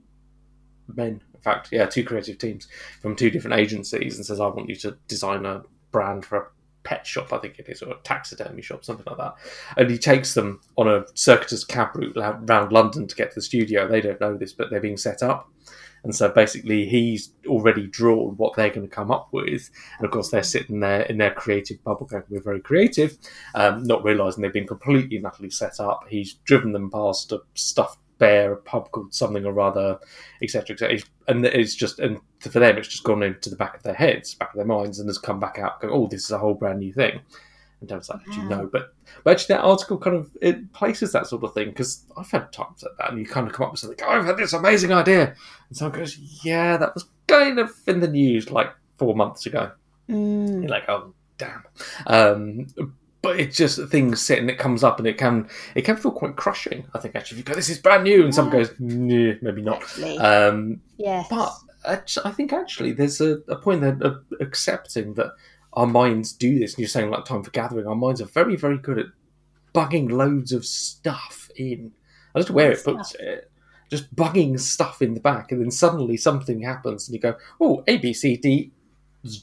men. 0.95 1.23
Fact, 1.49 1.69
yeah, 1.73 1.87
two 1.87 2.05
creative 2.05 2.39
teams 2.39 2.69
from 3.01 3.17
two 3.17 3.31
different 3.31 3.59
agencies, 3.59 4.17
and 4.17 4.27
says, 4.27 4.41
"I 4.41 4.49
want 4.49 4.69
you 4.69 4.77
to 4.77 4.97
design 5.09 5.47
a 5.47 5.63
brand 5.91 6.25
for 6.25 6.37
a 6.39 6.47
pet 6.83 7.07
shop. 7.07 7.33
I 7.33 7.39
think 7.39 7.59
it 7.59 7.69
is, 7.69 7.83
or 7.83 7.93
a 7.93 7.99
taxidermy 8.05 8.63
shop, 8.63 8.85
something 8.85 9.07
like 9.07 9.19
that." 9.19 9.35
And 9.77 9.91
he 9.91 9.99
takes 9.99 10.35
them 10.35 10.61
on 10.77 10.89
a 10.89 11.07
circuitous 11.15 11.65
cab 11.65 11.95
route 11.95 12.17
around 12.17 12.73
London 12.73 13.07
to 13.07 13.17
get 13.17 13.31
to 13.31 13.37
the 13.37 13.43
studio. 13.43 13.89
They 13.89 14.01
don't 14.01 14.21
know 14.21 14.37
this, 14.37 14.53
but 14.53 14.71
they're 14.71 14.81
being 14.81 14.97
set 14.97 15.23
up. 15.23 15.51
And 16.05 16.15
so 16.15 16.29
basically, 16.29 16.87
he's 16.87 17.33
already 17.47 17.87
drawn 17.87 18.37
what 18.37 18.55
they're 18.55 18.71
going 18.71 18.89
to 18.89 18.95
come 18.95 19.11
up 19.11 19.29
with. 19.33 19.71
And 19.99 20.05
of 20.05 20.11
course, 20.11 20.31
they're 20.31 20.43
sitting 20.43 20.81
there 20.81 21.03
in 21.03 21.19
their 21.19 21.33
creative 21.33 21.83
bubble 21.83 22.07
going, 22.07 22.25
We're 22.29 22.41
very 22.41 22.61
creative, 22.61 23.19
um, 23.55 23.83
not 23.83 24.05
realizing 24.05 24.43
they've 24.43 24.53
been 24.53 24.67
completely 24.67 25.17
and 25.17 25.27
utterly 25.27 25.51
set 25.51 25.81
up. 25.81 26.05
He's 26.09 26.35
driven 26.35 26.73
them 26.73 26.91
past 26.91 27.33
a 27.33 27.41
stuffed 27.55 27.99
bear, 28.19 28.53
a 28.53 28.57
pub 28.57 28.91
called 28.91 29.15
something 29.15 29.45
or 29.45 29.59
other, 29.61 29.99
etc. 30.43 30.75
etc. 30.75 30.99
And 31.27 31.45
it's 31.45 31.75
just, 31.75 31.99
and 31.99 32.19
for 32.41 32.59
them, 32.59 32.77
it's 32.77 32.89
just 32.89 33.05
gone 33.05 33.23
into 33.23 33.51
the 33.51 33.57
back 33.57 33.77
of 33.77 33.83
their 33.83 33.95
heads, 33.95 34.35
back 34.35 34.51
of 34.51 34.57
their 34.57 34.67
minds, 34.67 34.99
and 34.99 35.09
has 35.09 35.19
come 35.19 35.41
back 35.41 35.59
out 35.59 35.81
going, 35.81 35.95
Oh, 35.95 36.07
this 36.07 36.25
is 36.25 36.31
a 36.31 36.39
whole 36.39 36.55
brand 36.55 36.81
new 36.81 36.93
thing. 36.93 37.21
And 37.81 37.89
Derren's 37.89 38.09
like, 38.09 38.27
you 38.27 38.43
know? 38.49 38.69
But, 38.73 38.93
but 39.23 39.33
actually, 39.33 39.55
that 39.55 39.65
article 39.65 39.99
kind 39.99 40.17
of 40.17 40.31
it 40.43 40.73
places 40.73 41.13
that 41.13 41.29
sort 41.29 41.45
of 41.45 41.55
thing 41.55 41.69
because 41.69 42.05
I've 42.17 42.31
had 42.31 42.53
times 42.53 42.83
like 42.83 42.97
that, 42.99 43.11
and 43.11 43.21
you 43.21 43.27
kind 43.27 43.47
of 43.47 43.53
come 43.53 43.67
up 43.67 43.73
with 43.73 43.81
something, 43.81 43.99
oh, 44.03 44.11
I've 44.11 44.27
had 44.27 44.37
this 44.37 44.53
amazing 44.53 44.93
idea. 44.93 45.35
And 45.69 45.77
someone 45.77 45.99
goes, 45.99 46.19
Yeah, 46.45 46.77
that 46.77 46.95
was 46.95 47.07
kind 47.29 47.59
of 47.59 47.71
in 47.87 48.01
the 48.01 48.09
news 48.09 48.51
like 48.51 48.73
four 48.99 49.15
months 49.15 49.47
ago. 49.47 49.71
Mm. 50.09 50.63
You're 50.63 50.71
like, 50.71 50.89
oh 50.89 51.15
damn. 51.37 51.65
Um, 52.07 52.67
but 53.23 53.39
it's 53.41 53.57
just 53.57 53.81
things 53.89 54.21
sit 54.21 54.39
and 54.39 54.49
it 54.49 54.59
comes 54.59 54.85
up 54.85 54.99
and 54.99 55.07
it 55.09 55.19
can 55.19 55.49
it 55.75 55.83
can 55.83 55.97
feel 55.97 56.13
quite 56.13 56.37
crushing. 56.37 56.87
I 56.95 56.99
think 56.99 57.17
actually, 57.17 57.41
if 57.41 57.47
you 57.47 57.53
go, 57.53 57.57
this 57.57 57.69
is 57.69 57.79
brand 57.79 58.05
new, 58.05 58.25
and 58.25 58.35
someone 58.35 58.57
goes, 58.57 58.71
nah, 58.79 59.35
maybe 59.43 59.63
not. 59.63 59.83
Actually, 59.83 60.19
Um, 60.19 60.81
yes. 60.97 61.27
but 61.29 61.53
I 62.25 62.31
think 62.31 62.53
actually 62.53 62.93
there's 62.93 63.21
a, 63.21 63.39
a 63.49 63.57
point 63.57 63.85
of 63.85 64.25
accepting 64.41 65.15
that 65.15 65.33
our 65.73 65.87
minds 65.87 66.33
do 66.33 66.59
this. 66.59 66.75
And 66.75 66.81
you're 66.81 66.89
saying 66.89 67.11
like 67.11 67.25
time 67.25 67.43
for 67.43 67.51
gathering. 67.51 67.87
Our 67.87 67.95
minds 67.97 68.21
are 68.21 68.27
very 68.27 68.57
very 68.57 68.79
good 68.79 68.99
at 68.99 69.07
bugging 69.75 70.11
loads 70.11 70.53
of 70.53 70.65
stuff 70.65 71.51
in. 71.57 71.93
I 72.35 72.41
don't 72.41 72.51
know 72.51 72.55
where 72.55 72.73
it 72.73 72.85
puts 72.85 73.15
it. 73.15 73.51
Just 73.91 74.15
bugging 74.15 74.61
stuff 74.61 75.01
in 75.01 75.15
the 75.15 75.21
back, 75.21 75.51
and 75.51 75.63
then 75.63 75.71
suddenly 75.71 76.19
something 76.19 76.61
happens, 76.61 77.09
and 77.09 77.15
you 77.15 77.21
go, 77.21 77.37
"Oh, 77.59 77.83
A 77.87 77.97
B 77.97 78.13
C 78.13 78.37
D 78.37 78.71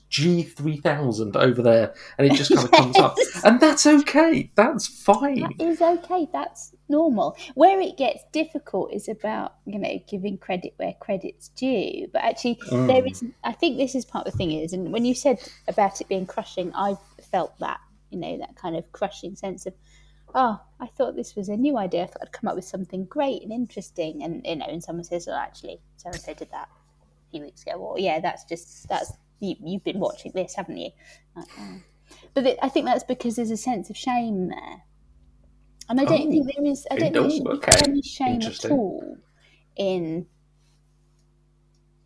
G 0.09 0.43
three 0.43 0.77
thousand 0.77 1.37
over 1.37 1.61
there," 1.61 1.93
and 2.17 2.27
it 2.27 2.35
just 2.35 2.53
kind 2.53 2.65
of 2.65 2.71
comes 2.79 2.97
up, 2.97 3.15
and 3.43 3.59
that's 3.59 3.85
okay. 3.85 4.51
That's 4.55 4.87
fine. 4.87 5.41
That 5.41 5.51
is 5.59 5.81
okay. 5.81 6.27
That's 6.33 6.73
normal. 6.89 7.37
Where 7.53 7.79
it 7.79 7.97
gets 7.97 8.23
difficult 8.31 8.91
is 8.93 9.07
about 9.07 9.53
you 9.65 9.79
know 9.79 9.99
giving 10.07 10.37
credit 10.37 10.73
where 10.77 10.93
credit's 10.99 11.49
due. 11.49 12.07
But 12.11 12.23
actually, 12.23 12.55
Mm. 12.71 12.87
there 12.87 13.05
is. 13.05 13.23
I 13.43 13.53
think 13.53 13.77
this 13.77 13.95
is 13.95 14.03
part 14.05 14.25
of 14.27 14.33
the 14.33 14.37
thing 14.37 14.51
is, 14.51 14.73
and 14.73 14.91
when 14.91 15.05
you 15.05 15.13
said 15.15 15.39
about 15.67 16.01
it 16.01 16.07
being 16.09 16.25
crushing, 16.25 16.73
I've 16.73 16.97
felt 17.31 17.57
that 17.59 17.79
you 18.09 18.19
know 18.19 18.37
that 18.39 18.55
kind 18.55 18.75
of 18.75 18.91
crushing 18.91 19.35
sense 19.35 19.65
of. 19.65 19.73
Oh, 20.37 20.59
I 20.81 20.87
thought 20.87 21.15
this 21.15 21.33
was 21.37 21.47
a 21.47 21.55
new 21.55 21.77
idea. 21.77 22.03
I 22.03 22.07
thought 22.07 22.23
I'd 22.23 22.31
come 22.33 22.49
up 22.49 22.55
with 22.55 22.65
something 22.65 23.05
great 23.05 23.41
and 23.41 23.53
interesting, 23.53 24.21
and 24.21 24.41
you 24.45 24.57
know, 24.57 24.65
and 24.67 24.83
someone 24.83 25.05
says, 25.05 25.29
"Oh, 25.29 25.33
actually, 25.33 25.79
so 25.95 26.09
and 26.09 26.19
so 26.19 26.33
did 26.33 26.51
that 26.51 26.67
a 26.67 27.31
few 27.31 27.41
weeks 27.41 27.61
ago." 27.61 27.77
Or, 27.77 27.97
yeah, 27.97 28.19
that's 28.19 28.43
just 28.43 28.89
that's 28.89 29.13
you, 29.39 29.55
you've 29.63 29.83
been 29.83 29.99
watching 29.99 30.31
this, 30.33 30.55
haven't 30.55 30.77
you? 30.77 30.91
Like, 31.35 31.47
oh. 31.59 31.77
But 32.33 32.45
it, 32.45 32.59
I 32.61 32.69
think 32.69 32.85
that's 32.85 33.03
because 33.03 33.35
there's 33.35 33.51
a 33.51 33.57
sense 33.57 33.89
of 33.89 33.97
shame 33.97 34.49
there. 34.49 34.83
And 35.89 35.99
I 35.99 36.05
don't 36.05 36.27
Oh. 36.27 36.31
think 36.31 36.51
there 36.55 36.65
is. 36.65 36.85
I 36.91 36.95
don't 36.97 37.13
think 37.13 37.47
Oh, 37.47 37.49
there 37.49 37.53
okay. 37.57 37.71
any 37.87 38.01
shame 38.01 38.41
at 38.41 38.65
all 38.71 39.17
in 39.75 40.27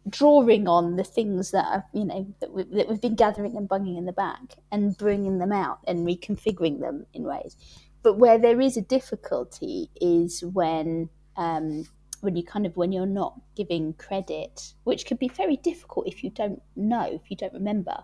drawing 0.09 0.67
on 0.67 0.95
the 0.95 1.03
things 1.03 1.51
that 1.51 1.65
are, 1.65 1.85
you 1.93 2.05
know, 2.05 2.33
that, 2.39 2.51
we, 2.51 2.63
that 2.63 2.87
we've 2.87 3.01
been 3.01 3.15
gathering 3.15 3.55
and 3.55 3.67
bunging 3.67 3.97
in 3.97 4.05
the 4.05 4.13
back 4.13 4.55
and 4.71 4.97
bringing 4.97 5.37
them 5.37 5.51
out 5.51 5.79
and 5.87 6.07
reconfiguring 6.07 6.79
them 6.79 7.05
in 7.13 7.23
ways. 7.23 7.55
But 8.01 8.17
where 8.17 8.37
there 8.39 8.59
is 8.61 8.77
a 8.77 8.81
difficulty 8.81 9.91
is 9.99 10.43
when 10.43 11.09
um, 11.35 11.85
when 12.21 12.35
you 12.35 12.43
kind 12.43 12.65
of 12.65 12.75
when 12.77 12.91
you're 12.91 13.05
not 13.05 13.39
giving 13.55 13.93
credit, 13.93 14.73
which 14.83 15.05
can 15.05 15.17
be 15.17 15.27
very 15.29 15.57
difficult 15.57 16.07
if 16.07 16.23
you 16.23 16.29
don't 16.29 16.61
know, 16.75 17.05
if 17.11 17.29
you 17.29 17.37
don't 17.37 17.53
remember. 17.53 18.03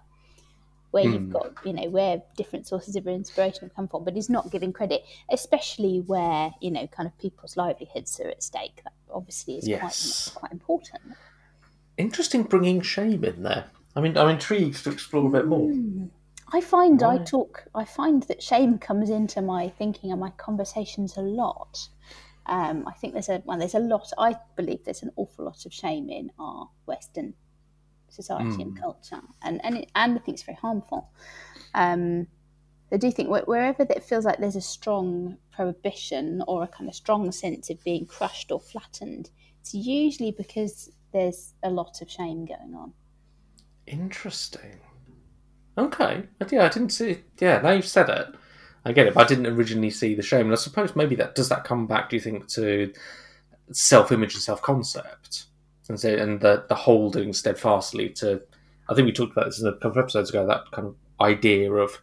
where 0.91 1.03
you've 1.03 1.24
hmm. 1.24 1.32
got 1.32 1.51
you 1.66 1.74
know 1.74 1.89
where 1.89 2.22
different 2.38 2.66
sources 2.66 2.95
of 2.95 3.05
inspiration 3.07 3.61
have 3.63 3.76
come 3.76 3.88
from, 3.88 4.05
but 4.05 4.16
is 4.16 4.30
not 4.30 4.49
giving 4.51 4.72
credit, 4.72 5.03
especially 5.30 5.99
where 5.99 6.51
you 6.61 6.72
know 6.72 6.88
kind 6.88 7.07
of 7.07 7.18
people's 7.18 7.57
livelihoods 7.57 8.20
are 8.22 8.30
at 8.30 8.41
stake. 8.41 8.82
That 8.84 8.93
obviously 9.13 9.57
is 9.57 9.68
Yes. 9.68 10.30
quite 10.30 10.39
quite 10.39 10.51
important. 10.53 11.01
Interesting 11.97 12.43
bringing 12.43 12.82
shame 12.82 13.24
in 13.26 13.43
there. 13.43 13.66
I 13.95 14.01
mean, 14.01 14.18
I'm 14.18 14.30
intrigued 14.30 14.84
to 14.84 14.91
explore 14.91 15.28
a 15.28 15.30
bit 15.30 15.47
more. 15.47 15.70
Hmm. 15.70 16.05
I 16.53 16.61
find 16.61 17.01
I 17.03 17.18
talk. 17.18 17.66
I 17.74 17.86
find 17.86 18.24
that 18.24 18.41
shame 18.41 18.78
comes 18.78 19.09
into 19.09 19.41
my 19.41 19.70
thinking 19.70 20.11
and 20.11 20.20
my 20.22 20.30
conversations 20.32 21.18
a 21.18 21.22
lot. 21.22 21.89
Um, 22.48 22.88
I 22.88 22.93
think 22.93 23.14
there's 23.14 23.30
a 23.30 23.41
well, 23.46 23.58
there's 23.58 23.76
a 23.76 23.80
lot. 23.80 24.12
I 24.18 24.36
believe 24.56 24.84
there's 24.86 25.04
an 25.04 25.12
awful 25.16 25.46
lot 25.46 25.66
of 25.66 25.74
shame 25.74 26.10
in 26.10 26.32
our 26.39 26.70
Western 26.86 27.34
society 28.10 28.62
and 28.62 28.80
culture, 28.80 29.22
and 29.41 29.64
and 29.64 29.78
it, 29.78 29.91
and 29.96 30.14
I 30.14 30.22
think 30.22 30.36
it's 30.36 30.43
very 30.43 30.58
harmful. 30.58 31.10
Um, 31.74 32.28
I 32.91 32.98
do 32.98 33.12
think 33.12 33.30
wherever 33.30 33.84
that 33.84 34.04
feels 34.04 34.26
like 34.26 34.38
there's 34.38 34.56
a 34.56 34.62
strong 34.62 35.38
prohibition 35.52 36.43
or 36.48 36.64
a 36.64 36.68
kind 36.68 36.88
of 36.88 36.96
strong 36.96 37.32
sense 37.32 37.70
of 37.70 37.84
being 37.84 38.06
crushed 38.06 38.52
or 38.52 38.60
flattened, 38.60 39.32
it's 39.60 39.74
usually 39.74 40.32
because 40.32 40.91
there's 41.12 41.54
a 41.64 41.70
lot 41.70 42.02
of 42.02 42.12
shame 42.12 42.46
going 42.46 42.76
on. 42.76 42.93
Interesting. 43.88 44.80
Okay. 45.78 46.24
Yeah, 46.52 46.66
I 46.66 46.70
didn't 46.70 46.91
see. 46.91 47.18
Yeah, 47.39 47.60
now 47.62 47.72
you've 47.72 47.88
said 47.88 48.10
it. 48.10 48.28
I 48.86 48.92
get 48.92 49.08
it, 49.08 49.16
but 49.16 49.26
I 49.26 49.28
didn't 49.28 49.48
originally 49.48 49.90
see 49.90 50.14
the 50.14 50.22
shame. 50.22 50.46
And 50.46 50.52
I 50.52 50.56
suppose 50.56 50.96
maybe 50.96 51.16
that 51.16 51.36
does 51.36 51.50
that 51.50 51.64
come 51.64 51.88
back. 51.88 52.10
Do 52.10 52.16
you 52.16 52.22
think 52.22 52.48
to 52.50 52.94
self-image 53.72 54.36
and 54.36 54.44
self-concept, 54.44 55.46
and 55.90 56.04
and 56.06 56.40
the 56.40 56.66
the 56.70 56.76
holding 56.76 57.34
steadfastly 57.34 58.10
to? 58.10 58.42
I 58.88 58.94
think 58.94 59.08
we 59.08 59.12
talked 59.12 59.32
about 59.32 59.46
this 59.46 59.60
in 59.60 59.68
a 59.68 59.74
couple 59.74 59.92
of 59.92 59.98
episodes 59.98 60.30
ago. 60.30 60.46
That 60.46 60.72
kind 60.72 60.88
of 60.88 60.96
idea 61.20 61.72
of 61.74 62.00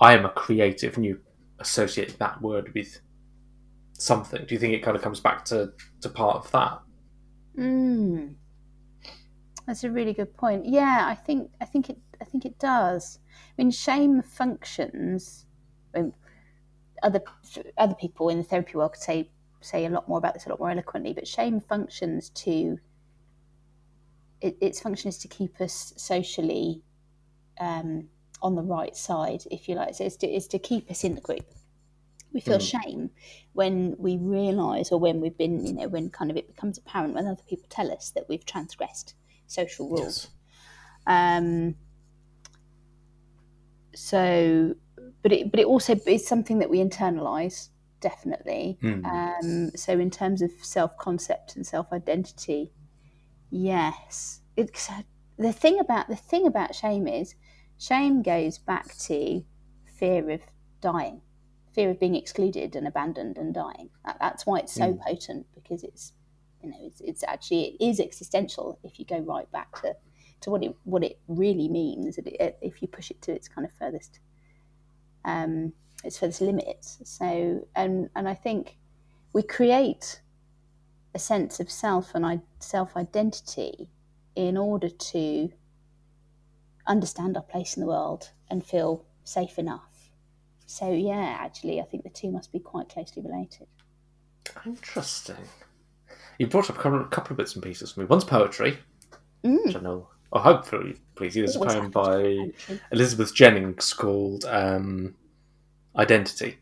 I 0.00 0.14
am 0.14 0.24
a 0.24 0.30
creative, 0.30 0.96
and 0.96 1.06
you 1.06 1.20
associate 1.60 2.18
that 2.18 2.42
word 2.42 2.72
with 2.74 3.00
something. 3.92 4.44
Do 4.44 4.54
you 4.54 4.58
think 4.58 4.74
it 4.74 4.82
kind 4.82 4.96
of 4.96 5.02
comes 5.02 5.20
back 5.20 5.44
to 5.46 5.72
to 6.00 6.08
part 6.08 6.44
of 6.44 6.50
that? 6.50 6.80
Mm. 7.56 8.34
That's 9.66 9.84
a 9.84 9.90
really 9.90 10.12
good 10.12 10.36
point. 10.36 10.66
Yeah, 10.66 11.04
I 11.06 11.14
think 11.14 11.50
I 11.60 11.64
think 11.64 11.90
it 11.90 11.98
I 12.20 12.24
think 12.24 12.44
it 12.44 12.58
does. 12.58 13.20
I 13.56 13.62
mean, 13.62 13.70
shame 13.70 14.22
functions. 14.22 15.45
Mean, 15.94 16.12
other 17.02 17.22
other 17.76 17.94
people 17.94 18.28
in 18.28 18.38
the 18.38 18.44
therapy 18.44 18.76
world 18.76 18.92
could 18.92 19.02
say 19.02 19.30
say 19.60 19.84
a 19.86 19.90
lot 19.90 20.08
more 20.08 20.18
about 20.18 20.34
this 20.34 20.46
a 20.46 20.48
lot 20.48 20.60
more 20.60 20.70
eloquently, 20.70 21.12
but 21.12 21.26
shame 21.26 21.60
functions 21.60 22.30
to. 22.30 22.78
It, 24.42 24.58
its 24.60 24.80
function 24.80 25.08
is 25.08 25.18
to 25.18 25.28
keep 25.28 25.60
us 25.62 25.94
socially 25.96 26.82
um, 27.58 28.08
on 28.42 28.54
the 28.54 28.62
right 28.62 28.94
side, 28.94 29.42
if 29.50 29.68
you 29.68 29.74
like. 29.74 29.94
So 29.94 30.04
it's 30.04 30.16
to, 30.16 30.26
it's 30.26 30.46
to 30.48 30.58
keep 30.58 30.90
us 30.90 31.04
in 31.04 31.14
the 31.14 31.22
group. 31.22 31.46
We 32.32 32.40
feel 32.40 32.58
shame 32.58 33.10
when 33.54 33.94
we 33.98 34.18
realise, 34.18 34.92
or 34.92 35.00
when 35.00 35.22
we've 35.22 35.38
been, 35.38 35.64
you 35.64 35.72
know, 35.72 35.88
when 35.88 36.10
kind 36.10 36.30
of 36.30 36.36
it 36.36 36.48
becomes 36.48 36.76
apparent 36.76 37.14
when 37.14 37.26
other 37.26 37.42
people 37.48 37.66
tell 37.70 37.90
us 37.90 38.10
that 38.10 38.28
we've 38.28 38.44
transgressed 38.44 39.14
social 39.46 39.88
rules. 39.88 40.28
Yes. 41.06 41.38
Um, 41.38 41.76
so, 43.94 44.74
but 45.22 45.32
it 45.32 45.50
but 45.50 45.60
it 45.60 45.66
also 45.66 45.94
is 46.06 46.26
something 46.26 46.58
that 46.58 46.70
we 46.70 46.78
internalise 46.78 47.68
definitely. 48.00 48.78
Hmm. 48.80 49.04
Um, 49.04 49.70
so 49.74 49.92
in 49.98 50.10
terms 50.10 50.42
of 50.42 50.50
self 50.62 50.96
concept 50.98 51.56
and 51.56 51.66
self 51.66 51.92
identity, 51.92 52.72
yes. 53.50 54.40
It's 54.56 54.88
uh, 54.90 55.02
the 55.38 55.52
thing 55.52 55.78
about 55.78 56.08
the 56.08 56.16
thing 56.16 56.46
about 56.46 56.74
shame 56.74 57.06
is 57.06 57.34
shame 57.78 58.22
goes 58.22 58.58
back 58.58 58.96
to 58.98 59.44
fear 59.98 60.30
of 60.30 60.40
dying, 60.80 61.20
fear 61.72 61.90
of 61.90 62.00
being 62.00 62.14
excluded 62.14 62.76
and 62.76 62.86
abandoned 62.86 63.36
and 63.36 63.52
dying. 63.52 63.90
That, 64.04 64.16
that's 64.20 64.46
why 64.46 64.60
it's 64.60 64.72
so 64.72 64.92
hmm. 64.92 65.02
potent 65.06 65.46
because 65.54 65.82
it's 65.82 66.12
you 66.62 66.70
know 66.70 66.78
it's, 66.80 67.00
it's 67.00 67.24
actually 67.24 67.76
it 67.78 67.84
is 67.84 68.00
existential 68.00 68.78
if 68.82 68.98
you 68.98 69.04
go 69.04 69.18
right 69.18 69.50
back 69.52 69.80
to 69.82 69.94
to 70.40 70.50
what 70.50 70.62
it 70.62 70.74
what 70.84 71.02
it 71.02 71.18
really 71.28 71.68
means 71.68 72.18
if 72.18 72.82
you 72.82 72.88
push 72.88 73.10
it 73.10 73.20
to 73.22 73.32
its 73.32 73.48
kind 73.48 73.66
of 73.66 73.72
furthest 73.72 74.20
um, 75.26 75.74
its 76.02 76.18
furthest 76.18 76.40
limits. 76.40 76.98
So 77.04 77.66
and 77.74 78.08
and 78.16 78.28
I 78.28 78.34
think 78.34 78.78
we 79.34 79.42
create 79.42 80.22
a 81.14 81.18
sense 81.18 81.60
of 81.60 81.70
self 81.70 82.14
and 82.14 82.24
I, 82.24 82.40
self 82.60 82.96
identity 82.96 83.90
in 84.34 84.56
order 84.56 84.88
to 84.88 85.50
understand 86.86 87.36
our 87.36 87.42
place 87.42 87.76
in 87.76 87.80
the 87.80 87.86
world 87.86 88.30
and 88.48 88.64
feel 88.64 89.04
safe 89.24 89.58
enough. 89.58 90.10
So 90.66 90.92
yeah, 90.92 91.36
actually, 91.40 91.80
I 91.80 91.84
think 91.84 92.04
the 92.04 92.10
two 92.10 92.30
must 92.30 92.52
be 92.52 92.60
quite 92.60 92.88
closely 92.88 93.22
related. 93.22 93.66
Interesting. 94.64 95.36
You 96.38 96.46
brought 96.46 96.70
up 96.70 96.78
a 96.78 97.08
couple, 97.08 97.32
of 97.32 97.36
bits 97.36 97.54
and 97.54 97.62
pieces 97.62 97.92
for 97.92 98.00
me. 98.00 98.06
One's 98.06 98.24
poetry, 98.24 98.78
which 99.42 99.76
I 99.76 99.80
know, 99.80 100.08
or 100.32 100.40
hopefully, 100.40 100.96
please. 101.14 101.34
There's 101.34 101.56
a 101.56 101.60
poem 101.60 101.90
by. 101.90 102.50
Elizabeth 102.92 103.34
Jennings 103.34 103.92
called 103.92 104.44
um, 104.46 105.14
Identity. 105.96 106.58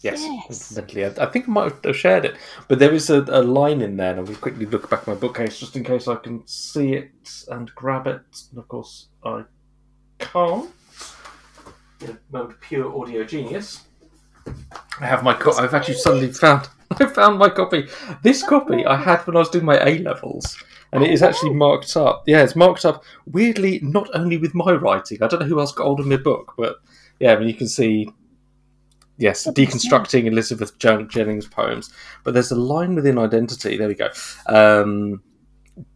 Yes, 0.00 0.20
Yes. 0.22 0.44
incidentally, 0.48 1.04
I, 1.06 1.24
I 1.24 1.26
think 1.26 1.48
I 1.48 1.52
might 1.52 1.84
have 1.84 1.96
shared 1.96 2.26
it, 2.26 2.36
but 2.68 2.78
there 2.78 2.92
is 2.92 3.08
a, 3.10 3.22
a 3.28 3.42
line 3.42 3.80
in 3.80 3.96
there, 3.96 4.16
and 4.16 4.28
I'll 4.28 4.36
quickly 4.36 4.66
look 4.66 4.88
back 4.90 5.00
at 5.00 5.06
my 5.08 5.14
bookcase 5.14 5.58
just 5.58 5.74
in 5.74 5.84
case 5.84 6.06
I 6.06 6.16
can 6.16 6.46
see 6.46 6.92
it 6.92 7.10
and 7.48 7.74
grab 7.74 8.06
it. 8.06 8.20
And 8.50 8.58
of 8.58 8.68
course, 8.68 9.08
I 9.24 9.44
can't. 10.18 10.70
In 12.02 12.10
a 12.10 12.18
moment 12.30 12.52
of 12.52 12.60
pure 12.60 12.94
audio 13.00 13.24
genius. 13.24 13.84
I 15.00 15.06
have 15.06 15.24
my. 15.24 15.32
Co- 15.34 15.56
I've 15.56 15.72
actually 15.74 15.94
suddenly 15.94 16.30
found. 16.30 16.68
I 17.00 17.06
found 17.06 17.38
my 17.38 17.48
copy. 17.48 17.88
This 18.22 18.42
copy 18.46 18.84
I 18.84 18.96
had 18.96 19.26
when 19.26 19.34
I 19.34 19.40
was 19.40 19.48
doing 19.48 19.64
my 19.64 19.78
A 19.82 19.98
levels, 20.00 20.62
and 20.92 21.02
it 21.02 21.10
is 21.10 21.22
actually 21.22 21.54
marked 21.54 21.96
up. 21.96 22.24
Yeah, 22.26 22.42
it's 22.42 22.56
marked 22.56 22.84
up 22.84 23.04
weirdly, 23.26 23.80
not 23.82 24.08
only 24.14 24.36
with 24.36 24.54
my 24.54 24.72
writing. 24.72 25.22
I 25.22 25.26
don't 25.26 25.40
know 25.40 25.46
who 25.46 25.60
else 25.60 25.72
got 25.72 25.84
hold 25.84 26.00
of 26.00 26.06
my 26.06 26.16
book, 26.16 26.54
but 26.56 26.76
yeah, 27.20 27.34
I 27.34 27.38
mean 27.38 27.48
you 27.48 27.54
can 27.54 27.68
see. 27.68 28.10
Yes, 29.18 29.46
deconstructing 29.46 30.26
Elizabeth 30.26 30.78
Jen- 30.78 31.08
Jennings 31.08 31.46
poems. 31.46 31.90
But 32.22 32.34
there's 32.34 32.50
a 32.50 32.56
line 32.56 32.94
within 32.94 33.18
Identity. 33.18 33.78
There 33.78 33.88
we 33.88 33.94
go. 33.94 34.10
Um, 34.46 35.22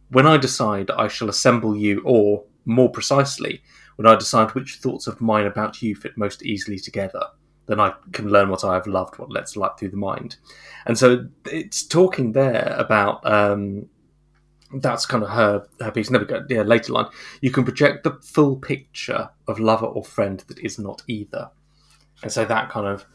when 0.09 0.25
I 0.25 0.37
decide 0.37 0.89
I 0.89 1.07
shall 1.07 1.29
assemble 1.29 1.75
you, 1.75 2.01
or 2.03 2.43
more 2.65 2.89
precisely, 2.89 3.61
when 3.95 4.07
I 4.07 4.15
decide 4.15 4.51
which 4.55 4.77
thoughts 4.77 5.05
of 5.05 5.21
mine 5.21 5.45
about 5.45 5.81
you 5.81 5.95
fit 5.95 6.17
most 6.17 6.43
easily 6.43 6.79
together, 6.79 7.21
then 7.67 7.79
I 7.79 7.93
can 8.11 8.29
learn 8.29 8.49
what 8.49 8.63
I 8.63 8.73
have 8.73 8.87
loved, 8.87 9.19
what 9.19 9.31
lets 9.31 9.55
light 9.55 9.77
through 9.77 9.91
the 9.91 9.97
mind. 9.97 10.37
And 10.85 10.97
so 10.97 11.27
it's 11.45 11.83
talking 11.83 12.31
there 12.31 12.75
about 12.77 13.25
um, 13.25 13.87
that's 14.75 15.05
kind 15.05 15.23
of 15.23 15.29
her 15.29 15.67
her 15.79 15.91
piece. 15.91 16.09
Never 16.09 16.25
go 16.25 16.45
yeah, 16.49 16.61
later 16.61 16.93
line. 16.93 17.07
You 17.41 17.51
can 17.51 17.63
project 17.63 18.03
the 18.03 18.11
full 18.21 18.55
picture 18.55 19.29
of 19.47 19.59
lover 19.59 19.85
or 19.85 20.03
friend 20.03 20.39
that 20.47 20.59
is 20.59 20.79
not 20.79 21.01
either. 21.07 21.49
And 22.23 22.31
so 22.31 22.45
that 22.45 22.69
kind 22.69 22.87
of 22.87 23.05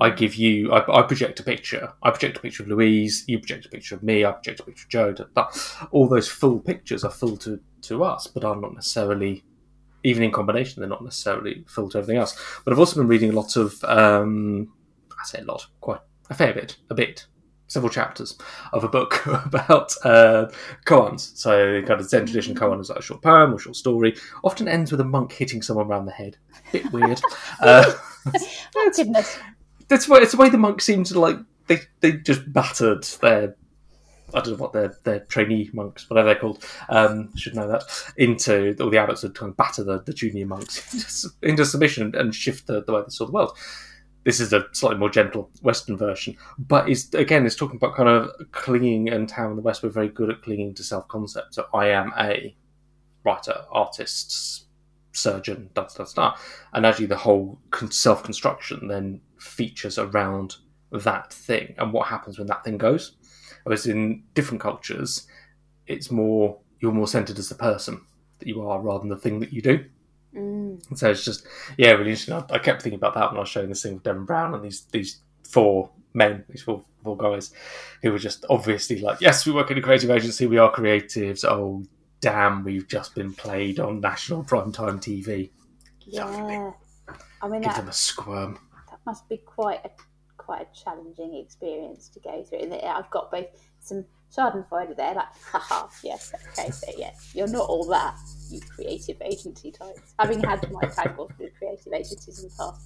I 0.00 0.10
give 0.10 0.34
you 0.34 0.72
I, 0.72 1.00
I 1.00 1.02
project 1.02 1.40
a 1.40 1.42
picture. 1.42 1.92
I 2.02 2.10
project 2.10 2.36
a 2.36 2.40
picture 2.40 2.62
of 2.62 2.68
Louise, 2.68 3.24
you 3.26 3.38
project 3.38 3.66
a 3.66 3.68
picture 3.68 3.94
of 3.94 4.02
me, 4.02 4.24
I 4.24 4.32
project 4.32 4.60
a 4.60 4.64
picture 4.64 4.84
of 4.84 5.16
Joe. 5.16 5.46
All 5.90 6.08
those 6.08 6.28
full 6.28 6.60
pictures 6.60 7.04
are 7.04 7.10
full 7.10 7.36
to, 7.38 7.60
to 7.82 8.04
us, 8.04 8.26
but 8.26 8.44
are 8.44 8.56
not 8.56 8.74
necessarily 8.74 9.44
even 10.04 10.22
in 10.22 10.32
combination, 10.32 10.80
they're 10.80 10.88
not 10.88 11.04
necessarily 11.04 11.64
full 11.68 11.88
to 11.90 11.98
everything 11.98 12.18
else. 12.18 12.36
But 12.64 12.72
I've 12.72 12.78
also 12.78 13.00
been 13.00 13.08
reading 13.08 13.30
a 13.30 13.34
lot 13.34 13.56
of 13.56 13.82
um, 13.84 14.72
I 15.12 15.24
say 15.24 15.40
a 15.40 15.44
lot, 15.44 15.66
quite 15.80 16.00
a 16.28 16.34
fair 16.34 16.52
bit, 16.52 16.76
a 16.90 16.94
bit, 16.94 17.26
several 17.72 17.90
chapters 17.90 18.36
of 18.72 18.84
a 18.84 18.88
book 18.88 19.24
about 19.26 19.94
uh, 20.04 20.50
koans. 20.86 21.36
So, 21.36 21.82
kind 21.82 22.00
of 22.00 22.08
Zen 22.08 22.26
tradition 22.26 22.54
koan 22.54 22.80
is 22.80 22.88
like 22.88 22.98
a 22.98 23.02
short 23.02 23.22
poem 23.22 23.54
or 23.54 23.58
short 23.58 23.76
story. 23.76 24.16
Often 24.44 24.68
ends 24.68 24.90
with 24.90 25.00
a 25.00 25.04
monk 25.04 25.32
hitting 25.32 25.62
someone 25.62 25.86
around 25.86 26.06
the 26.06 26.12
head. 26.12 26.36
Bit 26.70 26.92
weird. 26.92 27.20
uh, 27.60 27.92
Oh 28.76 28.90
goodness! 28.94 29.38
that's 29.88 30.08
why 30.08 30.18
it's 30.18 30.32
the 30.32 30.38
way 30.38 30.48
the 30.48 30.58
monks 30.58 30.84
seem 30.84 31.04
to 31.04 31.18
like 31.18 31.36
they 31.66 31.80
they 32.00 32.12
just 32.12 32.52
battered 32.52 33.04
their 33.20 33.56
I 34.34 34.40
don't 34.40 34.56
know 34.56 34.62
what 34.62 34.72
their 34.72 34.96
their 35.04 35.20
trainee 35.20 35.70
monks, 35.72 36.08
whatever 36.08 36.28
they're 36.28 36.40
called, 36.40 36.64
um, 36.88 37.36
should 37.36 37.54
know 37.54 37.68
that 37.68 37.82
into 38.16 38.74
all 38.80 38.90
the 38.90 38.98
abbots 38.98 39.22
would 39.22 39.34
kind 39.34 39.50
of 39.50 39.56
batter 39.56 39.84
the, 39.84 40.00
the 40.00 40.12
junior 40.12 40.46
monks 40.46 41.34
into, 41.42 41.64
submission 41.64 42.14
and 42.14 42.34
shift 42.34 42.66
the, 42.66 42.82
the 42.84 42.92
way 42.92 43.02
they 43.02 43.10
saw 43.10 43.26
the 43.26 43.32
world. 43.32 43.56
This 44.24 44.40
is 44.40 44.52
a 44.52 44.66
slightly 44.72 44.98
more 44.98 45.10
gentle 45.10 45.50
Western 45.62 45.96
version, 45.96 46.36
but 46.58 46.88
is 46.88 47.12
again 47.14 47.44
it's 47.44 47.56
talking 47.56 47.76
about 47.76 47.96
kind 47.96 48.08
of 48.08 48.30
clinging 48.52 49.08
and 49.08 49.30
how 49.30 49.50
in 49.50 49.56
the 49.56 49.62
West 49.62 49.82
we're 49.82 49.88
very 49.88 50.08
good 50.08 50.30
at 50.30 50.42
clinging 50.42 50.74
to 50.74 50.84
self 50.84 51.08
concept. 51.08 51.54
So 51.54 51.66
I 51.74 51.88
am 51.88 52.12
a 52.18 52.54
writer, 53.24 53.64
artist, 53.70 54.66
surgeon, 55.12 55.70
da 55.74 55.86
da 55.96 56.04
da, 56.14 56.36
and 56.72 56.86
actually 56.86 57.06
the 57.06 57.16
whole 57.16 57.58
self 57.90 58.22
construction 58.22 58.88
then 58.88 59.20
features 59.38 59.98
around 59.98 60.56
that 60.92 61.32
thing 61.32 61.74
and 61.78 61.92
what 61.92 62.08
happens 62.08 62.38
when 62.38 62.46
that 62.46 62.64
thing 62.64 62.78
goes. 62.78 63.16
Whereas 63.64 63.86
in 63.86 64.24
different 64.34 64.60
cultures, 64.60 65.26
it's 65.86 66.10
more 66.10 66.58
you're 66.80 66.92
more 66.92 67.08
centered 67.08 67.38
as 67.38 67.48
the 67.48 67.54
person 67.54 68.00
that 68.38 68.48
you 68.48 68.62
are 68.62 68.80
rather 68.80 69.00
than 69.00 69.08
the 69.08 69.16
thing 69.16 69.40
that 69.40 69.52
you 69.52 69.62
do. 69.62 69.84
Mm. 70.34 70.96
So 70.96 71.10
it's 71.10 71.24
just 71.24 71.46
yeah, 71.76 71.90
really 71.92 72.10
interesting. 72.10 72.34
I, 72.34 72.44
I 72.50 72.58
kept 72.58 72.82
thinking 72.82 72.98
about 72.98 73.14
that 73.14 73.30
when 73.30 73.36
I 73.36 73.40
was 73.40 73.48
showing 73.48 73.68
this 73.68 73.82
thing 73.82 73.94
with 73.94 74.02
Derren 74.02 74.26
Brown 74.26 74.54
and 74.54 74.64
these 74.64 74.82
these 74.92 75.20
four 75.48 75.90
men, 76.14 76.44
these 76.48 76.62
four 76.62 76.84
four 77.02 77.16
guys, 77.16 77.52
who 78.02 78.12
were 78.12 78.18
just 78.18 78.44
obviously 78.48 79.00
like, 79.00 79.20
yes, 79.20 79.46
we 79.46 79.52
work 79.52 79.70
in 79.70 79.78
a 79.78 79.82
creative 79.82 80.10
agency, 80.10 80.46
we 80.46 80.58
are 80.58 80.72
creatives. 80.72 81.44
Oh 81.44 81.84
damn, 82.20 82.64
we've 82.64 82.88
just 82.88 83.14
been 83.14 83.32
played 83.34 83.80
on 83.80 84.00
national 84.00 84.44
primetime 84.44 85.00
TV. 85.00 85.50
Yeah. 86.06 86.72
I 87.42 87.48
mean, 87.48 87.60
Give 87.60 87.72
that, 87.72 87.78
them 87.78 87.88
a 87.88 87.92
squirm. 87.92 88.58
that 88.90 89.00
must 89.04 89.28
be 89.28 89.36
quite 89.38 89.84
a 89.84 89.90
quite 90.38 90.62
a 90.62 90.84
challenging 90.84 91.34
experience 91.36 92.08
to 92.08 92.20
go 92.20 92.42
through. 92.44 92.60
And 92.60 92.74
I've 92.74 93.10
got 93.10 93.30
both 93.30 93.46
some 93.80 94.04
Schadenfreude 94.36 94.96
there, 94.96 95.14
like, 95.14 95.26
haha, 95.52 95.88
yes, 96.02 96.32
okay, 96.58 96.70
so 96.70 96.86
yes, 96.96 97.32
you're 97.34 97.46
not 97.48 97.68
all 97.68 97.86
that, 97.88 98.16
you 98.50 98.60
creative 98.60 99.20
agency 99.22 99.70
types. 99.70 100.14
Having 100.18 100.40
had 100.44 100.70
my 100.72 100.82
tangles 100.82 101.30
with 101.38 101.50
creative 101.58 101.92
agencies 101.92 102.42
in 102.42 102.48
the 102.48 102.54
past, 102.56 102.80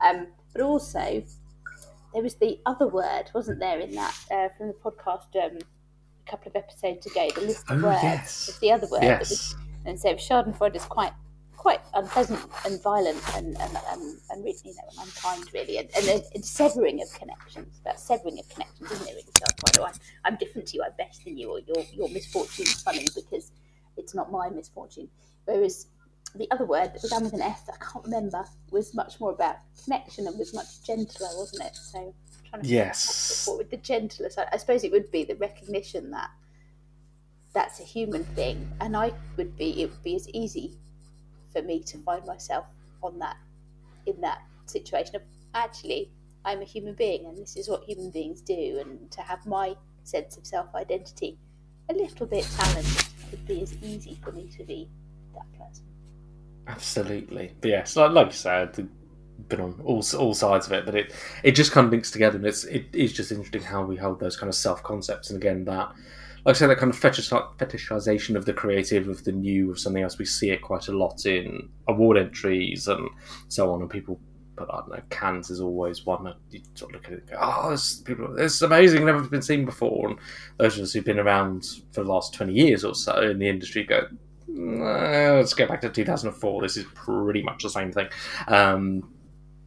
um, 0.00 0.26
but 0.52 0.62
also 0.62 1.22
there 2.14 2.22
was 2.22 2.36
the 2.36 2.58
other 2.66 2.88
word, 2.88 3.24
wasn't 3.34 3.58
there, 3.60 3.78
in 3.80 3.94
that 3.94 4.14
uh, 4.30 4.48
from 4.56 4.68
the 4.68 4.74
podcast 4.74 5.34
um, 5.44 5.58
a 6.26 6.30
couple 6.30 6.48
of 6.48 6.56
episodes 6.56 7.04
ago, 7.06 7.28
the 7.34 7.42
list 7.42 7.70
of 7.70 7.84
Oh, 7.84 7.88
words. 7.88 8.02
yes. 8.02 8.58
the 8.60 8.72
other 8.72 8.86
word. 8.90 9.02
was 9.18 9.30
Yes. 9.30 9.54
and 9.84 10.00
so 10.00 10.14
Schadenfreude 10.14 10.76
is 10.76 10.84
quite 10.84 11.12
quite 11.56 11.80
unpleasant 11.94 12.40
and 12.64 12.82
violent 12.82 13.20
and 13.34 13.56
and, 13.60 13.78
and, 13.92 14.18
and 14.30 14.44
really, 14.44 14.58
you 14.64 14.74
know 14.74 14.88
and 14.90 14.98
unkind 15.08 15.44
really. 15.52 15.78
And, 15.78 15.88
and 15.96 16.06
a, 16.08 16.38
a 16.38 16.42
severing 16.42 17.02
of 17.02 17.12
connections 17.18 17.80
that 17.84 17.98
severing 18.00 18.38
of 18.38 18.48
connections 18.48 18.90
isn't 18.92 19.08
it 19.08 19.12
really 19.12 19.22
Schadenfreude 19.32 19.86
I'm, 19.86 19.94
I'm 20.24 20.36
different 20.36 20.68
to 20.68 20.76
you 20.76 20.84
I'm 20.84 20.92
better 20.96 21.18
than 21.24 21.36
you 21.38 21.50
or 21.50 21.60
your 21.60 21.84
your 21.92 22.08
misfortune's 22.08 22.82
funny 22.82 23.06
because 23.14 23.52
it's 23.96 24.14
not 24.14 24.30
my 24.30 24.48
misfortune. 24.50 25.08
Whereas 25.46 25.86
the 26.34 26.50
other 26.50 26.66
word 26.66 26.92
that 26.92 27.02
began 27.02 27.24
with 27.24 27.32
an 27.32 27.42
S 27.42 27.62
I 27.72 27.76
can't 27.84 28.04
remember 28.04 28.44
was 28.70 28.94
much 28.94 29.20
more 29.20 29.32
about 29.32 29.56
connection 29.82 30.26
and 30.26 30.38
was 30.38 30.52
much 30.54 30.82
gentler 30.84 31.28
wasn't 31.34 31.64
it? 31.64 31.76
So 31.76 32.14
trying 32.50 32.62
to 32.62 32.68
Yes. 32.68 33.46
what 33.46 33.58
with 33.58 33.70
the 33.70 33.76
gentleness 33.78 34.36
I, 34.38 34.46
I 34.52 34.56
suppose 34.56 34.84
it 34.84 34.92
would 34.92 35.10
be 35.10 35.24
the 35.24 35.36
recognition 35.36 36.10
that 36.10 36.30
that's 37.52 37.80
a 37.80 37.84
human 37.84 38.22
thing 38.22 38.68
and 38.82 38.94
i 38.96 39.10
would 39.36 39.56
be 39.56 39.82
it 39.82 39.90
would 39.90 40.02
be 40.02 40.14
as 40.14 40.28
easy 40.28 40.76
for 41.56 41.62
me 41.62 41.80
to 41.80 41.98
find 41.98 42.24
myself 42.26 42.66
on 43.02 43.18
that 43.18 43.36
in 44.06 44.20
that 44.20 44.42
situation 44.66 45.16
of 45.16 45.22
actually 45.54 46.10
i'm 46.44 46.60
a 46.60 46.64
human 46.64 46.94
being 46.94 47.26
and 47.26 47.36
this 47.38 47.56
is 47.56 47.68
what 47.68 47.82
human 47.84 48.10
beings 48.10 48.40
do 48.40 48.78
and 48.80 49.10
to 49.10 49.20
have 49.20 49.44
my 49.46 49.74
sense 50.04 50.36
of 50.36 50.46
self-identity 50.46 51.38
a 51.88 51.94
little 51.94 52.26
bit 52.26 52.46
challenged 52.56 53.08
would 53.30 53.46
be 53.46 53.62
as 53.62 53.74
easy 53.82 54.18
for 54.22 54.32
me 54.32 54.48
to 54.48 54.64
be 54.64 54.88
that 55.34 55.50
person 55.58 55.86
Absolutely. 56.68 57.52
But 57.60 57.70
yes, 57.70 57.96
like, 57.96 58.10
like 58.12 58.26
you 58.28 58.32
said, 58.32 58.88
been 59.48 59.60
on 59.60 59.80
all 59.84 60.02
all 60.18 60.34
sides 60.34 60.66
of 60.66 60.72
it, 60.72 60.84
but 60.84 60.94
it 60.94 61.14
it 61.42 61.52
just 61.52 61.72
kind 61.72 61.84
of 61.86 61.92
links 61.92 62.10
together, 62.10 62.36
and 62.36 62.46
it's 62.46 62.64
it 62.64 62.86
is 62.92 63.12
just 63.12 63.30
interesting 63.30 63.62
how 63.62 63.84
we 63.84 63.96
hold 63.96 64.18
those 64.18 64.36
kind 64.36 64.48
of 64.48 64.54
self 64.54 64.82
concepts, 64.82 65.30
and 65.30 65.36
again 65.36 65.64
that. 65.66 65.92
Like 66.46 66.54
I 66.54 66.58
say, 66.60 66.66
that 66.68 66.78
kind 66.78 66.92
of 66.92 66.98
fetish, 66.98 67.28
fetishization 67.28 68.36
of 68.36 68.44
the 68.44 68.52
creative, 68.52 69.08
of 69.08 69.24
the 69.24 69.32
new, 69.32 69.72
of 69.72 69.80
something 69.80 70.04
else. 70.04 70.16
We 70.16 70.26
see 70.26 70.50
it 70.50 70.62
quite 70.62 70.86
a 70.86 70.92
lot 70.92 71.26
in 71.26 71.68
award 71.88 72.16
entries 72.16 72.86
and 72.86 73.08
so 73.48 73.72
on. 73.72 73.80
And 73.80 73.90
people, 73.90 74.20
but 74.54 74.72
I 74.72 74.76
don't 74.76 74.90
know, 74.90 75.02
Cannes 75.10 75.50
is 75.50 75.60
always 75.60 76.06
one 76.06 76.22
that 76.22 76.36
you 76.50 76.60
sort 76.74 76.94
of 76.94 77.00
look 77.00 77.06
at 77.06 77.14
it 77.14 77.20
and 77.22 77.30
go, 77.30 77.38
"Oh, 77.40 77.70
this, 77.70 78.00
people, 78.00 78.32
this 78.32 78.54
is 78.54 78.62
amazing, 78.62 79.04
never 79.04 79.22
been 79.22 79.42
seen 79.42 79.64
before." 79.64 80.08
And 80.08 80.18
those 80.58 80.78
of 80.78 80.84
us 80.84 80.92
who've 80.92 81.04
been 81.04 81.18
around 81.18 81.66
for 81.90 82.04
the 82.04 82.08
last 82.08 82.32
twenty 82.32 82.52
years 82.52 82.84
or 82.84 82.94
so 82.94 83.20
in 83.22 83.40
the 83.40 83.48
industry 83.48 83.82
go, 83.82 84.06
"Uh, 84.48 85.34
let's 85.34 85.52
go 85.52 85.66
back 85.66 85.80
to 85.80 85.90
2004. 85.90 86.62
This 86.62 86.76
is 86.76 86.84
pretty 86.94 87.42
much 87.42 87.64
the 87.64 87.70
same 87.70 87.90
thing. 87.90 88.06
Um, 88.46 89.15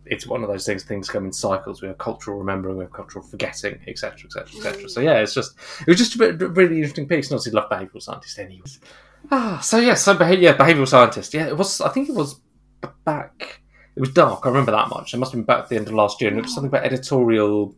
it's 0.09 0.27
one 0.27 0.43
of 0.43 0.49
those 0.49 0.65
things. 0.65 0.83
Things 0.83 1.09
come 1.09 1.25
in 1.25 1.31
cycles. 1.31 1.81
We 1.81 1.87
have 1.87 1.97
cultural 1.97 2.37
remembering, 2.37 2.77
we 2.77 2.83
have 2.83 2.93
cultural 2.93 3.23
forgetting, 3.23 3.79
etc., 3.87 4.25
etc., 4.25 4.57
etc. 4.57 4.89
So 4.89 5.01
yeah, 5.01 5.19
it's 5.19 5.33
just 5.33 5.55
it 5.81 5.87
was 5.87 5.97
just 5.97 6.15
a 6.15 6.17
bit, 6.17 6.41
a 6.41 6.47
really 6.49 6.77
interesting 6.77 7.07
piece. 7.07 7.29
And 7.29 7.35
obviously, 7.37 7.53
love 7.53 7.69
behavioural 7.69 8.01
scientist 8.01 8.39
anyways. 8.39 8.79
Ah, 9.31 9.59
so 9.61 9.77
yeah, 9.77 9.93
so 9.93 10.15
beha- 10.15 10.37
yeah, 10.37 10.55
behavioural 10.55 10.87
scientist. 10.87 11.33
Yeah, 11.33 11.47
it 11.47 11.57
was. 11.57 11.81
I 11.81 11.89
think 11.89 12.09
it 12.09 12.15
was 12.15 12.41
back. 13.05 13.61
It 13.95 13.99
was 13.99 14.11
dark. 14.11 14.45
I 14.45 14.49
remember 14.49 14.71
that 14.71 14.89
much. 14.89 15.13
It 15.13 15.17
must 15.17 15.31
have 15.31 15.39
been 15.39 15.45
back 15.45 15.63
at 15.63 15.69
the 15.69 15.75
end 15.75 15.87
of 15.87 15.93
last 15.93 16.21
year, 16.21 16.29
and 16.29 16.39
it 16.39 16.43
was 16.43 16.53
something 16.53 16.69
about 16.69 16.85
editorial 16.85 17.75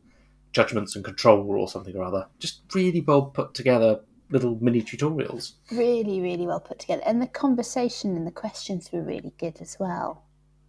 judgments 0.53 0.95
and 0.95 1.03
control 1.05 1.49
or 1.59 1.67
something 1.67 1.95
or 1.95 2.03
other. 2.03 2.27
Just 2.39 2.61
really 2.75 3.01
well 3.01 3.23
put 3.23 3.53
together 3.53 4.01
little 4.29 4.57
mini 4.61 4.82
tutorials. 4.82 5.53
really 5.71 6.21
really 6.21 6.47
well 6.47 6.59
put 6.61 6.79
together 6.79 7.01
and 7.05 7.21
the 7.21 7.27
conversation 7.27 8.15
and 8.15 8.25
the 8.25 8.32
questions 8.32 8.89
were 8.91 9.01
really 9.01 9.34
good 9.38 9.57
as 9.59 9.75
well 9.77 10.23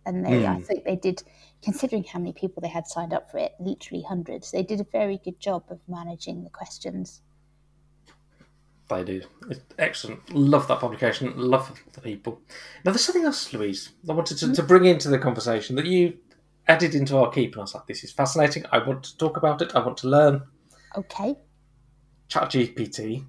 and 0.06 0.24
they 0.24 0.46
i 0.46 0.56
Mm. 0.56 0.66
think 0.66 0.84
they 0.84 0.96
did 0.96 1.22
considering 1.62 2.04
how 2.04 2.18
many 2.18 2.32
people 2.32 2.60
they 2.60 2.68
had 2.68 2.86
signed 2.86 3.12
up 3.12 3.30
for 3.30 3.38
it 3.38 3.52
literally 3.60 4.02
hundreds 4.02 4.50
they 4.50 4.62
did 4.62 4.80
a 4.80 4.84
very 4.84 5.18
good 5.24 5.38
job 5.40 5.62
of 5.70 5.78
managing 5.88 6.44
the 6.44 6.50
questions 6.50 7.22
They 8.88 9.04
do. 9.04 9.22
It's 9.48 9.60
excellent. 9.78 10.20
Love 10.34 10.68
that 10.68 10.80
publication. 10.80 11.32
Love 11.36 11.80
the 11.94 12.00
people. 12.02 12.42
Now, 12.84 12.90
there's 12.92 13.04
something 13.04 13.24
else, 13.24 13.50
Louise, 13.54 13.90
I 14.06 14.12
wanted 14.12 14.36
to, 14.38 14.52
to 14.52 14.62
bring 14.62 14.84
into 14.84 15.08
the 15.08 15.18
conversation 15.18 15.76
that 15.76 15.86
you 15.86 16.18
added 16.68 16.94
into 16.94 17.16
our 17.16 17.30
keep. 17.30 17.52
And 17.52 17.60
I 17.60 17.62
was 17.62 17.74
like, 17.74 17.86
this 17.86 18.04
is 18.04 18.12
fascinating. 18.12 18.64
I 18.70 18.78
want 18.86 19.02
to 19.04 19.16
talk 19.16 19.38
about 19.38 19.62
it. 19.62 19.74
I 19.74 19.78
want 19.86 19.96
to 19.98 20.08
learn. 20.08 20.42
okay 20.94 21.36
ChatGPT. 22.28 23.24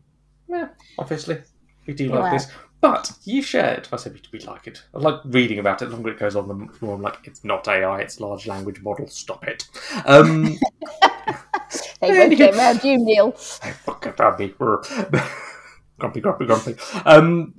Yeah, 0.49 0.69
obviously. 0.97 1.41
We 1.87 1.93
do 1.93 2.09
like 2.09 2.23
Well. 2.23 2.31
this. 2.33 2.47
But 2.83 3.13
you 3.23 3.41
shared, 3.41 3.87
I 3.93 3.95
said 3.95 4.19
we 4.33 4.39
like 4.39 4.67
it. 4.67 4.83
I 4.93 4.97
like 4.97 5.21
reading 5.23 5.57
about 5.57 5.81
it. 5.81 5.85
The 5.85 5.91
longer 5.93 6.11
it 6.11 6.19
goes 6.19 6.35
on, 6.35 6.49
the 6.49 6.85
more 6.85 6.95
I'm 6.95 7.01
like, 7.01 7.17
it's 7.23 7.45
not 7.45 7.65
AI, 7.65 8.01
it's 8.01 8.19
large 8.19 8.45
language 8.45 8.81
model. 8.81 9.07
Stop 9.07 9.47
it. 9.47 9.69
Um, 10.05 10.43
they 12.01 12.11
won't 12.11 12.35
get 12.35 12.53
around 12.53 12.83
you 12.83 12.97
neil 12.97 13.31
fuck 13.31 14.05
about 14.07 14.37
me. 14.37 14.47
grumpy, 15.97 16.19
grumpy, 16.19 16.45
grumpy. 16.45 16.75
Um, 17.05 17.53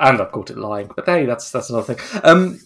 and 0.00 0.22
I've 0.22 0.32
caught 0.32 0.48
it 0.50 0.56
lying. 0.56 0.90
But 0.96 1.04
hey, 1.04 1.26
that's 1.26 1.50
that's 1.50 1.68
another 1.68 1.94
thing. 1.94 2.20
Um, 2.24 2.58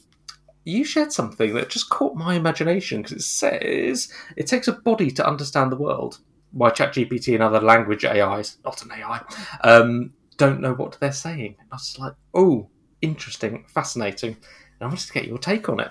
you 0.64 0.84
shared 0.84 1.12
something 1.12 1.54
that 1.54 1.70
just 1.70 1.90
caught 1.90 2.14
my 2.14 2.36
imagination 2.36 3.02
because 3.02 3.16
it 3.16 3.22
says 3.22 4.12
it 4.36 4.46
takes 4.46 4.68
a 4.68 4.72
body 4.74 5.10
to 5.10 5.26
understand 5.26 5.72
the 5.72 5.76
world. 5.76 6.20
Why 6.52 6.70
ChatGPT 6.70 7.34
and 7.34 7.42
other 7.42 7.60
language 7.60 8.04
AIs, 8.04 8.58
not 8.64 8.80
an 8.84 8.92
AI, 8.92 9.22
um, 9.64 10.12
don't 10.36 10.60
know 10.60 10.74
what 10.74 10.98
they're 11.00 11.12
saying. 11.12 11.56
I 11.72 11.74
was 11.74 11.96
like, 11.98 12.14
oh, 12.34 12.70
interesting, 13.02 13.64
fascinating. 13.68 14.30
And 14.30 14.82
I 14.82 14.86
wanted 14.86 15.06
to 15.06 15.12
get 15.12 15.26
your 15.26 15.38
take 15.38 15.68
on 15.68 15.80
it. 15.80 15.90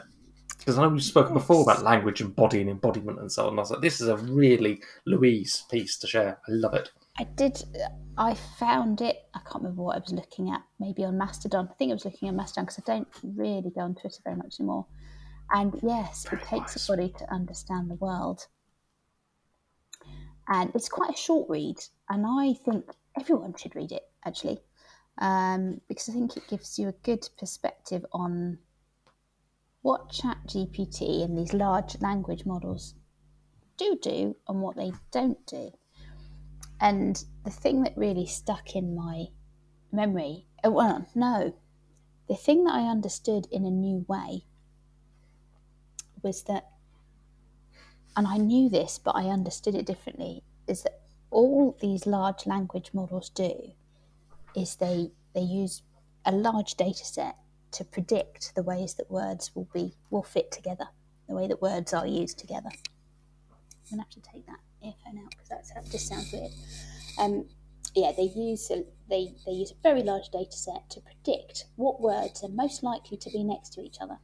Because 0.58 0.78
I 0.78 0.82
know 0.84 0.90
we've 0.90 1.04
spoken 1.04 1.34
before 1.34 1.62
about 1.64 1.84
language 1.84 2.22
and 2.22 2.36
body 2.36 2.62
and 2.62 2.70
embodiment 2.70 3.20
and 3.20 3.32
so 3.32 3.48
on. 3.48 3.58
I 3.58 3.62
was 3.62 3.72
like, 3.72 3.82
this 3.82 4.02
is 4.02 4.08
a 4.08 4.18
really 4.18 4.82
Louise 5.06 5.64
piece 5.70 5.98
to 5.98 6.08
share. 6.08 6.40
I 6.48 6.52
love 6.52 6.74
it. 6.74 6.90
i 7.20 7.24
did 7.36 7.64
i 8.18 8.34
found 8.60 9.00
it 9.02 9.18
i 9.34 9.40
can't 9.40 9.64
remember 9.64 9.84
what 9.84 9.96
i 9.96 10.00
was 10.00 10.12
looking 10.12 10.50
at 10.52 10.62
maybe 10.80 11.04
on 11.06 11.18
mastodon 11.18 11.68
i 11.72 11.74
think 11.76 11.92
i 11.92 11.94
was 11.94 12.04
looking 12.06 12.28
at 12.28 12.36
mastodon 12.36 12.66
because 12.66 12.80
i 12.80 12.92
don't 12.94 13.08
really 13.24 13.72
go 13.74 13.82
on 13.82 13.96
twitter 13.96 14.20
very 14.26 14.36
much 14.36 14.56
anymore 14.60 14.86
and 15.52 15.80
yes 15.82 16.26
Very 16.30 16.42
it 16.42 16.48
takes 16.48 16.76
wise. 16.76 16.90
a 16.90 16.92
body 16.92 17.14
to 17.20 17.34
understand 17.34 17.90
the 17.90 17.96
world 17.96 18.48
and 20.48 20.72
it's 20.76 20.90
quite 20.90 21.14
a 21.14 21.18
short 21.18 21.50
read 21.50 21.78
and 22.10 22.26
i 22.28 22.54
think 22.66 22.86
everyone 23.20 23.54
should 23.58 23.76
read 23.76 23.92
it 23.92 24.04
actually 24.26 24.60
um, 25.18 25.80
because 25.88 26.10
i 26.10 26.14
think 26.14 26.36
it 26.36 26.48
gives 26.50 26.78
you 26.78 26.90
a 26.90 27.04
good 27.04 27.28
perspective 27.38 28.06
on 28.12 28.58
what 29.82 30.10
chat 30.10 30.38
gpt 30.48 31.24
and 31.24 31.38
these 31.38 31.54
large 31.54 32.00
language 32.02 32.46
models 32.46 32.96
do 33.78 33.98
do 34.02 34.36
and 34.48 34.62
what 34.62 34.76
they 34.78 34.92
don't 35.12 35.46
do. 35.48 35.70
And 36.80 37.24
the 37.44 37.52
thing 37.52 37.84
that 37.84 37.98
really 37.98 38.26
stuck 38.26 38.76
in 38.76 38.96
my 38.96 39.28
memory 39.92 40.46
oh, 40.64 40.72
well 40.72 41.06
no 41.16 41.54
the 42.28 42.36
thing 42.36 42.66
that 42.66 42.74
i 42.74 42.82
understood 42.82 43.48
in 43.50 43.66
a 43.66 43.72
new 43.72 44.06
way 44.10 44.44
was 46.22 46.44
that 46.44 46.70
and 48.16 48.28
I 48.28 48.38
knew 48.38 48.70
this, 48.70 48.98
but 48.98 49.16
I 49.16 49.26
understood 49.26 49.76
it 49.76 49.86
differently, 49.86 50.44
is 50.68 50.84
that 50.84 51.02
all 51.32 51.78
these 51.82 52.06
large 52.06 52.46
language 52.46 52.92
models 52.94 53.30
do 53.30 53.74
is 54.56 54.76
they 54.76 55.12
they 55.34 55.42
use 55.42 55.82
a 56.26 56.32
large 56.32 56.76
data 56.76 57.06
set 57.06 57.36
to 57.72 57.84
predict 57.84 58.56
the 58.56 58.64
ways 58.64 58.94
that 58.96 59.12
words 59.12 59.52
will 59.54 59.68
be 59.74 59.94
will 60.10 60.24
fit 60.24 60.52
together, 60.52 60.88
the 61.28 61.36
way 61.36 61.48
that 61.48 61.62
words 61.62 61.94
are 61.94 62.08
used 62.08 62.40
together. 62.40 62.70
I'm 62.72 63.98
gonna 63.98 64.04
have 64.04 64.10
to 64.12 64.22
take 64.22 64.46
that 64.48 64.60
earphone 64.82 65.24
out 65.24 65.32
because 65.32 65.70
that 65.70 65.92
just 65.92 66.08
sounds 66.08 66.32
weird. 66.32 66.52
Um, 67.20 67.46
yeah, 67.94 68.12
they 68.16 68.24
use 68.24 68.72
a, 68.72 68.86
they 69.10 69.34
they 69.46 69.52
use 69.52 69.72
a 69.72 69.82
very 69.84 70.04
large 70.04 70.30
data 70.30 70.52
set 70.52 70.90
to 70.92 71.02
predict 71.02 71.66
what 71.76 72.02
words 72.02 72.44
are 72.44 72.50
most 72.50 72.82
likely 72.82 73.18
to 73.18 73.30
be 73.30 73.44
next 73.44 73.74
to 73.74 73.82
each 73.82 73.98
other, 74.00 74.20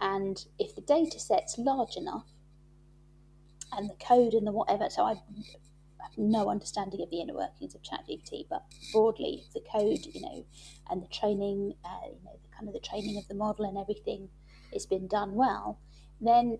and 0.00 0.44
if 0.58 0.74
the 0.74 0.82
data 0.82 1.20
set's 1.20 1.58
large 1.58 1.96
enough, 1.96 2.26
and 3.76 3.90
the 3.90 3.96
code 4.04 4.34
and 4.34 4.46
the 4.46 4.52
whatever. 4.52 4.88
So 4.90 5.02
I 5.02 5.14
have 5.14 6.16
no 6.16 6.48
understanding 6.50 7.02
of 7.02 7.10
the 7.10 7.20
inner 7.20 7.34
workings 7.34 7.74
of 7.74 7.82
ChatGPT, 7.82 8.46
but 8.48 8.62
broadly 8.92 9.44
the 9.54 9.60
code, 9.60 10.06
you 10.12 10.20
know, 10.20 10.44
and 10.90 11.02
the 11.02 11.08
training, 11.08 11.74
uh, 11.84 12.06
you 12.06 12.24
know, 12.24 12.38
the 12.42 12.56
kind 12.56 12.68
of 12.68 12.74
the 12.74 12.80
training 12.80 13.16
of 13.18 13.26
the 13.28 13.34
model 13.34 13.64
and 13.64 13.78
everything 13.78 14.28
has 14.72 14.86
been 14.86 15.06
done 15.06 15.34
well, 15.34 15.80
then 16.20 16.58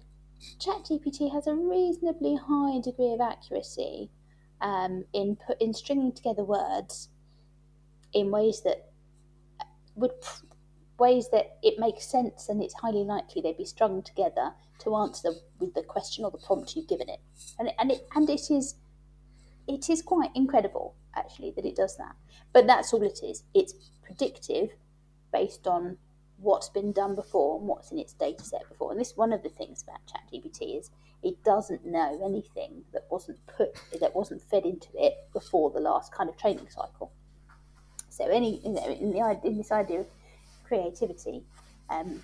ChatGPT 0.58 1.32
has 1.32 1.46
a 1.46 1.54
reasonably 1.54 2.36
high 2.36 2.80
degree 2.80 3.12
of 3.12 3.20
accuracy 3.20 4.10
um, 4.60 5.04
in 5.12 5.36
put, 5.36 5.60
in 5.60 5.72
stringing 5.72 6.12
together 6.12 6.44
words 6.44 7.08
in 8.12 8.30
ways 8.30 8.62
that 8.62 8.90
would 9.96 10.12
ways 10.98 11.28
that 11.30 11.58
it 11.62 11.78
makes 11.78 12.06
sense 12.06 12.48
and 12.48 12.62
it's 12.62 12.74
highly 12.74 13.02
likely 13.02 13.42
they'd 13.42 13.56
be 13.56 13.64
strung 13.64 14.02
together 14.02 14.52
to 14.80 14.96
answer 14.96 15.30
with 15.58 15.74
the 15.74 15.82
question 15.82 16.24
or 16.24 16.30
the 16.30 16.38
prompt 16.38 16.74
you've 16.76 16.88
given 16.88 17.08
it. 17.08 17.20
And 17.58 17.70
and 17.78 17.90
it 17.90 18.06
and 18.14 18.28
it 18.28 18.50
is 18.50 18.74
it 19.66 19.88
is 19.88 20.02
quite 20.02 20.30
incredible 20.34 20.94
actually 21.16 21.52
that 21.52 21.64
it 21.64 21.76
does 21.76 21.96
that. 21.96 22.16
But 22.52 22.66
that's 22.66 22.92
all 22.92 23.02
it 23.02 23.20
is. 23.22 23.44
It's 23.54 23.74
predictive 24.02 24.70
based 25.32 25.66
on 25.66 25.96
what's 26.38 26.68
been 26.68 26.92
done 26.92 27.14
before 27.14 27.58
and 27.58 27.68
what's 27.68 27.90
in 27.90 27.98
its 27.98 28.12
data 28.12 28.42
set 28.44 28.68
before. 28.68 28.90
And 28.90 29.00
this 29.00 29.16
one 29.16 29.32
of 29.32 29.42
the 29.42 29.48
things 29.48 29.82
about 29.82 30.00
ChatGPT 30.06 30.78
is 30.78 30.90
it 31.22 31.42
doesn't 31.42 31.86
know 31.86 32.20
anything 32.24 32.84
that 32.92 33.06
wasn't 33.10 33.38
put 33.46 33.74
that 34.00 34.14
wasn't 34.14 34.42
fed 34.42 34.64
into 34.64 34.88
it 34.94 35.14
before 35.32 35.70
the 35.70 35.80
last 35.80 36.12
kind 36.12 36.28
of 36.28 36.36
training 36.36 36.68
cycle. 36.68 37.12
So 38.10 38.28
any 38.28 38.60
you 38.64 38.72
know, 38.72 38.86
in 38.86 39.10
the 39.10 39.40
in 39.44 39.56
this 39.56 39.72
idea 39.72 40.00
of 40.00 40.06
creativity, 40.64 41.42
um, 41.88 42.22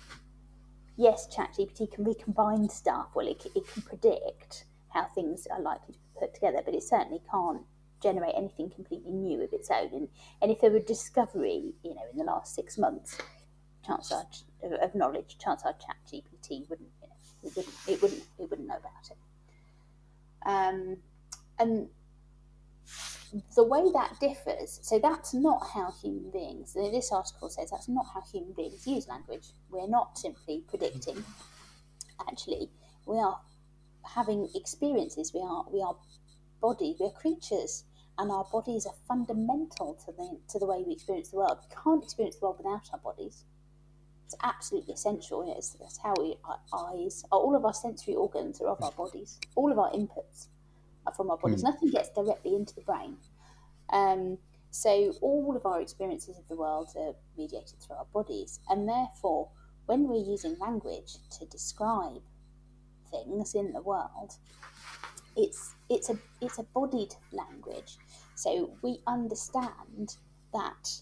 yes, 1.01 1.27
ChatGPT 1.27 1.91
can 1.91 2.03
recombine 2.03 2.69
stuff. 2.69 3.07
Well, 3.15 3.27
it, 3.27 3.45
it 3.55 3.67
can 3.67 3.81
predict 3.81 4.65
how 4.89 5.05
things 5.15 5.47
are 5.47 5.61
likely 5.61 5.93
to 5.95 5.99
be 5.99 6.19
put 6.19 6.33
together, 6.33 6.61
but 6.63 6.75
it 6.75 6.83
certainly 6.83 7.21
can't 7.29 7.61
generate 8.01 8.33
anything 8.35 8.69
completely 8.69 9.11
new 9.11 9.41
of 9.43 9.51
its 9.51 9.69
own. 9.71 9.89
And, 9.93 10.07
and 10.41 10.51
if 10.51 10.61
there 10.61 10.71
were 10.71 10.79
discovery, 10.79 11.73
you 11.83 11.95
know, 11.95 12.01
in 12.11 12.17
the 12.17 12.23
last 12.23 12.55
six 12.55 12.77
months, 12.77 13.17
chances 13.85 14.11
are 14.11 14.25
of 14.83 14.93
knowledge, 14.93 15.37
chances 15.39 15.65
are 15.65 15.73
ChatGPT 15.73 16.69
wouldn't, 16.69 16.89
you 17.01 17.07
know, 17.07 17.15
it 17.43 17.55
wouldn't, 17.55 17.75
it 17.87 18.01
wouldn't, 18.01 18.23
it 18.39 18.49
wouldn't 18.49 18.67
know 18.67 18.77
about 18.77 19.09
it. 19.09 19.17
Um, 20.45 20.97
and 21.59 21.87
the 23.55 23.63
way 23.63 23.83
that 23.93 24.19
differs, 24.19 24.79
so 24.81 24.99
that's 24.99 25.33
not 25.33 25.69
how 25.73 25.93
human 26.01 26.31
beings, 26.31 26.73
this 26.73 27.11
article 27.11 27.49
says 27.49 27.71
that's 27.71 27.87
not 27.87 28.05
how 28.13 28.21
human 28.21 28.53
beings 28.53 28.85
use 28.85 29.07
language. 29.07 29.47
We're 29.69 29.87
not 29.87 30.17
simply 30.17 30.63
predicting. 30.67 31.23
Actually, 32.27 32.69
we 33.05 33.17
are 33.17 33.39
having 34.15 34.49
experiences. 34.55 35.31
We 35.33 35.41
are 35.41 35.65
we 35.71 35.81
are 35.81 35.95
body. 36.61 36.95
We 36.99 37.07
are 37.07 37.11
creatures, 37.11 37.85
and 38.17 38.31
our 38.31 38.45
bodies 38.51 38.85
are 38.85 38.95
fundamental 39.07 39.97
to 40.05 40.11
the 40.11 40.39
to 40.49 40.59
the 40.59 40.65
way 40.65 40.83
we 40.85 40.93
experience 40.93 41.29
the 41.29 41.37
world. 41.37 41.59
We 41.69 41.75
can't 41.83 42.03
experience 42.03 42.35
the 42.37 42.45
world 42.45 42.57
without 42.57 42.89
our 42.93 42.99
bodies. 42.99 43.45
It's 44.25 44.35
absolutely 44.43 44.93
essential. 44.93 45.53
It's, 45.57 45.71
that's 45.73 45.97
how 45.97 46.13
we 46.17 46.35
our 46.45 46.59
eyes, 46.73 47.23
all 47.31 47.55
of 47.55 47.65
our 47.65 47.73
sensory 47.73 48.15
organs 48.15 48.61
are 48.61 48.67
of 48.67 48.81
our 48.83 48.91
bodies. 48.91 49.39
All 49.55 49.71
of 49.71 49.79
our 49.79 49.91
inputs 49.91 50.47
from 51.15 51.31
our 51.31 51.37
bodies. 51.37 51.61
Mm. 51.61 51.71
Nothing 51.71 51.89
gets 51.91 52.09
directly 52.09 52.55
into 52.55 52.75
the 52.75 52.81
brain. 52.81 53.17
Um, 53.91 54.37
so 54.69 55.13
all 55.21 55.55
of 55.55 55.65
our 55.65 55.81
experiences 55.81 56.37
of 56.37 56.47
the 56.47 56.55
world 56.55 56.89
are 56.95 57.13
mediated 57.37 57.79
through 57.81 57.97
our 57.97 58.07
bodies, 58.13 58.59
and 58.69 58.87
therefore, 58.87 59.49
when 59.85 60.07
we're 60.07 60.23
using 60.23 60.57
language 60.59 61.15
to 61.39 61.45
describe 61.45 62.21
things 63.09 63.53
in 63.53 63.73
the 63.73 63.81
world, 63.81 64.37
it's 65.35 65.75
it's 65.89 66.09
a 66.09 66.17
it's 66.39 66.57
a 66.57 66.63
bodied 66.63 67.13
language. 67.33 67.97
So 68.35 68.77
we 68.81 68.99
understand 69.07 70.15
that 70.53 71.01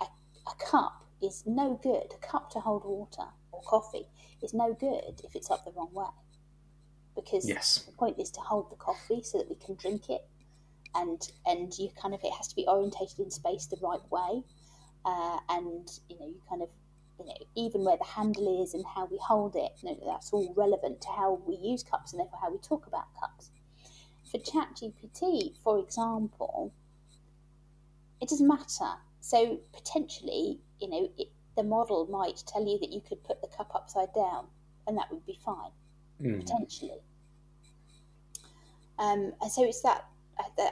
a, 0.00 0.04
a 0.04 0.54
cup 0.70 1.04
is 1.22 1.44
no 1.46 1.78
good. 1.82 2.14
A 2.14 2.26
cup 2.26 2.50
to 2.50 2.60
hold 2.60 2.84
water 2.84 3.28
or 3.52 3.60
coffee 3.62 4.06
is 4.42 4.54
no 4.54 4.72
good 4.72 5.20
if 5.22 5.36
it's 5.36 5.50
up 5.50 5.64
the 5.64 5.72
wrong 5.72 5.92
way 5.92 6.23
because 7.14 7.48
yes. 7.48 7.84
the 7.86 7.92
point 7.92 8.18
is 8.18 8.30
to 8.32 8.40
hold 8.40 8.70
the 8.70 8.76
coffee 8.76 9.22
so 9.22 9.38
that 9.38 9.48
we 9.48 9.56
can 9.56 9.76
drink 9.76 10.08
it. 10.08 10.22
And 10.94 11.20
and 11.46 11.76
you 11.76 11.90
kind 12.00 12.14
of 12.14 12.20
it 12.22 12.32
has 12.36 12.48
to 12.48 12.56
be 12.56 12.66
orientated 12.68 13.18
in 13.18 13.30
space 13.30 13.66
the 13.66 13.78
right 13.82 14.00
way. 14.10 14.42
Uh, 15.04 15.38
and 15.48 15.88
you 16.08 16.18
know 16.18 16.26
you 16.26 16.40
kind 16.48 16.62
of 16.62 16.68
you 17.18 17.26
know 17.26 17.34
even 17.56 17.84
where 17.84 17.96
the 17.96 18.04
handle 18.04 18.62
is 18.62 18.74
and 18.74 18.84
how 18.94 19.06
we 19.06 19.18
hold 19.18 19.54
it 19.54 19.72
you 19.82 19.90
know, 19.90 19.98
that's 20.06 20.32
all 20.32 20.52
relevant 20.56 21.00
to 21.00 21.08
how 21.08 21.40
we 21.46 21.56
use 21.56 21.82
cups 21.82 22.12
and 22.12 22.20
therefore 22.20 22.38
how 22.40 22.50
we 22.50 22.58
talk 22.58 22.86
about 22.86 23.04
cups. 23.20 23.50
For 24.30 24.38
chat 24.38 24.68
gpt 24.76 25.56
for 25.62 25.78
example 25.78 26.72
it 28.20 28.28
doesn't 28.28 28.46
matter. 28.46 28.94
So 29.20 29.60
potentially 29.72 30.60
you 30.80 30.88
know 30.88 31.10
it, 31.18 31.28
the 31.56 31.64
model 31.64 32.06
might 32.06 32.42
tell 32.46 32.64
you 32.64 32.78
that 32.78 32.92
you 32.92 33.00
could 33.00 33.22
put 33.24 33.40
the 33.42 33.48
cup 33.48 33.72
upside 33.74 34.12
down 34.14 34.46
and 34.86 34.96
that 34.96 35.10
would 35.10 35.26
be 35.26 35.38
fine 35.44 35.70
mm. 36.22 36.40
potentially. 36.40 37.00
Um, 38.98 39.32
and 39.40 39.50
so 39.50 39.64
it's 39.64 39.82
that 39.82 40.06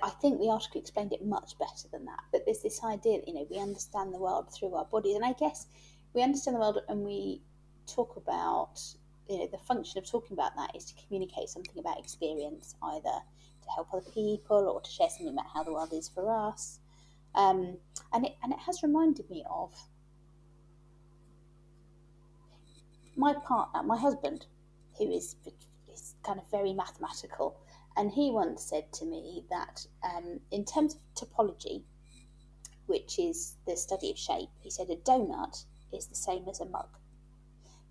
I 0.03 0.11
think 0.21 0.41
the 0.41 0.49
article 0.49 0.81
explained 0.81 1.13
it 1.13 1.25
much 1.25 1.59
better 1.59 1.89
than 1.93 2.05
that. 2.07 2.21
But 2.33 2.45
there's 2.45 2.63
this 2.63 2.83
idea 2.83 3.19
that 3.19 3.29
you 3.29 3.35
know 3.35 3.47
we 3.51 3.59
understand 3.59 4.13
the 4.13 4.19
world 4.19 4.53
through 4.53 4.75
our 4.75 4.85
bodies, 4.85 5.17
and 5.17 5.25
I 5.25 5.33
guess 5.33 5.67
we 6.15 6.23
understand 6.23 6.57
the 6.57 6.61
world 6.61 6.81
and 6.89 7.05
we 7.05 7.43
talk 7.87 8.17
about 8.17 8.81
you 9.29 9.39
know 9.39 9.47
the 9.47 9.59
function 9.59 9.99
of 9.99 10.09
talking 10.09 10.37
about 10.37 10.57
that 10.57 10.75
is 10.77 10.85
to 10.87 10.95
communicate 11.07 11.49
something 11.49 11.79
about 11.79 11.99
experience, 11.99 12.75
either 12.83 13.03
to 13.63 13.71
help 13.75 13.89
other 13.93 14.03
people 14.13 14.69
or 14.69 14.81
to 14.81 14.91
share 14.91 15.09
something 15.09 15.29
about 15.29 15.47
how 15.53 15.63
the 15.63 15.73
world 15.73 15.93
is 15.93 16.09
for 16.09 16.31
us. 16.31 16.81
Um, 17.35 17.77
and 18.13 18.27
it 18.27 18.37
and 18.43 18.53
it 18.53 18.59
has 18.61 18.83
reminded 18.83 19.31
me 19.31 19.45
of 19.49 19.75
my 23.17 23.35
partner, 23.35 23.83
my 23.83 23.97
husband 23.97 24.47
who 24.99 25.11
is, 25.11 25.37
is 25.93 26.15
kind 26.23 26.39
of 26.39 26.51
very 26.51 26.73
mathematical. 26.73 27.61
And 27.97 28.11
he 28.11 28.31
once 28.31 28.63
said 28.63 28.93
to 28.95 29.05
me 29.05 29.45
that 29.51 29.87
um, 30.03 30.41
in 30.51 30.65
terms 30.65 30.95
of 30.95 31.01
topology, 31.15 31.83
which 32.87 33.19
is 33.19 33.57
the 33.67 33.77
study 33.77 34.11
of 34.11 34.19
shape, 34.19 34.49
he 34.61 34.71
said 34.71 34.89
a 34.91 34.97
donut 34.97 35.65
is 35.93 36.07
the 36.07 36.15
same 36.15 36.49
as 36.49 36.61
a 36.61 36.67
mug 36.67 36.89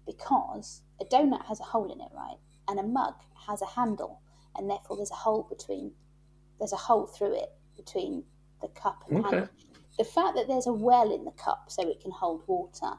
because 0.06 0.82
a 0.99 1.06
donut 1.06 1.45
has 1.45 1.60
a 1.60 1.64
hole 1.64 1.91
in 1.91 2.02
it, 2.02 2.12
right? 2.14 2.38
And 2.68 2.80
a 2.80 2.84
mug 2.84 3.16
has 3.47 3.62
a 3.62 3.66
handle, 3.66 4.22
and 4.56 4.70
therefore 4.70 4.97
there's 4.97 5.12
a 5.12 5.16
hole 5.16 5.47
between, 5.49 5.91
there's 6.60 6.74
a 6.74 6.78
hole 6.78 7.08
through 7.08 7.36
it 7.36 7.49
between 7.76 8.24
the 8.62 8.68
cup 8.70 9.04
and 9.10 9.26
okay. 9.26 9.36
handle. 9.38 9.54
The 9.97 10.06
fact 10.06 10.36
that 10.36 10.47
there's 10.47 10.68
a 10.68 10.74
well 10.74 11.14
in 11.14 11.26
the 11.26 11.32
cup 11.32 11.66
so 11.70 11.88
it 11.88 11.99
can 12.02 12.12
hold 12.12 12.43
water, 12.47 12.93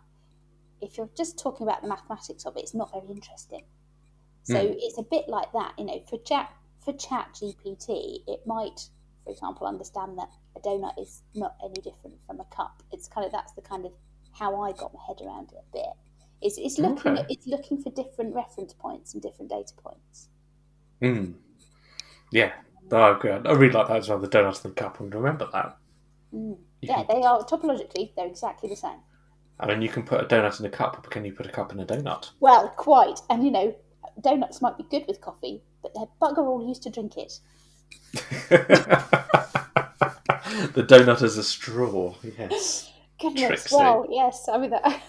if 0.80 0.96
you're 0.96 1.10
just 1.16 1.38
talking 1.38 1.66
about 1.66 1.82
the 1.82 1.88
mathematics 1.88 2.44
of 2.44 2.56
it, 2.56 2.60
it's 2.60 2.74
not 2.74 2.92
very 2.92 3.08
interesting. 3.08 3.62
So 4.44 4.54
mm. 4.54 4.74
it's 4.76 4.98
a 4.98 5.02
bit 5.02 5.28
like 5.28 5.52
that, 5.52 5.74
you 5.78 5.84
know, 5.84 6.02
for 6.08 6.18
chat 6.18 6.52
for 6.84 6.92
chat 6.94 7.28
GPT, 7.34 8.20
it 8.26 8.40
might, 8.46 8.88
for 9.24 9.30
example, 9.30 9.66
understand 9.66 10.18
that 10.18 10.28
a 10.56 10.60
donut 10.60 11.00
is 11.00 11.22
not 11.34 11.54
any 11.64 11.80
different 11.80 12.16
from 12.26 12.40
a 12.40 12.44
cup. 12.54 12.82
It's 12.92 13.08
kind 13.08 13.24
of 13.24 13.32
that's 13.32 13.52
the 13.52 13.62
kind 13.62 13.86
of 13.86 13.92
how 14.32 14.60
I 14.60 14.72
got 14.72 14.92
my 14.92 15.00
head 15.06 15.24
around 15.24 15.52
it 15.52 15.58
a 15.58 15.72
bit. 15.72 15.92
It's, 16.40 16.58
it's 16.58 16.78
looking 16.78 17.12
okay. 17.12 17.26
it's 17.28 17.46
looking 17.46 17.80
for 17.80 17.90
different 17.90 18.34
reference 18.34 18.74
points 18.74 19.14
and 19.14 19.22
different 19.22 19.50
data 19.50 19.72
points. 19.76 20.28
Mm. 21.00 21.34
Yeah, 22.32 22.52
I 22.90 23.10
agree. 23.10 23.30
I 23.30 23.36
really 23.36 23.70
like 23.72 23.88
that 23.88 23.98
as 23.98 24.08
well. 24.08 24.18
The 24.18 24.28
donuts 24.28 24.64
and 24.64 24.74
the 24.74 24.80
cup, 24.80 24.98
and 24.98 25.14
remember 25.14 25.48
that. 25.52 25.76
Mm. 26.34 26.58
Yeah, 26.80 27.04
they 27.08 27.22
are 27.22 27.44
topologically 27.44 28.12
they're 28.16 28.26
exactly 28.26 28.68
the 28.68 28.76
same. 28.76 28.98
I 29.60 29.66
mean, 29.66 29.82
you 29.82 29.88
can 29.88 30.02
put 30.02 30.20
a 30.20 30.24
donut 30.24 30.58
in 30.58 30.66
a 30.66 30.70
cup, 30.70 30.98
but 31.00 31.10
can 31.10 31.24
you 31.24 31.32
put 31.32 31.46
a 31.46 31.50
cup 31.50 31.72
in 31.72 31.78
a 31.78 31.86
donut? 31.86 32.30
Well, 32.40 32.68
quite. 32.70 33.20
And 33.30 33.44
you 33.44 33.52
know, 33.52 33.74
donuts 34.20 34.62
might 34.62 34.76
be 34.76 34.84
good 34.90 35.04
with 35.06 35.20
coffee, 35.20 35.62
but 35.82 35.94
they're 35.94 36.06
bugger 36.20 36.38
all 36.38 36.66
used 36.66 36.82
to 36.84 36.90
drink 36.90 37.16
it. 37.16 37.40
the 40.74 40.84
donut 40.86 41.22
as 41.22 41.36
a 41.36 41.44
straw, 41.44 42.14
yes. 42.38 42.92
Goodness, 43.20 43.46
Trixie. 43.46 43.76
well, 43.76 44.06
yes, 44.10 44.48
I 44.48 44.58
mean 44.58 44.70
that. 44.70 44.84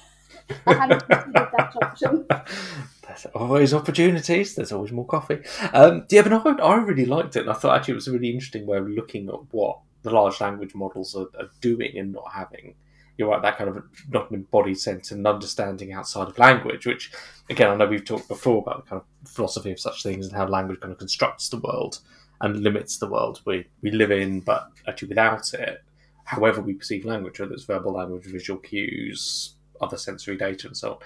I 0.68 0.74
hadn't 0.74 1.08
considered 1.08 1.50
that 1.58 1.76
option. 1.82 2.26
There's 3.08 3.26
always 3.36 3.74
opportunities. 3.74 4.56
There's 4.56 4.72
always 4.72 4.92
more 4.92 5.06
coffee. 5.06 5.40
Um, 5.74 6.06
yeah, 6.10 6.22
but 6.22 6.34
I, 6.34 6.64
I 6.64 6.76
really 6.78 7.06
liked 7.06 7.36
it, 7.36 7.42
and 7.42 7.50
I 7.50 7.54
thought 7.54 7.78
actually 7.78 7.94
it 7.94 7.96
was 7.96 8.08
a 8.08 8.12
really 8.12 8.30
interesting 8.30 8.66
way 8.66 8.78
of 8.78 8.88
looking 8.88 9.30
at 9.30 9.36
what 9.52 9.80
the 10.04 10.12
large 10.12 10.40
language 10.42 10.76
models 10.76 11.16
are, 11.16 11.28
are 11.40 11.50
doing 11.62 11.98
and 11.98 12.14
not 12.14 12.32
having 12.32 12.76
you're 13.18 13.30
right, 13.30 13.42
that 13.42 13.58
kind 13.58 13.70
of 13.70 13.84
not 14.10 14.30
an 14.32 14.38
embodied 14.38 14.80
sense 14.80 15.12
and 15.12 15.26
understanding 15.28 15.94
outside 15.94 16.28
of 16.28 16.40
language, 16.40 16.86
which, 16.86 17.12
again, 17.50 17.70
I 17.70 17.76
know 17.76 17.86
we've 17.86 18.04
talked 18.04 18.28
before 18.28 18.62
about 18.62 18.84
the 18.84 18.90
kind 18.90 19.02
of 19.02 19.30
philosophy 19.30 19.72
of 19.72 19.80
such 19.80 20.02
things 20.04 20.26
and 20.26 20.36
how 20.36 20.48
language 20.48 20.80
kind 20.80 20.92
of 20.92 20.98
constructs 20.98 21.50
the 21.50 21.58
world 21.58 22.00
and 22.42 22.64
limits 22.64 22.98
the 22.98 23.08
world 23.08 23.42
we, 23.46 23.68
we 23.82 23.92
live 23.92 24.12
in, 24.12 24.40
but 24.40 24.68
actually 24.88 25.10
without 25.10 25.54
it, 25.54 25.84
however 26.26 26.62
we 26.62 26.74
perceive 26.74 27.06
language, 27.06 27.40
whether 27.40 27.54
it's 27.54 27.64
verbal 27.66 27.94
language, 27.94 28.26
visual 28.26 28.60
cues, 28.60 29.56
other 29.80 29.98
sensory 29.98 30.38
data, 30.38 30.68
and 30.68 30.76
so 30.76 30.94
on. 30.94 30.98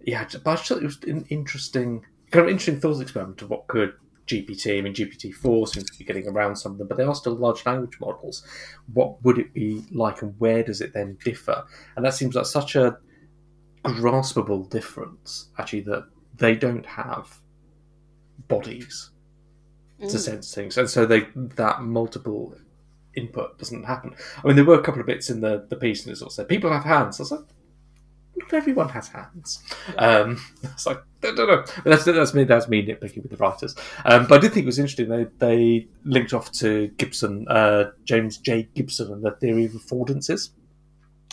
Yeah, 0.00 0.26
but 0.42 0.46
I 0.46 0.56
thought 0.56 0.78
it 0.78 0.84
was 0.84 0.98
an 1.04 1.26
interesting, 1.28 2.04
kind 2.30 2.44
of 2.44 2.50
interesting 2.50 2.80
thought 2.80 3.00
experiment 3.00 3.42
of 3.42 3.50
what 3.50 3.68
could 3.68 3.92
GPT. 4.32 4.78
I 4.78 4.80
mean, 4.80 4.94
GPT 4.94 5.32
four 5.34 5.66
seems 5.66 5.90
to 5.90 5.98
be 5.98 6.04
getting 6.04 6.26
around 6.28 6.56
some 6.56 6.72
of 6.72 6.78
them, 6.78 6.88
but 6.88 6.96
they 6.96 7.04
are 7.04 7.14
still 7.14 7.34
large 7.34 7.64
language 7.66 7.98
models. 8.00 8.44
What 8.92 9.22
would 9.24 9.38
it 9.38 9.52
be 9.52 9.84
like, 9.92 10.22
and 10.22 10.34
where 10.38 10.62
does 10.62 10.80
it 10.80 10.92
then 10.94 11.18
differ? 11.24 11.64
And 11.96 12.04
that 12.04 12.14
seems 12.14 12.34
like 12.34 12.46
such 12.46 12.76
a 12.76 12.98
graspable 13.84 14.68
difference, 14.70 15.48
actually, 15.58 15.80
that 15.82 16.04
they 16.36 16.54
don't 16.54 16.86
have 16.86 17.38
bodies 18.48 19.10
to 20.00 20.06
Mm. 20.06 20.18
sense 20.18 20.54
things, 20.54 20.78
and 20.78 20.90
so 20.90 21.06
they 21.06 21.28
that 21.56 21.82
multiple 21.82 22.56
input 23.14 23.58
doesn't 23.58 23.84
happen. 23.84 24.14
I 24.42 24.46
mean, 24.46 24.56
there 24.56 24.64
were 24.64 24.78
a 24.78 24.82
couple 24.82 25.00
of 25.00 25.06
bits 25.06 25.30
in 25.30 25.40
the 25.40 25.66
the 25.68 25.76
piece, 25.76 26.04
and 26.04 26.12
it 26.12 26.16
sort 26.16 26.30
of 26.30 26.34
said 26.34 26.48
people 26.48 26.72
have 26.72 26.84
hands. 26.84 27.20
I 27.20 27.22
was 27.22 27.30
like, 27.32 27.40
everyone 28.52 28.88
has 28.90 29.08
hands. 29.08 29.62
Um, 29.98 30.40
it's 30.62 30.86
like 30.86 30.98
I 31.22 31.34
don't 31.34 31.36
know. 31.36 31.64
That's 31.84 32.04
that's 32.04 32.34
me. 32.34 32.44
That's 32.44 32.68
me 32.68 32.84
nitpicking 32.84 33.22
with 33.22 33.30
the 33.30 33.36
writers. 33.36 33.74
Um, 34.04 34.26
but 34.26 34.38
I 34.38 34.40
did 34.40 34.52
think 34.52 34.64
it 34.64 34.66
was 34.66 34.78
interesting. 34.78 35.08
They 35.08 35.26
they 35.38 35.88
linked 36.04 36.32
off 36.32 36.50
to 36.52 36.88
Gibson, 36.98 37.46
uh, 37.48 37.90
James 38.04 38.38
J. 38.38 38.68
Gibson, 38.74 39.12
and 39.12 39.22
the 39.22 39.32
theory 39.32 39.64
of 39.64 39.72
affordances. 39.72 40.50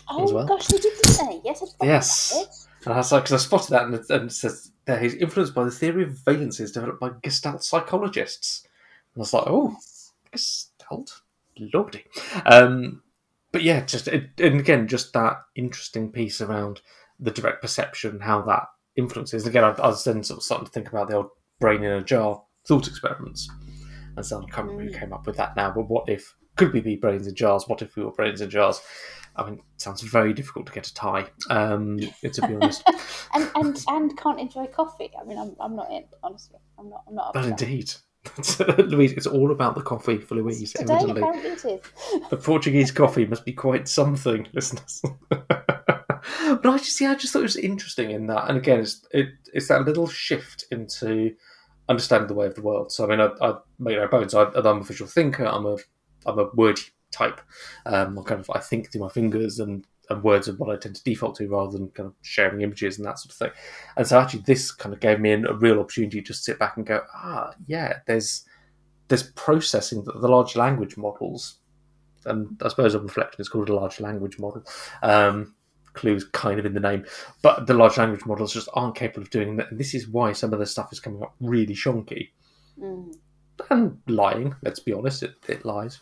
Oh 0.07 0.34
well. 0.34 0.45
gosh, 0.45 0.68
they 0.68 0.78
did 0.78 1.05
say 1.05 1.41
yes. 1.43 1.76
Yes. 1.82 2.68
And 2.86 2.93
I 2.93 2.97
was 2.97 3.12
like, 3.12 3.24
because 3.24 3.41
I 3.41 3.45
spotted 3.45 3.72
that, 3.72 3.86
and 3.86 3.95
it, 3.95 4.10
and 4.10 4.30
it 4.30 4.34
says 4.34 4.72
that 4.86 5.01
he's 5.01 5.16
influenced 5.16 5.53
by 5.53 5.66
the 5.66 5.72
theory 5.72 6.03
of 6.03 6.12
valences 6.12 6.74
developed 6.74 6.99
by 6.99 7.12
Gestalt 7.22 7.64
psychologists. 7.64 8.64
And 9.14 9.22
I 9.22 9.24
was 9.24 9.34
like, 9.34 9.43
oh, 9.47 9.76
Gestalt, 10.32 11.22
lordy. 11.74 12.05
Um, 12.45 13.03
but 13.52 13.64
yeah, 13.64 13.84
just 13.86 14.08
and 14.08 14.30
again, 14.39 14.88
just 14.88 15.14
that 15.14 15.38
interesting 15.56 16.12
piece 16.12 16.41
around 16.41 16.82
the 17.20 17.32
direct 17.32 17.62
perception, 17.62 18.20
how 18.20 18.41
that 18.43 18.64
influences. 18.95 19.45
Again, 19.47 19.64
I, 19.64 19.70
I 19.72 19.88
was 19.88 20.04
then 20.04 20.24
sort 20.24 20.38
of 20.39 20.43
starting 20.43 20.66
to 20.68 20.72
think 20.72 20.89
about 20.89 21.10
the 21.10 21.16
old 21.18 21.30
brain 21.60 21.84
in 21.84 21.91
a 21.91 22.04
jar 22.04 22.41
thought 22.68 22.88
experiments, 22.88 23.50
and 24.16 24.26
so 24.26 24.38
I 24.41 24.45
can't 24.52 24.68
remember 24.68 24.84
who 24.84 24.89
Mm. 24.97 25.00
came 25.00 25.14
up 25.14 25.26
with 25.28 25.38
that 25.38 25.56
now. 25.56 25.72
But 25.72 25.89
what 25.89 26.08
if 26.10 26.36
could 26.56 26.74
we 26.74 26.82
be 26.82 26.95
brains 26.95 27.28
in 27.28 27.36
jars? 27.36 27.66
What 27.68 27.82
if 27.82 27.95
we 27.95 28.04
were 28.04 28.12
brains 28.12 28.41
in 28.41 28.50
jars? 28.50 28.82
I 29.36 29.45
mean, 29.45 29.54
it 29.56 29.62
sounds 29.82 30.02
very 30.02 30.34
difficult 30.34 30.66
to 30.66 30.74
get 30.74 30.88
a 30.88 30.93
tie. 30.93 31.28
Um, 31.50 31.97
to 32.34 32.47
be 32.47 32.56
honest. 32.56 32.84
and 33.34 33.50
and 33.56 33.78
and 33.88 34.18
can't 34.18 34.39
enjoy 34.39 34.66
coffee. 34.68 35.12
I 35.20 35.24
mean, 35.24 35.38
I'm 35.38 35.56
I'm 35.60 35.76
not 35.76 35.89
in. 35.91 36.04
Honestly, 36.24 36.60
I'm 36.78 36.89
not. 36.89 37.04
I'm 37.08 37.16
not. 37.16 37.34
But 37.34 37.45
indeed, 37.45 37.91
Louise, 38.78 39.14
it's 39.14 39.28
all 39.28 39.52
about 39.52 39.76
the 39.76 39.82
coffee 39.82 40.18
for 40.18 40.36
Louise. 40.36 40.74
Today, 40.74 40.94
Evidently, 40.94 41.22
apparently, 41.22 41.50
it 41.52 41.66
is. 41.66 42.30
the 42.30 42.38
Portuguese 42.38 42.92
coffee 42.92 43.26
must 43.26 43.46
be 43.46 43.54
quite 43.54 43.88
something, 43.88 44.48
listeners. 44.54 45.02
but 45.30 46.66
I 46.66 46.78
just, 46.78 47.00
yeah, 47.00 47.12
I 47.12 47.16
just 47.16 47.32
thought 47.34 47.40
it 47.40 47.44
was 47.44 47.56
interesting 47.56 48.12
in 48.12 48.28
that, 48.28 48.50
and 48.50 48.58
again, 48.58 48.82
it's 48.82 49.06
it, 49.12 49.30
it's 49.54 49.70
that 49.70 49.86
little 49.86 50.08
shift 50.08 50.66
into 50.72 51.34
understanding 51.88 52.28
the 52.28 52.34
way 52.34 52.46
of 52.46 52.56
the 52.56 52.62
world. 52.62 52.92
So 52.92 53.06
I 53.06 53.08
mean, 53.08 53.22
I, 53.22 53.30
I 53.42 53.56
make 53.80 53.96
no 53.98 54.08
bones. 54.08 54.34
I, 54.34 54.44
I'm 54.44 54.66
a 54.80 54.84
visual 54.84 55.10
thinker. 55.10 55.46
I'm 55.46 55.66
a 55.66 55.78
I'm 56.26 56.40
a 56.40 56.50
word 56.54 56.80
type. 57.12 57.40
Um, 57.86 58.20
I 58.20 58.24
kind 58.24 58.42
of 58.42 58.50
I 58.54 58.60
think 58.60 58.92
through 58.92 59.02
my 59.02 59.10
fingers 59.10 59.60
and. 59.60 59.86
And 60.10 60.24
words 60.24 60.49
are 60.49 60.53
what 60.53 60.70
I 60.74 60.78
tend 60.78 60.95
to 60.95 61.03
default 61.03 61.36
to 61.36 61.47
rather 61.47 61.78
than 61.78 61.89
kind 61.89 62.07
of 62.07 62.16
sharing 62.22 62.62
images 62.62 62.97
and 62.97 63.05
that 63.05 63.20
sort 63.20 63.32
of 63.32 63.38
thing. 63.38 63.51
And 63.95 64.07
so 64.07 64.20
actually, 64.20 64.41
this 64.45 64.72
kind 64.72 64.93
of 64.93 64.99
gave 64.99 65.20
me 65.20 65.32
an, 65.32 65.45
a 65.45 65.53
real 65.53 65.80
opportunity 65.80 66.20
to 66.22 66.28
just 66.28 66.43
sit 66.43 66.57
back 66.57 66.78
and 66.78 66.86
go, 66.86 67.01
ah, 67.14 67.53
yeah, 67.68 67.99
there's 68.07 68.43
there's 69.07 69.24
processing 69.32 70.03
that 70.03 70.20
the 70.22 70.28
large 70.28 70.55
language 70.55 70.97
models, 70.97 71.60
and 72.26 72.60
I 72.64 72.70
suppose 72.70 72.95
on 72.95 73.03
reflection 73.03 73.39
it's 73.39 73.49
called 73.49 73.70
a 73.70 73.76
large 73.76 73.99
language 73.99 74.39
model. 74.39 74.64
Um, 75.03 75.55
clues 75.93 76.24
kind 76.24 76.60
of 76.60 76.66
in 76.66 76.74
the 76.74 76.80
name, 76.80 77.03
but 77.41 77.66
the 77.66 77.74
large 77.74 77.97
language 77.97 78.26
models 78.26 78.53
just 78.53 78.70
aren't 78.74 78.95
capable 78.95 79.24
of 79.24 79.30
doing 79.32 79.57
that. 79.57 79.72
And 79.72 79.80
this 79.80 79.93
is 79.95 80.07
why 80.07 80.34
some 80.34 80.53
of 80.53 80.60
the 80.60 80.66
stuff 80.66 80.93
is 80.93 80.99
coming 80.99 81.22
up 81.24 81.34
really 81.39 81.74
shonky 81.76 82.30
Mm. 82.80 83.14
and 83.72 83.97
lying. 84.07 84.55
Let's 84.62 84.80
be 84.80 84.93
honest, 84.93 85.24
it, 85.24 85.34
it 85.47 85.66
lies. 85.66 85.99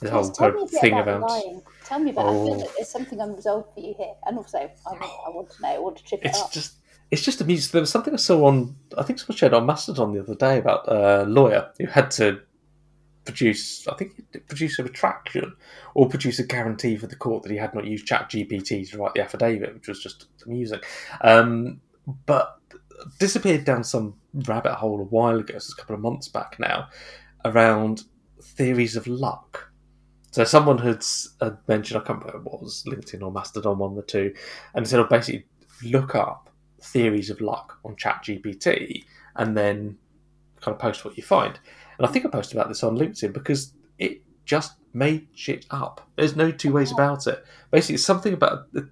The 0.00 0.10
whole 0.10 0.30
tell 0.30 0.52
me 0.52 0.60
a 0.60 0.62
of 0.64 0.70
bit 0.70 0.80
thing 0.80 0.92
about 0.94 1.16
about 1.18 1.30
lying. 1.30 1.62
Tell 1.84 1.98
me 1.98 2.10
about. 2.10 2.26
I 2.26 2.30
feel 2.30 2.62
Oh. 2.64 2.72
there's 2.76 2.88
something 2.88 3.20
unresolved 3.20 3.74
for 3.74 3.80
you 3.80 3.94
here, 3.96 4.14
and 4.26 4.38
also 4.38 4.58
I 4.58 4.92
want, 4.92 5.02
I 5.02 5.30
want 5.30 5.50
to 5.50 5.62
know. 5.62 5.68
I 5.68 5.78
want 5.78 5.96
to 5.96 6.04
trip 6.04 6.20
it 6.24 6.28
it's 6.28 6.40
up. 6.40 6.52
just 6.52 6.74
it's 7.10 7.22
just 7.22 7.40
amusing. 7.40 7.70
There 7.72 7.80
was 7.80 7.90
something 7.90 8.14
I 8.14 8.18
saw 8.18 8.44
on 8.46 8.76
I 8.96 9.02
think 9.02 9.18
someone 9.18 9.36
shared 9.36 9.54
on 9.54 9.66
Mastodon 9.66 10.12
the 10.12 10.20
other 10.20 10.34
day 10.34 10.58
about 10.58 10.84
a 10.86 11.24
lawyer 11.24 11.70
who 11.78 11.86
had 11.86 12.10
to 12.12 12.40
produce 13.24 13.86
I 13.88 13.94
think 13.94 14.12
produce 14.46 14.78
a 14.78 14.84
retraction 14.84 15.54
or 15.94 16.08
produce 16.08 16.38
a 16.38 16.46
guarantee 16.46 16.96
for 16.96 17.06
the 17.08 17.16
court 17.16 17.42
that 17.42 17.52
he 17.52 17.58
had 17.58 17.74
not 17.74 17.84
used 17.86 18.06
Chat 18.06 18.30
GPT 18.30 18.88
to 18.90 18.98
write 18.98 19.14
the 19.14 19.22
affidavit, 19.22 19.74
which 19.74 19.88
was 19.88 20.02
just 20.02 20.26
amusing. 20.46 20.80
Um, 21.22 21.80
but 22.26 22.58
disappeared 23.18 23.64
down 23.64 23.84
some 23.84 24.14
rabbit 24.32 24.74
hole 24.74 25.00
a 25.00 25.04
while 25.04 25.38
ago, 25.38 25.54
so 25.54 25.56
it's 25.56 25.72
a 25.72 25.76
couple 25.76 25.94
of 25.94 26.00
months 26.00 26.28
back 26.28 26.56
now, 26.58 26.88
around 27.44 28.04
theories 28.42 28.96
of 28.96 29.06
luck. 29.06 29.67
So 30.38 30.44
someone 30.44 30.78
had, 30.78 31.04
had 31.40 31.58
mentioned, 31.66 32.00
I 32.00 32.06
can't 32.06 32.20
remember 32.24 32.48
what 32.48 32.60
it 32.60 32.62
was, 32.62 32.84
LinkedIn 32.86 33.24
or 33.24 33.32
Mastodon, 33.32 33.76
one 33.76 33.90
of 33.90 33.96
the 33.96 34.02
two, 34.02 34.32
and 34.72 34.86
said, 34.86 35.00
oh, 35.00 35.04
basically 35.10 35.46
look 35.82 36.14
up 36.14 36.48
theories 36.80 37.28
of 37.28 37.40
luck 37.40 37.76
on 37.84 37.96
ChatGPT 37.96 39.04
and 39.34 39.56
then 39.56 39.98
kind 40.60 40.76
of 40.76 40.78
post 40.78 41.04
what 41.04 41.16
you 41.16 41.24
find. 41.24 41.58
And 41.98 42.06
I 42.06 42.10
think 42.12 42.24
I 42.24 42.28
posted 42.28 42.56
about 42.56 42.68
this 42.68 42.84
on 42.84 42.96
LinkedIn 42.96 43.32
because 43.32 43.72
it 43.98 44.22
just 44.44 44.74
made 44.92 45.26
shit 45.34 45.66
up. 45.72 46.08
There's 46.14 46.36
no 46.36 46.52
two 46.52 46.72
ways 46.72 46.92
oh. 46.92 46.94
about 46.94 47.26
it. 47.26 47.44
Basically, 47.72 47.96
it's 47.96 48.04
something 48.04 48.32
about 48.32 48.68
uh, 48.76 48.82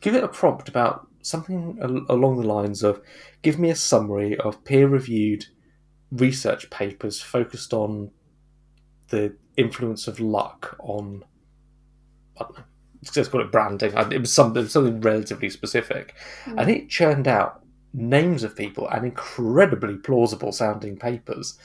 give 0.00 0.16
it 0.16 0.24
a 0.24 0.28
prompt 0.28 0.68
about 0.68 1.06
something 1.22 1.78
along 2.08 2.40
the 2.40 2.48
lines 2.48 2.82
of 2.82 3.00
give 3.42 3.60
me 3.60 3.70
a 3.70 3.76
summary 3.76 4.36
of 4.38 4.64
peer-reviewed 4.64 5.46
research 6.10 6.68
papers 6.68 7.20
focused 7.20 7.72
on 7.72 8.10
the 9.08 9.34
influence 9.56 10.06
of 10.08 10.20
luck 10.20 10.76
on 10.80 11.24
I 12.38 12.44
don't 12.44 12.58
know. 12.58 12.64
Let's 13.02 13.14
just 13.14 13.30
call 13.30 13.40
it 13.40 13.52
branding. 13.52 13.94
I- 13.96 14.10
It 14.10 14.20
was 14.20 14.32
something 14.32 14.66
something 14.68 15.00
relatively 15.00 15.48
specific, 15.50 16.14
Mm. 16.44 16.60
and 16.60 16.70
it 16.70 16.88
churned 16.88 17.28
out 17.28 17.62
names 17.94 18.42
of 18.42 18.54
people 18.56 18.88
and 18.88 19.04
incredibly 19.06 19.96
plausible 19.96 20.52
sounding 20.52 20.96
papers. 20.98 21.58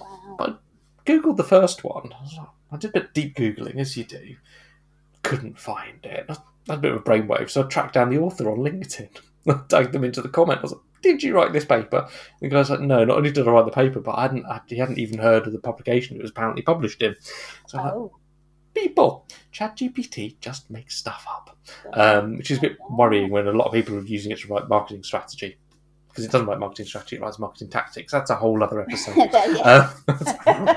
Wow. 0.00 0.36
But 0.38 0.60
Googled 1.06 1.36
the 1.38 1.44
first 1.44 1.84
one. 1.84 2.12
I 2.12 2.46
I 2.70 2.76
did 2.76 2.90
a 2.90 2.92
bit 2.92 3.04
of 3.04 3.12
deep 3.14 3.34
googling, 3.36 3.76
as 3.78 3.96
you 3.96 4.04
do. 4.04 4.36
Couldn't 5.22 5.58
find 5.58 6.04
it. 6.04 6.26
I 6.28 6.34
had 6.68 6.78
a 6.78 6.82
bit 6.82 6.92
of 6.92 6.98
a 7.00 7.02
brainwave, 7.02 7.48
so 7.48 7.62
I 7.64 7.66
tracked 7.66 7.94
down 7.94 8.10
the 8.10 8.18
author 8.18 8.50
on 8.50 8.58
LinkedIn. 8.58 9.08
I 9.48 9.60
tagged 9.68 9.92
them 9.92 10.04
into 10.04 10.20
the 10.20 10.28
comment. 10.28 10.58
I 10.58 10.62
was 10.62 10.72
like, 10.72 10.80
"Did 11.02 11.22
you 11.22 11.34
write 11.34 11.52
this 11.52 11.64
paper?" 11.64 12.08
And 12.40 12.50
the 12.50 12.54
guy's 12.54 12.70
like, 12.70 12.80
"No, 12.80 13.04
not 13.04 13.16
only 13.18 13.30
did 13.32 13.46
I 13.46 13.50
write 13.50 13.64
the 13.66 13.70
paper, 13.70 14.00
but 14.00 14.12
I 14.12 14.22
hadn't. 14.22 14.46
I, 14.46 14.60
he 14.66 14.76
hadn't 14.78 14.98
even 14.98 15.18
heard 15.18 15.46
of 15.46 15.52
the 15.52 15.58
publication 15.58 16.16
it 16.16 16.22
was 16.22 16.30
apparently 16.30 16.62
published 16.62 17.02
in." 17.02 17.16
So 17.66 17.78
Oh. 17.78 18.16
people, 18.74 19.26
ChatGPT 19.52 20.38
just 20.40 20.70
makes 20.70 20.96
stuff 20.96 21.26
up, 21.28 21.56
um, 21.94 22.36
which 22.38 22.50
is 22.50 22.58
a 22.58 22.62
bit 22.62 22.76
worrying 22.90 23.30
when 23.30 23.46
a 23.48 23.52
lot 23.52 23.66
of 23.66 23.72
people 23.72 23.96
are 23.96 24.02
using 24.02 24.30
it 24.32 24.38
to 24.40 24.48
write 24.48 24.68
marketing 24.68 25.02
strategy. 25.02 25.58
Because 26.08 26.24
it 26.24 26.32
doesn't 26.32 26.46
write 26.48 26.58
marketing 26.58 26.86
strategy; 26.86 27.16
it 27.16 27.22
writes 27.22 27.38
marketing 27.38 27.68
tactics. 27.70 28.10
That's 28.12 28.30
a 28.30 28.34
whole 28.36 28.62
other 28.62 28.80
episode. 28.80 29.16
Yeah. 29.32 29.92
Uh, 30.46 30.74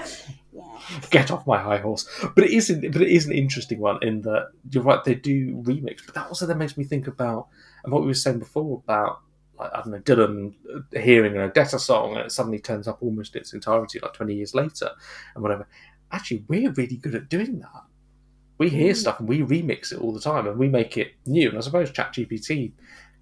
get 1.09 1.31
off 1.31 1.47
my 1.47 1.57
high 1.59 1.77
horse. 1.77 2.07
But 2.35 2.45
it 2.45 2.51
is, 2.51 2.69
but 2.69 3.01
it 3.01 3.09
is 3.09 3.25
an 3.25 3.31
interesting 3.33 3.79
one 3.79 4.03
in 4.03 4.21
that 4.23 4.49
you're 4.69 4.83
right. 4.83 5.03
They 5.03 5.15
do 5.15 5.55
remix, 5.63 6.05
but 6.05 6.15
that 6.15 6.27
also 6.27 6.45
then 6.45 6.57
makes 6.57 6.77
me 6.77 6.83
think 6.83 7.07
about 7.07 7.47
and 7.83 7.93
what 7.93 8.01
we 8.01 8.07
were 8.07 8.13
saying 8.13 8.39
before 8.39 8.81
about 8.83 9.21
like 9.61 9.71
I 9.73 9.81
don't 9.81 9.91
know 9.91 9.99
Dylan 9.99 10.53
hearing 11.01 11.37
an 11.37 11.49
Odetta 11.49 11.79
song 11.79 12.15
and 12.17 12.25
it 12.25 12.31
suddenly 12.31 12.59
turns 12.59 12.87
up 12.87 12.97
almost 13.01 13.35
in 13.35 13.41
its 13.41 13.53
entirety 13.53 13.99
like 13.99 14.13
20 14.13 14.33
years 14.33 14.53
later 14.53 14.89
and 15.35 15.41
whatever. 15.43 15.67
Actually, 16.11 16.43
we're 16.47 16.71
really 16.71 16.97
good 16.97 17.15
at 17.15 17.29
doing 17.29 17.59
that. 17.59 17.83
We 18.57 18.69
hear 18.69 18.93
Mm. 18.93 18.97
stuff 18.97 19.19
and 19.19 19.29
we 19.29 19.39
remix 19.39 19.91
it 19.91 19.99
all 19.99 20.13
the 20.13 20.19
time 20.19 20.47
and 20.47 20.57
we 20.57 20.67
make 20.69 20.97
it 20.97 21.13
new. 21.25 21.49
And 21.49 21.57
I 21.57 21.61
suppose 21.61 21.91
ChatGPT, 21.91 22.73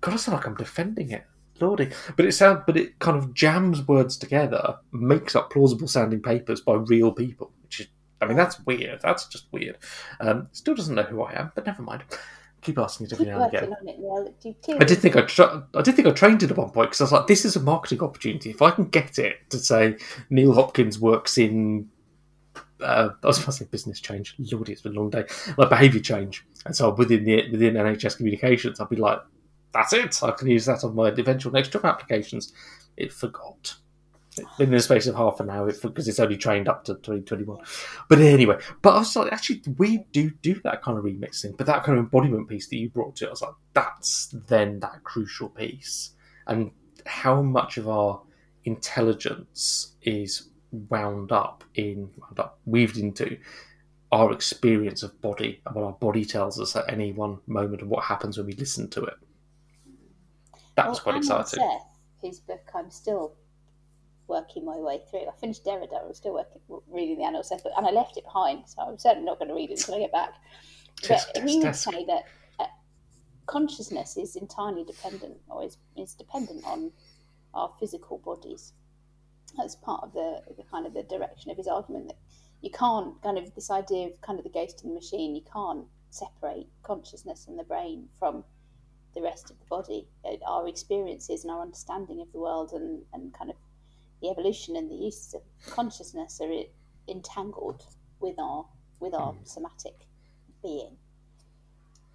God, 0.01 0.13
I 0.13 0.17
sound 0.17 0.37
like 0.37 0.47
I'm 0.47 0.55
defending 0.55 1.11
it. 1.11 1.25
Lordy. 1.61 1.89
But 2.15 2.25
it 2.25 2.31
sounds 2.33 2.61
but 2.65 2.77
it 2.77 2.99
kind 2.99 3.17
of 3.17 3.33
jams 3.33 3.85
words 3.87 4.17
together, 4.17 4.77
makes 4.91 5.35
up 5.35 5.51
plausible 5.51 5.87
sounding 5.87 6.21
papers 6.21 6.61
by 6.61 6.73
real 6.75 7.11
people, 7.11 7.51
which 7.63 7.81
is 7.81 7.87
I 8.21 8.25
mean 8.25 8.37
that's 8.37 8.59
weird. 8.65 9.01
That's 9.01 9.27
just 9.27 9.47
weird. 9.51 9.77
Um, 10.19 10.47
still 10.51 10.75
doesn't 10.75 10.95
know 10.95 11.03
who 11.03 11.21
I 11.21 11.33
am, 11.39 11.51
but 11.55 11.65
never 11.65 11.81
mind. 11.81 12.03
Keep 12.61 12.77
asking 12.77 13.07
it 13.07 13.13
every 13.13 13.25
Keep 13.25 13.33
now 13.33 13.43
and 13.43 13.53
again. 13.53 13.75
it. 14.43 14.81
I 14.81 14.85
did 14.85 14.97
think 14.99 15.15
I, 15.15 15.21
tra- 15.21 15.67
I 15.75 15.81
did 15.81 15.95
think 15.95 16.07
I 16.07 16.11
trained 16.11 16.43
it 16.43 16.51
at 16.51 16.57
one 16.57 16.69
point 16.71 16.89
because 16.89 17.01
I 17.01 17.03
was 17.05 17.11
like, 17.11 17.27
this 17.27 17.45
is 17.45 17.55
a 17.55 17.59
marketing 17.61 18.01
opportunity. 18.01 18.49
If 18.49 18.61
I 18.61 18.71
can 18.71 18.85
get 18.85 19.17
it 19.17 19.49
to 19.49 19.57
say 19.57 19.97
Neil 20.29 20.53
Hopkins 20.53 20.99
works 20.99 21.37
in, 21.37 21.89
uh, 22.81 23.09
I 23.23 23.27
was 23.27 23.37
supposed 23.37 23.59
to 23.59 23.63
say 23.65 23.69
business 23.69 23.99
change. 23.99 24.35
Lordy, 24.39 24.73
it's 24.73 24.81
been 24.81 24.95
a 24.95 24.99
long 24.99 25.09
day. 25.09 25.25
Like 25.57 25.69
behaviour 25.69 26.01
change, 26.01 26.45
and 26.65 26.75
so 26.75 26.93
within 26.93 27.23
the 27.23 27.49
within 27.51 27.75
NHS 27.75 28.17
communications, 28.17 28.79
I'd 28.79 28.89
be 28.89 28.95
like, 28.95 29.19
that's 29.73 29.93
it. 29.93 30.21
I 30.23 30.31
can 30.31 30.49
use 30.49 30.65
that 30.65 30.83
on 30.83 30.95
my 30.95 31.09
eventual 31.09 31.51
next 31.51 31.71
job 31.71 31.85
applications. 31.85 32.53
It 32.97 33.13
forgot. 33.13 33.75
In 34.59 34.71
the 34.71 34.79
space 34.79 35.07
of 35.07 35.15
half 35.15 35.39
an 35.39 35.49
hour, 35.49 35.71
because 35.81 36.07
it's 36.07 36.19
only 36.19 36.37
trained 36.37 36.67
up 36.67 36.83
to 36.85 36.95
2021. 36.95 37.57
But 38.07 38.19
anyway, 38.19 38.57
but 38.81 38.95
I 38.95 38.99
was 38.99 39.15
like, 39.15 39.31
actually, 39.31 39.61
we 39.77 40.05
do 40.11 40.31
do 40.41 40.59
that 40.63 40.81
kind 40.81 40.97
of 40.97 41.03
remixing, 41.03 41.57
but 41.57 41.67
that 41.67 41.83
kind 41.83 41.97
of 41.97 42.05
embodiment 42.05 42.47
piece 42.47 42.67
that 42.69 42.77
you 42.77 42.89
brought 42.89 43.15
to 43.17 43.25
it, 43.25 43.27
I 43.27 43.31
was 43.31 43.41
like, 43.41 43.53
that's 43.73 44.33
then 44.47 44.79
that 44.79 45.03
crucial 45.03 45.49
piece. 45.49 46.11
And 46.47 46.71
how 47.05 47.41
much 47.41 47.77
of 47.77 47.87
our 47.87 48.21
intelligence 48.65 49.95
is 50.01 50.49
wound 50.71 51.31
up 51.31 51.63
in, 51.75 52.09
wound 52.17 52.39
up, 52.39 52.59
weaved 52.65 52.97
into 52.97 53.37
our 54.11 54.31
experience 54.31 55.03
of 55.03 55.19
body 55.21 55.61
and 55.65 55.75
what 55.75 55.83
our 55.83 55.93
body 55.93 56.25
tells 56.25 56.59
us 56.59 56.75
at 56.75 56.91
any 56.91 57.11
one 57.11 57.39
moment 57.47 57.81
and 57.81 57.89
what 57.89 58.03
happens 58.03 58.37
when 58.37 58.47
we 58.47 58.53
listen 58.53 58.89
to 58.89 59.03
it. 59.03 59.13
That 60.75 60.89
was 60.89 60.99
quite 60.99 61.13
Amon 61.13 61.23
exciting. 61.23 61.59
Seth, 61.59 61.87
whose 62.21 62.39
book 62.39 62.61
I'm 62.73 62.89
still 62.89 63.35
working 64.29 64.63
my 64.63 64.77
way 64.77 65.01
through. 65.09 65.27
I 65.27 65.31
finished 65.39 65.65
Derrida, 65.65 66.01
I 66.01 66.05
was 66.05 66.17
still 66.17 66.33
working, 66.33 66.61
reading 66.87 67.17
the 67.17 67.43
Seth 67.43 67.63
book, 67.63 67.73
and 67.75 67.85
I 67.85 67.91
left 67.91 68.15
it 68.17 68.23
behind, 68.23 68.63
so 68.67 68.81
I'm 68.81 68.97
certainly 68.97 69.25
not 69.25 69.39
going 69.39 69.49
to 69.49 69.55
read 69.55 69.71
it 69.71 69.79
until 69.79 69.95
I 69.95 69.99
get 69.99 70.11
back. 70.11 70.33
But 71.07 71.47
he 71.47 71.59
would 71.59 71.75
say 71.75 72.05
that 72.05 72.23
uh, 72.59 72.65
consciousness 73.45 74.15
is 74.17 74.35
entirely 74.35 74.83
dependent, 74.83 75.37
or 75.49 75.63
is, 75.63 75.77
is 75.97 76.13
dependent 76.13 76.63
on 76.65 76.91
our 77.53 77.71
physical 77.79 78.19
bodies. 78.19 78.73
That's 79.57 79.75
part 79.75 80.03
of 80.03 80.13
the, 80.13 80.41
the 80.55 80.63
kind 80.63 80.85
of 80.85 80.93
the 80.93 81.03
direction 81.03 81.49
of 81.49 81.57
his 81.57 81.67
argument 81.67 82.07
that 82.07 82.17
you 82.61 82.69
can't 82.69 83.21
kind 83.23 83.37
of 83.37 83.55
this 83.55 83.71
idea 83.71 84.07
of 84.07 84.21
kind 84.21 84.37
of 84.37 84.43
the 84.43 84.51
ghost 84.51 84.83
in 84.83 84.89
the 84.89 84.95
machine. 84.95 85.35
You 85.35 85.43
can't 85.51 85.85
separate 86.11 86.67
consciousness 86.83 87.47
and 87.47 87.57
the 87.57 87.63
brain 87.63 88.07
from 88.19 88.43
the 89.15 89.21
rest 89.21 89.49
of 89.49 89.57
the 89.59 89.65
body. 89.65 90.07
Uh, 90.23 90.35
Our 90.45 90.67
experiences 90.67 91.43
and 91.43 91.51
our 91.51 91.61
understanding 91.61 92.21
of 92.21 92.31
the 92.31 92.39
world 92.39 92.73
and, 92.73 93.01
and 93.13 93.33
kind 93.33 93.49
of 93.49 93.55
the 94.21 94.29
evolution 94.29 94.75
and 94.75 94.89
the 94.89 94.95
use 94.95 95.33
of 95.33 95.41
consciousness 95.67 96.39
are 96.41 96.63
entangled 97.07 97.83
with 98.19 98.37
our 98.39 98.65
with 98.99 99.13
our 99.13 99.33
somatic 99.43 100.07
being, 100.61 100.97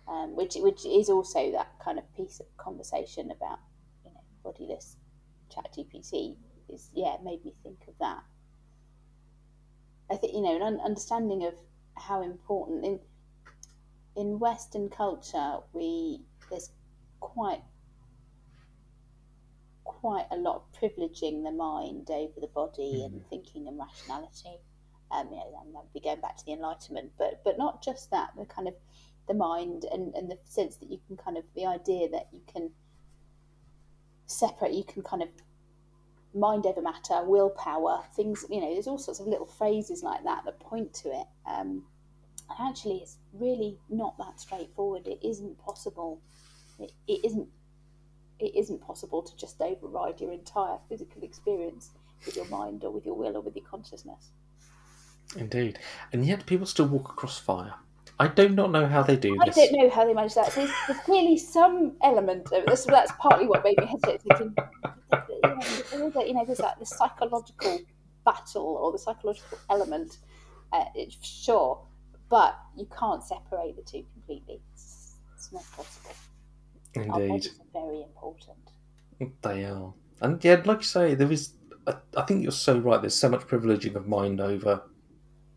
um, 0.07 0.37
which 0.37 0.55
which 0.57 0.85
is 0.85 1.09
also 1.09 1.51
that 1.53 1.69
kind 1.83 1.99
of 1.99 2.15
piece 2.15 2.41
of 2.41 2.47
conversation 2.57 3.31
about 3.31 3.59
you 4.05 4.11
know 4.13 4.21
bodiless 4.43 4.97
chat 5.53 5.73
GPT 5.77 6.37
is 6.69 6.91
yeah 6.95 7.17
made 7.25 7.45
me 7.45 7.55
think 7.63 7.81
of 7.89 7.95
that. 8.01 8.23
I 10.11 10.17
think 10.17 10.35
you 10.35 10.43
know 10.43 10.67
an 10.67 10.81
understanding 10.81 11.45
of 11.45 11.55
how 11.97 12.23
important 12.23 12.85
in 12.85 13.01
in 14.17 14.39
Western 14.39 14.89
culture 14.89 15.59
we 15.73 16.21
there's 16.51 16.71
quite 17.21 17.63
quite 19.85 20.27
a 20.31 20.37
lot 20.37 20.57
of 20.57 20.81
privileging 20.81 21.45
the 21.45 21.53
mind 21.53 22.11
over 22.11 22.41
the 22.41 22.49
body 22.49 23.05
and 23.05 23.23
thinking 23.29 23.69
and 23.69 23.79
rationality. 23.79 24.59
Um, 25.11 25.29
you 25.31 25.37
know, 25.37 25.61
and 25.63 25.77
I'd 25.77 25.93
be 25.93 26.01
going 26.01 26.21
back 26.21 26.37
to 26.39 26.45
the 26.45 26.53
Enlightenment, 26.53 27.13
but 27.19 27.43
but 27.45 27.59
not 27.59 27.83
just 27.83 28.11
that. 28.11 28.31
The 28.37 28.47
kind 28.47 28.67
of 28.67 28.75
the 29.29 29.35
mind 29.35 29.85
and 29.93 30.15
and 30.15 30.31
the 30.31 30.39
sense 30.45 30.77
that 30.77 30.91
you 30.91 30.99
can 31.07 31.17
kind 31.17 31.37
of 31.37 31.45
the 31.55 31.67
idea 31.67 32.09
that 32.11 32.29
you 32.33 32.41
can 32.53 32.71
separate. 34.27 34.73
You 34.73 34.85
can 34.85 35.03
kind 35.03 35.23
of 35.23 35.29
mind 36.35 36.67
over 36.67 36.83
matter, 36.83 37.23
willpower, 37.25 38.05
things. 38.17 38.45
You 38.51 38.61
know, 38.61 38.73
there's 38.73 38.87
all 38.87 38.99
sorts 38.99 39.21
of 39.21 39.27
little 39.27 39.47
phrases 39.47 40.03
like 40.03 40.25
that 40.25 40.45
that 40.45 40.61
point 40.61 40.95
to 40.95 41.09
it. 41.11 41.27
Um, 41.47 41.85
and 42.51 42.69
actually, 42.69 42.99
it's 42.99 43.19
really 43.33 43.79
not 43.89 44.19
that 44.19 44.41
straightforward. 44.41 45.07
It 45.07 45.19
isn't 45.27 45.59
possible. 45.59 46.21
It, 46.79 46.93
it 47.07 47.25
isn't. 47.25 47.49
It 48.39 48.55
isn't 48.57 48.81
possible 48.81 49.23
to 49.23 49.37
just 49.37 49.61
override 49.61 50.21
your 50.21 50.33
entire 50.33 50.79
physical 50.89 51.23
experience 51.23 51.91
with 52.27 52.37
your 52.37 52.47
mind 52.47 52.85
or 52.85 52.91
with 52.91 53.05
your 53.07 53.15
will 53.15 53.37
or 53.37 53.41
with 53.41 53.57
your 53.57 53.65
consciousness. 53.65 54.31
Indeed. 55.37 55.79
And 56.13 56.27
yet 56.27 56.47
people 56.47 56.67
still 56.67 56.87
walk 56.87 57.11
across 57.11 57.39
fire. 57.39 57.75
I 58.19 58.29
do 58.29 58.49
not 58.49 58.71
know 58.71 58.87
how 58.87 59.03
they 59.03 59.17
do 59.17 59.37
I 59.41 59.47
this. 59.47 59.59
I 59.59 59.67
don't 59.67 59.79
know 59.79 59.91
how 59.91 60.05
they 60.05 60.15
manage 60.15 60.35
that. 60.35 60.53
So 60.53 60.61
there's, 60.65 60.75
there's 60.87 61.01
clearly 61.01 61.37
some 61.37 61.97
element 62.03 62.53
of 62.53 62.67
this. 62.67 62.85
That's 62.85 63.13
partly 63.19 63.47
what 63.47 63.65
made 63.65 63.77
me 63.79 63.87
hesitate. 63.87 64.23
Thinking, 64.23 64.55
you 64.57 65.41
know, 65.43 65.61
there 65.91 66.07
is 66.07 66.17
a- 66.17 66.27
you 66.29 66.35
know, 66.35 66.45
there's 66.45 66.59
that 66.59 66.79
the 66.79 66.87
psychological 66.87 67.81
battle 68.25 68.79
or 68.81 68.93
the 68.93 68.99
psychological 68.99 69.59
element. 69.69 70.19
Uh, 70.73 70.85
it's 70.95 71.27
sure, 71.27 71.81
but 72.31 72.57
you 72.77 72.87
can't 72.97 73.23
separate 73.23 73.77
the 73.77 73.83
two 73.83 74.05
completely. 74.13 74.61
It's, 74.73 75.17
it's 75.35 75.53
not 75.53 75.65
possible. 75.77 76.13
Indeed. 76.95 77.49
are 77.75 77.81
very 77.81 78.03
important. 78.03 78.59
They 79.43 79.65
are. 79.65 79.95
And 80.21 80.43
yeah, 80.45 80.63
like 80.65 80.79
you 80.79 80.85
say, 80.85 81.15
there 81.15 81.31
is. 81.31 81.55
I, 81.87 81.95
I 82.17 82.23
think 82.23 82.43
you're 82.43 82.53
so 82.53 82.79
right. 82.79 83.01
There's 83.01 83.15
so 83.15 83.29
much 83.29 83.43
privileging 83.43 83.95
of 83.95 84.07
mind 84.07 84.41
over, 84.41 84.83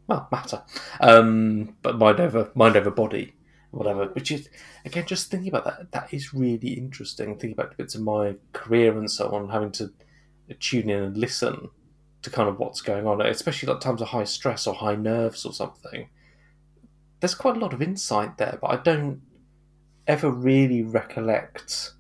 well, 0.08 0.28
matter, 0.32 0.64
um, 1.00 1.76
but 1.82 1.98
mind 1.98 2.20
over 2.20 2.52
mind 2.56 2.76
over 2.76 2.92
body, 2.92 3.36
whatever. 3.72 4.08
Which 4.08 4.32
is 4.32 4.50
again, 4.86 5.06
just 5.06 5.30
thinking 5.32 5.50
about 5.50 5.66
that. 5.66 5.92
That 5.92 6.14
is 6.14 6.34
really 6.34 6.74
interesting. 6.74 7.28
Thinking 7.28 7.54
about 7.54 7.78
bits 7.78 7.96
of 7.96 8.02
my 8.02 8.36
career 8.54 8.98
and 8.98 9.10
so 9.10 9.30
on, 9.30 9.50
having 9.50 9.72
to 9.74 9.92
tune 10.60 10.90
in 10.90 11.04
and 11.04 11.18
listen 11.18 11.70
to 12.22 12.30
kind 12.30 12.50
of 12.50 12.60
what's 12.60 12.82
going 12.82 13.06
on, 13.06 13.22
especially 13.22 13.72
at 13.72 13.82
times 13.82 14.02
of 14.02 14.10
high 14.10 14.24
stress 14.24 14.68
or 14.68 14.74
high 14.74 14.96
nerves 14.96 15.46
or 15.46 15.54
something. 15.54 16.10
There's 17.20 17.36
quite 17.36 17.58
a 17.58 17.60
lot 17.60 17.74
of 17.74 17.82
insight 17.82 18.38
there, 18.38 18.60
but 18.62 18.68
I 18.68 18.76
don't 18.78 19.22
ever 20.08 20.32
really 20.32 20.84
recollect 20.84 21.92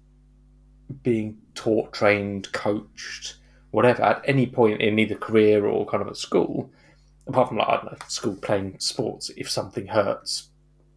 being 1.04 1.38
taught, 1.54 1.94
trained, 1.94 2.52
coached, 2.54 3.36
whatever, 3.72 4.04
at 4.04 4.22
any 4.26 4.48
point 4.48 4.82
in 4.82 4.98
either 5.00 5.16
career 5.16 5.66
or 5.66 5.86
kind 5.86 6.02
of 6.02 6.08
at 6.08 6.18
school, 6.18 6.72
apart 7.28 7.50
from 7.50 7.58
like 7.58 7.68
I 7.68 7.76
don't 7.76 7.86
know, 7.86 7.98
school 8.08 8.36
playing 8.36 8.80
sports. 8.80 9.30
If 9.36 9.50
something 9.50 9.88
hurts, 9.88 10.50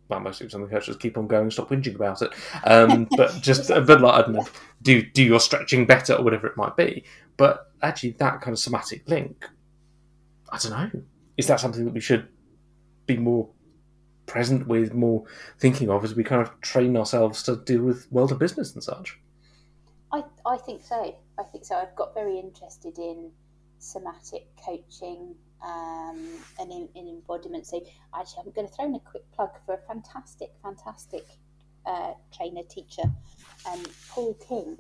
well, 0.08 0.20
mostly 0.20 0.46
if 0.46 0.52
something 0.52 0.70
hurts, 0.70 0.86
just 0.86 1.00
keep 1.00 1.18
on 1.18 1.26
going, 1.26 1.50
stop 1.50 1.70
whinging 1.70 1.96
about 1.96 2.22
it. 2.22 2.32
Um, 2.64 3.08
but 3.16 3.40
just, 3.40 3.68
but 3.68 4.00
like 4.00 4.14
I 4.14 4.22
don't 4.22 4.34
know, 4.34 4.48
do 4.82 5.02
do 5.02 5.24
your 5.24 5.40
stretching 5.40 5.86
better 5.86 6.14
or 6.14 6.22
whatever 6.24 6.46
it 6.46 6.56
might 6.56 6.76
be. 6.76 7.04
But 7.36 7.72
actually, 7.82 8.12
that 8.12 8.40
kind 8.40 8.52
of 8.52 8.58
somatic 8.58 9.08
link, 9.08 9.48
I 10.50 10.58
don't 10.58 10.72
know, 10.72 11.02
is 11.36 11.46
that 11.48 11.60
something 11.60 11.84
that 11.84 11.94
we 11.94 12.00
should 12.00 12.28
be 13.06 13.16
more 13.16 13.48
present 14.30 14.68
with, 14.68 14.94
more 14.94 15.24
thinking 15.58 15.90
of 15.90 16.04
as 16.04 16.14
we 16.14 16.22
kind 16.22 16.40
of 16.40 16.60
train 16.60 16.96
ourselves 16.96 17.42
to 17.42 17.56
deal 17.56 17.82
with 17.82 18.10
world 18.12 18.30
of 18.30 18.38
business 18.38 18.72
and 18.74 18.82
such. 18.82 19.18
I, 20.12 20.22
I 20.46 20.56
think 20.56 20.82
so. 20.84 21.16
I 21.38 21.42
think 21.42 21.64
so. 21.64 21.74
I've 21.74 21.96
got 21.96 22.14
very 22.14 22.38
interested 22.38 22.96
in 22.98 23.32
somatic 23.78 24.46
coaching 24.64 25.34
um, 25.64 26.18
and 26.60 26.70
in, 26.70 26.88
in 26.94 27.08
embodiment. 27.08 27.66
So 27.66 27.84
actually, 28.14 28.44
I'm 28.46 28.52
going 28.52 28.68
to 28.68 28.72
throw 28.72 28.86
in 28.86 28.94
a 28.94 29.00
quick 29.00 29.24
plug 29.32 29.50
for 29.66 29.74
a 29.74 29.78
fantastic, 29.88 30.52
fantastic 30.62 31.26
uh, 31.84 32.12
trainer 32.32 32.62
teacher, 32.68 33.04
um, 33.68 33.82
Paul 34.10 34.34
King, 34.48 34.78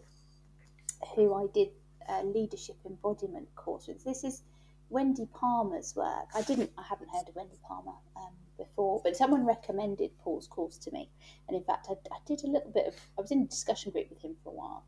who 1.16 1.34
I 1.34 1.46
did 1.52 1.70
a 2.08 2.24
leadership 2.24 2.76
embodiment 2.86 3.48
course 3.56 3.88
with. 3.88 4.04
This 4.04 4.22
is 4.22 4.42
Wendy 4.90 5.26
Palmer's 5.34 5.94
work. 5.96 6.28
I 6.34 6.42
didn't, 6.42 6.70
I 6.78 6.84
haven't 6.88 7.08
heard 7.08 7.28
of 7.28 7.34
Wendy 7.34 7.58
Palmer 7.66 7.94
um, 8.16 8.34
before, 8.64 9.00
but 9.02 9.16
someone 9.16 9.44
recommended 9.46 10.10
Paul's 10.22 10.46
course 10.46 10.76
to 10.78 10.92
me. 10.92 11.10
And 11.48 11.56
in 11.56 11.64
fact, 11.64 11.88
I, 11.90 11.94
I 12.12 12.18
did 12.26 12.44
a 12.44 12.46
little 12.46 12.70
bit 12.70 12.86
of, 12.86 12.94
I 13.18 13.22
was 13.22 13.30
in 13.30 13.42
a 13.42 13.46
discussion 13.46 13.90
group 13.90 14.08
with 14.10 14.20
him 14.22 14.36
for 14.44 14.50
a 14.50 14.56
while 14.56 14.84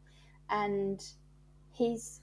and 0.53 1.03
he's 1.73 2.21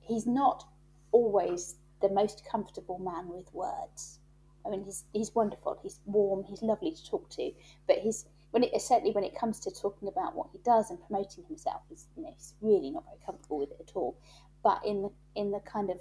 he's 0.00 0.26
not 0.26 0.64
always 1.10 1.76
the 2.00 2.10
most 2.10 2.44
comfortable 2.44 2.98
man 2.98 3.28
with 3.28 3.52
words. 3.52 4.20
I 4.64 4.70
mean, 4.70 4.84
he's 4.84 5.04
he's 5.12 5.34
wonderful. 5.34 5.78
He's 5.82 6.00
warm. 6.04 6.44
He's 6.44 6.62
lovely 6.62 6.92
to 6.92 7.10
talk 7.10 7.28
to. 7.30 7.50
But 7.86 7.98
he's 7.98 8.26
when 8.50 8.62
it 8.62 8.80
certainly 8.80 9.12
when 9.12 9.24
it 9.24 9.34
comes 9.34 9.58
to 9.60 9.70
talking 9.70 10.08
about 10.08 10.36
what 10.36 10.48
he 10.52 10.58
does 10.64 10.90
and 10.90 11.00
promoting 11.06 11.44
himself, 11.48 11.82
he's 11.88 12.06
you 12.16 12.22
know 12.22 12.32
he's 12.36 12.54
really 12.60 12.90
not 12.90 13.04
very 13.04 13.18
comfortable 13.24 13.58
with 13.58 13.72
it 13.72 13.80
at 13.80 13.96
all. 13.96 14.16
But 14.62 14.82
in 14.84 15.02
the 15.02 15.10
in 15.34 15.50
the 15.50 15.60
kind 15.60 15.90
of 15.90 16.00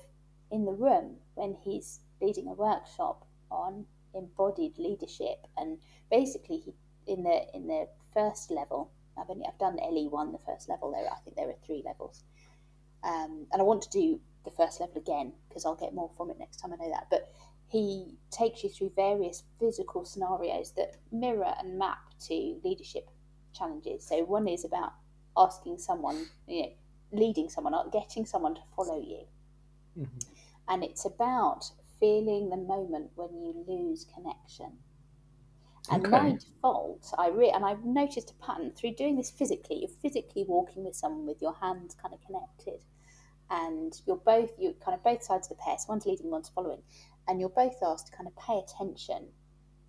in 0.52 0.66
the 0.66 0.74
room 0.74 1.16
when 1.36 1.56
he's 1.64 2.02
leading 2.22 2.48
a 2.48 2.54
workshop 2.54 3.26
on 3.54 3.86
embodied 4.14 4.78
leadership. 4.78 5.48
And 5.58 5.80
basically 6.10 6.58
he 6.58 6.74
in 7.06 7.24
the 7.24 7.42
in 7.54 7.68
the 7.68 7.88
first 8.14 8.50
level 8.50 8.92
I've 9.18 9.30
only 9.30 9.46
I've 9.46 9.60
done 9.60 9.78
LE 9.78 10.10
one 10.10 10.32
the 10.32 10.40
first 10.46 10.70
level 10.70 10.92
there 10.92 11.10
I 11.12 11.20
think 11.24 11.36
there 11.36 11.50
are 11.50 11.66
three 11.66 11.84
levels. 11.86 12.24
Um, 13.04 13.48
and 13.52 13.62
I 13.62 13.64
want 13.64 13.82
to 13.84 13.90
do 13.90 14.20
the 14.46 14.52
first 14.52 14.80
level 14.80 14.98
again 14.98 15.34
because 15.48 15.66
I'll 15.66 15.76
get 15.76 15.94
more 15.94 16.10
from 16.16 16.30
it 16.30 16.40
next 16.40 16.58
time 16.58 16.74
I 16.74 16.78
know 16.78 16.90
that. 16.90 17.08
But 17.10 17.32
he 17.68 18.16
takes 18.32 18.64
you 18.64 18.70
through 18.70 18.92
various 18.96 19.44
physical 19.60 20.06
scenarios 20.06 20.72
that 20.78 20.98
mirror 21.12 21.54
and 21.60 21.78
map 21.78 22.00
to 22.28 22.60
leadership 22.64 23.10
challenges. 23.54 24.06
So 24.08 24.24
one 24.24 24.48
is 24.48 24.64
about 24.64 24.94
asking 25.36 25.80
someone 25.80 26.28
you 26.48 26.64
know 26.64 26.70
leading 27.12 27.50
someone 27.50 27.74
or 27.74 27.90
getting 27.92 28.26
someone 28.26 28.56
to 28.56 28.62
follow 28.76 29.00
you. 29.00 29.26
And 30.68 30.84
it's 30.84 31.06
about 31.06 31.70
feeling 32.04 32.50
the 32.50 32.58
moment 32.58 33.12
when 33.16 33.30
you 33.42 33.64
lose 33.66 34.06
connection 34.14 34.74
and 35.90 36.10
my 36.10 36.32
default, 36.32 37.14
I 37.18 37.30
re- 37.30 37.52
and 37.52 37.66
I've 37.66 37.86
noticed 37.86 38.32
a 38.32 38.46
pattern 38.46 38.72
through 38.72 38.96
doing 38.96 39.16
this 39.16 39.32
physically. 39.32 39.80
You're 39.80 40.00
physically 40.02 40.44
walking 40.46 40.84
with 40.84 40.96
someone 40.96 41.26
with 41.26 41.42
your 41.42 41.56
hands 41.56 41.96
kind 42.02 42.14
of 42.14 42.20
connected, 42.22 42.86
and 43.50 43.94
you're 44.06 44.18
both 44.18 44.52
you're 44.58 44.74
kind 44.74 44.96
of 44.96 45.04
both 45.04 45.24
sides 45.24 45.50
of 45.50 45.58
the 45.58 45.64
pair. 45.64 45.78
So 45.78 45.86
one's 45.90 46.06
leading, 46.06 46.30
one's 46.30 46.50
following, 46.50 46.82
and 47.28 47.40
you're 47.40 47.50
both 47.50 47.76
asked 47.82 48.08
to 48.08 48.18
kind 48.18 48.28
of 48.28 48.36
pay 48.36 48.60
attention 48.60 49.28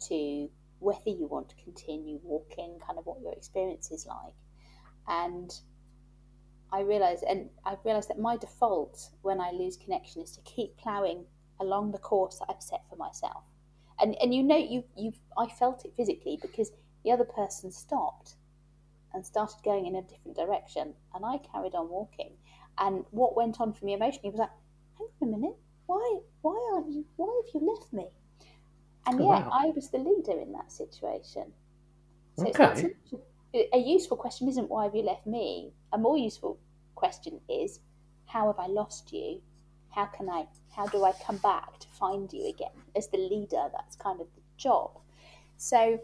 to 0.08 0.50
whether 0.78 1.10
you 1.10 1.26
want 1.26 1.48
to 1.48 1.56
continue 1.64 2.20
walking, 2.22 2.78
kind 2.84 2.98
of 2.98 3.06
what 3.06 3.20
your 3.20 3.32
experience 3.32 3.90
is 3.90 4.06
like. 4.06 4.34
And 5.08 5.52
I 6.72 6.80
realize, 6.80 7.22
and 7.22 7.50
I've 7.64 7.84
realised 7.84 8.08
that 8.10 8.18
my 8.18 8.36
default 8.36 9.10
when 9.22 9.40
I 9.40 9.50
lose 9.50 9.76
connection 9.76 10.22
is 10.22 10.32
to 10.32 10.42
keep 10.42 10.76
ploughing 10.76 11.24
along 11.60 11.92
the 11.92 11.98
course 11.98 12.38
that 12.38 12.46
I've 12.50 12.62
set 12.62 12.88
for 12.88 12.96
myself. 12.96 13.44
And 13.98 14.16
and 14.20 14.34
you 14.34 14.42
know, 14.42 14.56
you 14.56 14.84
you 14.96 15.12
I 15.36 15.48
felt 15.48 15.84
it 15.84 15.94
physically 15.96 16.38
because 16.40 16.72
the 17.04 17.12
other 17.12 17.24
person 17.24 17.70
stopped 17.72 18.36
and 19.14 19.24
started 19.26 19.62
going 19.64 19.86
in 19.86 19.94
a 19.96 20.02
different 20.02 20.36
direction, 20.36 20.94
and 21.14 21.24
I 21.24 21.38
carried 21.38 21.74
on 21.74 21.88
walking. 21.88 22.36
And 22.78 23.04
what 23.10 23.36
went 23.36 23.60
on 23.60 23.72
for 23.72 23.84
me 23.84 23.94
emotionally 23.94 24.30
was 24.30 24.40
like, 24.40 24.50
hang 24.98 25.08
on 25.22 25.28
a 25.28 25.32
minute, 25.38 25.56
why 25.86 26.20
why 26.42 26.70
aren't 26.74 26.90
you? 26.92 27.06
Why 27.16 27.42
have 27.44 27.54
you 27.54 27.66
left 27.68 27.92
me? 27.92 28.08
And 29.06 29.20
Oh, 29.20 29.24
yet 29.24 29.44
wow. 29.44 29.52
I 29.52 29.70
was 29.70 29.90
the 29.90 29.98
leader 29.98 30.38
in 30.40 30.52
that 30.52 30.72
situation. 30.72 31.54
So 32.34 32.48
it's 32.48 32.60
Okay. 32.60 32.94
a, 33.54 33.76
a 33.76 33.78
useful 33.78 34.16
question 34.16 34.48
isn't 34.48 34.70
why 34.70 34.84
have 34.84 34.94
you 34.94 35.02
left 35.02 35.26
me? 35.26 35.74
A 35.92 35.98
more 35.98 36.18
useful 36.18 36.58
question 36.94 37.40
is 37.48 37.80
how 38.26 38.46
have 38.48 38.58
I 38.58 38.66
lost 38.66 39.12
you? 39.12 39.42
How 39.94 40.06
can 40.06 40.28
I 40.28 40.46
how 40.74 40.86
do 40.86 41.04
I 41.04 41.12
come 41.24 41.36
back 41.38 41.78
to 41.80 41.88
find 41.88 42.32
you 42.32 42.48
again? 42.48 42.76
As 42.96 43.08
the 43.08 43.18
leader, 43.18 43.68
that's 43.72 43.96
kind 43.96 44.20
of 44.20 44.26
the 44.34 44.42
job. 44.56 44.90
So 45.56 46.00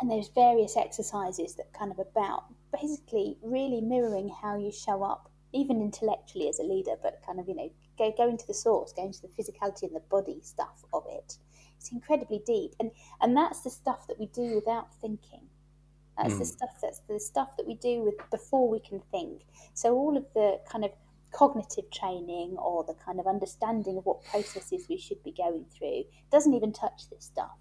and 0.00 0.10
there's 0.10 0.28
various 0.28 0.76
exercises 0.76 1.54
that 1.54 1.72
kind 1.72 1.90
of 1.90 1.98
about 1.98 2.44
basically 2.72 3.36
really 3.42 3.80
mirroring 3.80 4.28
how 4.42 4.56
you 4.56 4.70
show 4.70 5.02
up 5.02 5.30
even 5.52 5.80
intellectually 5.80 6.48
as 6.48 6.58
a 6.58 6.62
leader 6.62 6.94
but 7.02 7.22
kind 7.24 7.40
of 7.40 7.48
you 7.48 7.54
know 7.54 7.70
go 7.98 8.12
going 8.16 8.36
to 8.36 8.46
the 8.46 8.54
source 8.54 8.92
going 8.92 9.12
to 9.12 9.22
the 9.22 9.28
physicality 9.28 9.84
and 9.84 9.94
the 9.96 10.00
body 10.10 10.38
stuff 10.42 10.84
of 10.92 11.04
it 11.08 11.38
it's 11.78 11.90
incredibly 11.92 12.42
deep 12.46 12.74
and 12.80 12.90
and 13.22 13.36
that's 13.36 13.60
the 13.62 13.70
stuff 13.70 14.06
that 14.06 14.18
we 14.18 14.26
do 14.26 14.54
without 14.54 14.94
thinking 15.00 15.40
that's 16.18 16.38
the 16.38 16.44
Mm. 16.44 16.52
stuff 16.56 16.70
that's 16.82 17.00
the 17.08 17.20
stuff 17.20 17.56
that 17.56 17.66
we 17.66 17.74
do 17.74 18.02
with 18.02 18.14
before 18.30 18.68
we 18.68 18.80
can 18.80 19.00
think 19.10 19.46
so 19.74 19.94
all 19.94 20.16
of 20.16 20.26
the 20.34 20.60
kind 20.68 20.84
of 20.84 20.90
cognitive 21.36 21.90
training 21.90 22.56
or 22.58 22.82
the 22.84 22.94
kind 22.94 23.20
of 23.20 23.26
understanding 23.26 23.98
of 23.98 24.06
what 24.06 24.24
processes 24.24 24.86
we 24.88 24.96
should 24.96 25.22
be 25.22 25.32
going 25.32 25.66
through 25.76 26.02
doesn't 26.32 26.54
even 26.54 26.72
touch 26.72 27.10
this 27.10 27.24
stuff. 27.24 27.58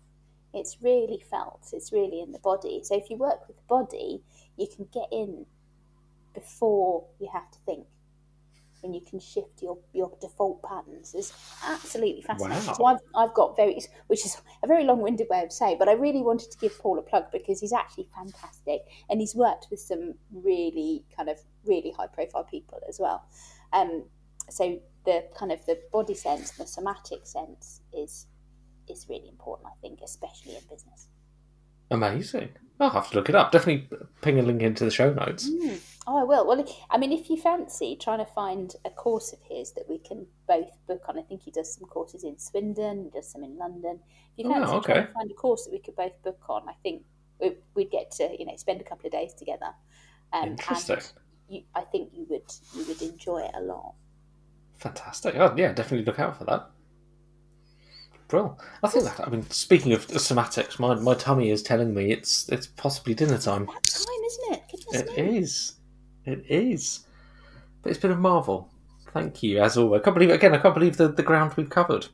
It's 0.53 0.77
really 0.81 1.21
felt 1.29 1.67
it's 1.73 1.91
really 1.91 2.21
in 2.21 2.31
the 2.31 2.39
body. 2.39 2.79
So 2.83 2.95
if 2.95 3.09
you 3.09 3.17
work 3.17 3.47
with 3.47 3.57
the 3.57 3.63
body 3.67 4.23
you 4.57 4.67
can 4.73 4.87
get 4.93 5.07
in 5.11 5.45
before 6.33 7.05
you 7.19 7.29
have 7.33 7.51
to 7.51 7.59
think 7.65 7.85
and 8.83 8.95
you 8.95 9.01
can 9.01 9.19
shift 9.19 9.61
your, 9.61 9.77
your 9.93 10.11
default 10.21 10.61
patterns. 10.63 11.13
It's 11.17 11.33
absolutely 11.65 12.21
fascinating. 12.21 12.67
Wow. 12.67 12.73
so 12.73 12.85
I've, 12.85 12.99
I've 13.15 13.33
got 13.33 13.57
very 13.57 13.79
which 14.07 14.25
is 14.25 14.37
a 14.63 14.67
very 14.67 14.85
long-winded 14.85 15.27
way 15.29 15.41
of 15.41 15.51
saying 15.51 15.77
but 15.79 15.89
i 15.89 15.93
really 15.93 16.21
wanted 16.21 16.51
to 16.51 16.57
give 16.59 16.77
paul 16.79 16.99
a 16.99 17.01
plug 17.01 17.25
because 17.31 17.59
he's 17.59 17.73
actually 17.73 18.07
fantastic 18.15 18.81
and 19.09 19.19
he's 19.19 19.33
worked 19.33 19.67
with 19.71 19.79
some 19.79 20.13
really 20.31 21.03
kind 21.15 21.29
of 21.29 21.39
really 21.65 21.91
high 21.97 22.07
profile 22.07 22.43
people 22.43 22.79
as 22.87 22.99
well 22.99 23.25
um, 23.75 24.03
so 24.49 24.79
the 25.05 25.23
kind 25.37 25.51
of 25.51 25.63
the 25.67 25.79
body 25.91 26.15
sense 26.15 26.51
the 26.51 26.65
somatic 26.65 27.25
sense 27.27 27.81
is 27.93 28.25
is 28.89 29.05
really 29.09 29.29
important 29.29 29.67
i 29.67 29.75
think 29.81 29.99
especially 30.03 30.55
in 30.55 30.61
business 30.69 31.07
Amazing. 31.91 32.49
I'll 32.79 32.89
have 32.89 33.09
to 33.11 33.15
look 33.15 33.29
it 33.29 33.35
up. 33.35 33.51
Definitely 33.51 33.87
ping 34.21 34.39
a 34.39 34.41
link 34.41 34.61
into 34.63 34.83
the 34.83 34.89
show 34.91 35.13
notes. 35.13 35.47
Mm. 35.47 35.79
Oh, 36.07 36.17
I 36.17 36.23
will. 36.23 36.45
Well, 36.47 36.65
I 36.89 36.97
mean, 36.97 37.11
if 37.11 37.29
you 37.29 37.37
fancy 37.37 37.95
trying 37.95 38.17
to 38.17 38.25
find 38.25 38.75
a 38.83 38.89
course 38.89 39.31
of 39.31 39.39
his 39.47 39.71
that 39.73 39.87
we 39.87 39.99
can 39.99 40.25
both 40.47 40.71
book 40.87 41.03
on, 41.07 41.19
I 41.19 41.21
think 41.21 41.43
he 41.43 41.51
does 41.51 41.73
some 41.73 41.87
courses 41.87 42.23
in 42.23 42.37
Swindon, 42.39 43.03
he 43.03 43.09
does 43.11 43.29
some 43.31 43.43
in 43.43 43.55
London. 43.57 43.99
If 44.35 44.45
you 44.45 44.49
Oh, 44.49 44.53
fancy 44.53 44.65
trying 44.71 44.97
okay. 44.97 45.07
to 45.07 45.13
find 45.13 45.31
a 45.31 45.35
course 45.35 45.65
that 45.65 45.71
we 45.71 45.79
could 45.79 45.95
both 45.95 46.19
book 46.23 46.41
on, 46.49 46.67
I 46.67 46.73
think 46.81 47.03
we- 47.39 47.57
we'd 47.75 47.91
get 47.91 48.09
to 48.13 48.35
you 48.37 48.45
know 48.47 48.55
spend 48.55 48.81
a 48.81 48.83
couple 48.83 49.05
of 49.05 49.11
days 49.11 49.33
together. 49.35 49.73
Um, 50.33 50.49
Interesting. 50.49 50.95
And 50.97 51.11
you, 51.49 51.63
I 51.75 51.81
think 51.81 52.11
you 52.13 52.25
would 52.29 52.51
you 52.75 52.85
would 52.85 53.01
enjoy 53.01 53.39
it 53.39 53.51
a 53.55 53.61
lot. 53.61 53.93
Fantastic. 54.77 55.35
Oh, 55.35 55.53
yeah, 55.57 55.71
definitely 55.73 56.05
look 56.05 56.19
out 56.19 56.37
for 56.37 56.43
that. 56.45 56.69
Bro, 58.27 58.57
I 58.83 58.87
think 58.87 59.05
that. 59.05 59.19
I 59.25 59.29
mean, 59.29 59.47
speaking 59.51 59.93
of 59.93 60.07
somatics, 60.07 60.79
my, 60.79 60.95
my 60.95 61.13
tummy 61.13 61.51
is 61.51 61.61
telling 61.61 61.93
me 61.93 62.11
it's 62.11 62.49
it's 62.49 62.67
possibly 62.67 63.13
dinner 63.13 63.37
time. 63.37 63.67
That 63.67 63.83
time, 63.83 64.23
isn't 64.25 64.53
it? 64.53 64.63
Goodness 64.71 65.01
It 65.01 65.17
me. 65.31 65.37
is. 65.37 65.73
It 66.25 66.45
is. 66.49 67.05
But 67.83 67.91
it's 67.91 67.99
been 67.99 68.11
a 68.11 68.15
marvel. 68.15 68.69
Thank 69.13 69.43
you, 69.43 69.61
as 69.61 69.77
always. 69.77 70.01
I 70.01 70.03
can't 70.03 70.15
believe 70.15 70.31
again. 70.31 70.55
I 70.55 70.57
can't 70.57 70.73
believe 70.73 70.97
the, 70.97 71.07
the 71.07 71.23
ground 71.23 71.53
we've 71.55 71.69
covered. 71.69 72.07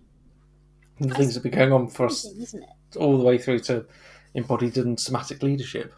And 0.99 1.09
the 1.09 1.15
things 1.15 1.33
that 1.33 1.43
have 1.43 1.51
been 1.51 1.57
going 1.57 1.71
on 1.71 1.87
for 1.87 2.05
us 2.07 2.25
isn't 2.25 2.61
it? 2.61 2.97
all 2.97 3.17
the 3.17 3.23
way 3.23 3.37
through 3.37 3.59
to 3.59 3.85
embodied 4.35 4.77
and 4.77 4.99
somatic 4.99 5.41
leadership. 5.41 5.93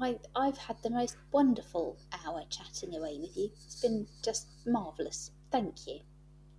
I 0.00 0.18
I've 0.34 0.58
had 0.58 0.76
the 0.82 0.90
most 0.90 1.16
wonderful 1.32 1.98
hour 2.26 2.42
chatting 2.50 2.94
away 2.94 3.18
with 3.20 3.36
you. 3.36 3.50
It's 3.64 3.80
been 3.80 4.06
just 4.22 4.48
marvelous. 4.66 5.30
Thank 5.50 5.86
you. 5.86 6.00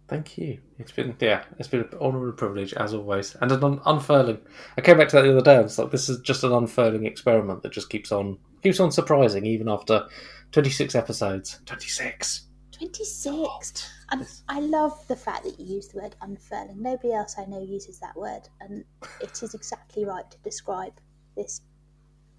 Thank 0.07 0.37
you. 0.37 0.59
It's 0.77 0.91
been 0.91 1.15
yeah, 1.19 1.43
it's 1.57 1.67
been 1.67 1.81
an 1.81 1.89
honour 1.99 2.29
and 2.29 2.37
privilege 2.37 2.73
as 2.73 2.93
always, 2.93 3.35
and 3.35 3.51
an 3.51 3.63
un- 3.63 3.81
unfurling. 3.85 4.39
I 4.77 4.81
came 4.81 4.97
back 4.97 5.09
to 5.09 5.15
that 5.17 5.23
the 5.23 5.31
other 5.31 5.41
day. 5.41 5.55
and 5.55 5.65
It's 5.65 5.77
like 5.77 5.91
this 5.91 6.09
is 6.09 6.19
just 6.21 6.43
an 6.43 6.51
unfurling 6.51 7.05
experiment 7.05 7.63
that 7.63 7.71
just 7.71 7.89
keeps 7.89 8.11
on 8.11 8.37
keeps 8.61 8.79
on 8.79 8.91
surprising, 8.91 9.45
even 9.45 9.67
after 9.67 10.07
twenty 10.51 10.69
six 10.69 10.95
episodes. 10.95 11.59
Twenty 11.65 11.87
six. 11.87 12.43
26. 12.71 13.89
And 14.11 14.27
I 14.49 14.59
love 14.59 15.07
the 15.07 15.15
fact 15.15 15.45
that 15.45 15.57
you 15.57 15.75
use 15.75 15.87
the 15.87 16.01
word 16.01 16.15
unfurling. 16.21 16.81
Nobody 16.81 17.13
else 17.13 17.35
I 17.37 17.45
know 17.45 17.61
uses 17.61 17.99
that 17.99 18.15
word, 18.17 18.41
and 18.59 18.83
it 19.21 19.41
is 19.41 19.53
exactly 19.53 20.03
right 20.03 20.29
to 20.29 20.37
describe 20.39 20.93
this 21.37 21.61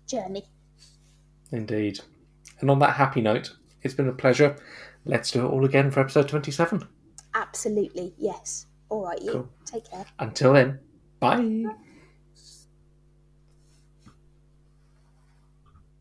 journey. 0.06 0.44
Indeed. 1.52 2.00
And 2.60 2.70
on 2.70 2.78
that 2.80 2.94
happy 2.96 3.20
note, 3.20 3.54
it's 3.82 3.94
been 3.94 4.08
a 4.08 4.12
pleasure. 4.12 4.56
Let's 5.04 5.30
do 5.30 5.46
it 5.46 5.48
all 5.50 5.64
again 5.64 5.90
for 5.90 6.00
episode 6.00 6.28
twenty 6.28 6.50
seven. 6.50 6.86
Absolutely, 7.34 8.14
yes. 8.18 8.66
All 8.88 9.04
right, 9.04 9.20
you 9.20 9.32
Cool. 9.32 9.48
take 9.64 9.90
care. 9.90 10.06
Until 10.18 10.52
then, 10.54 10.78
bye. 11.20 11.64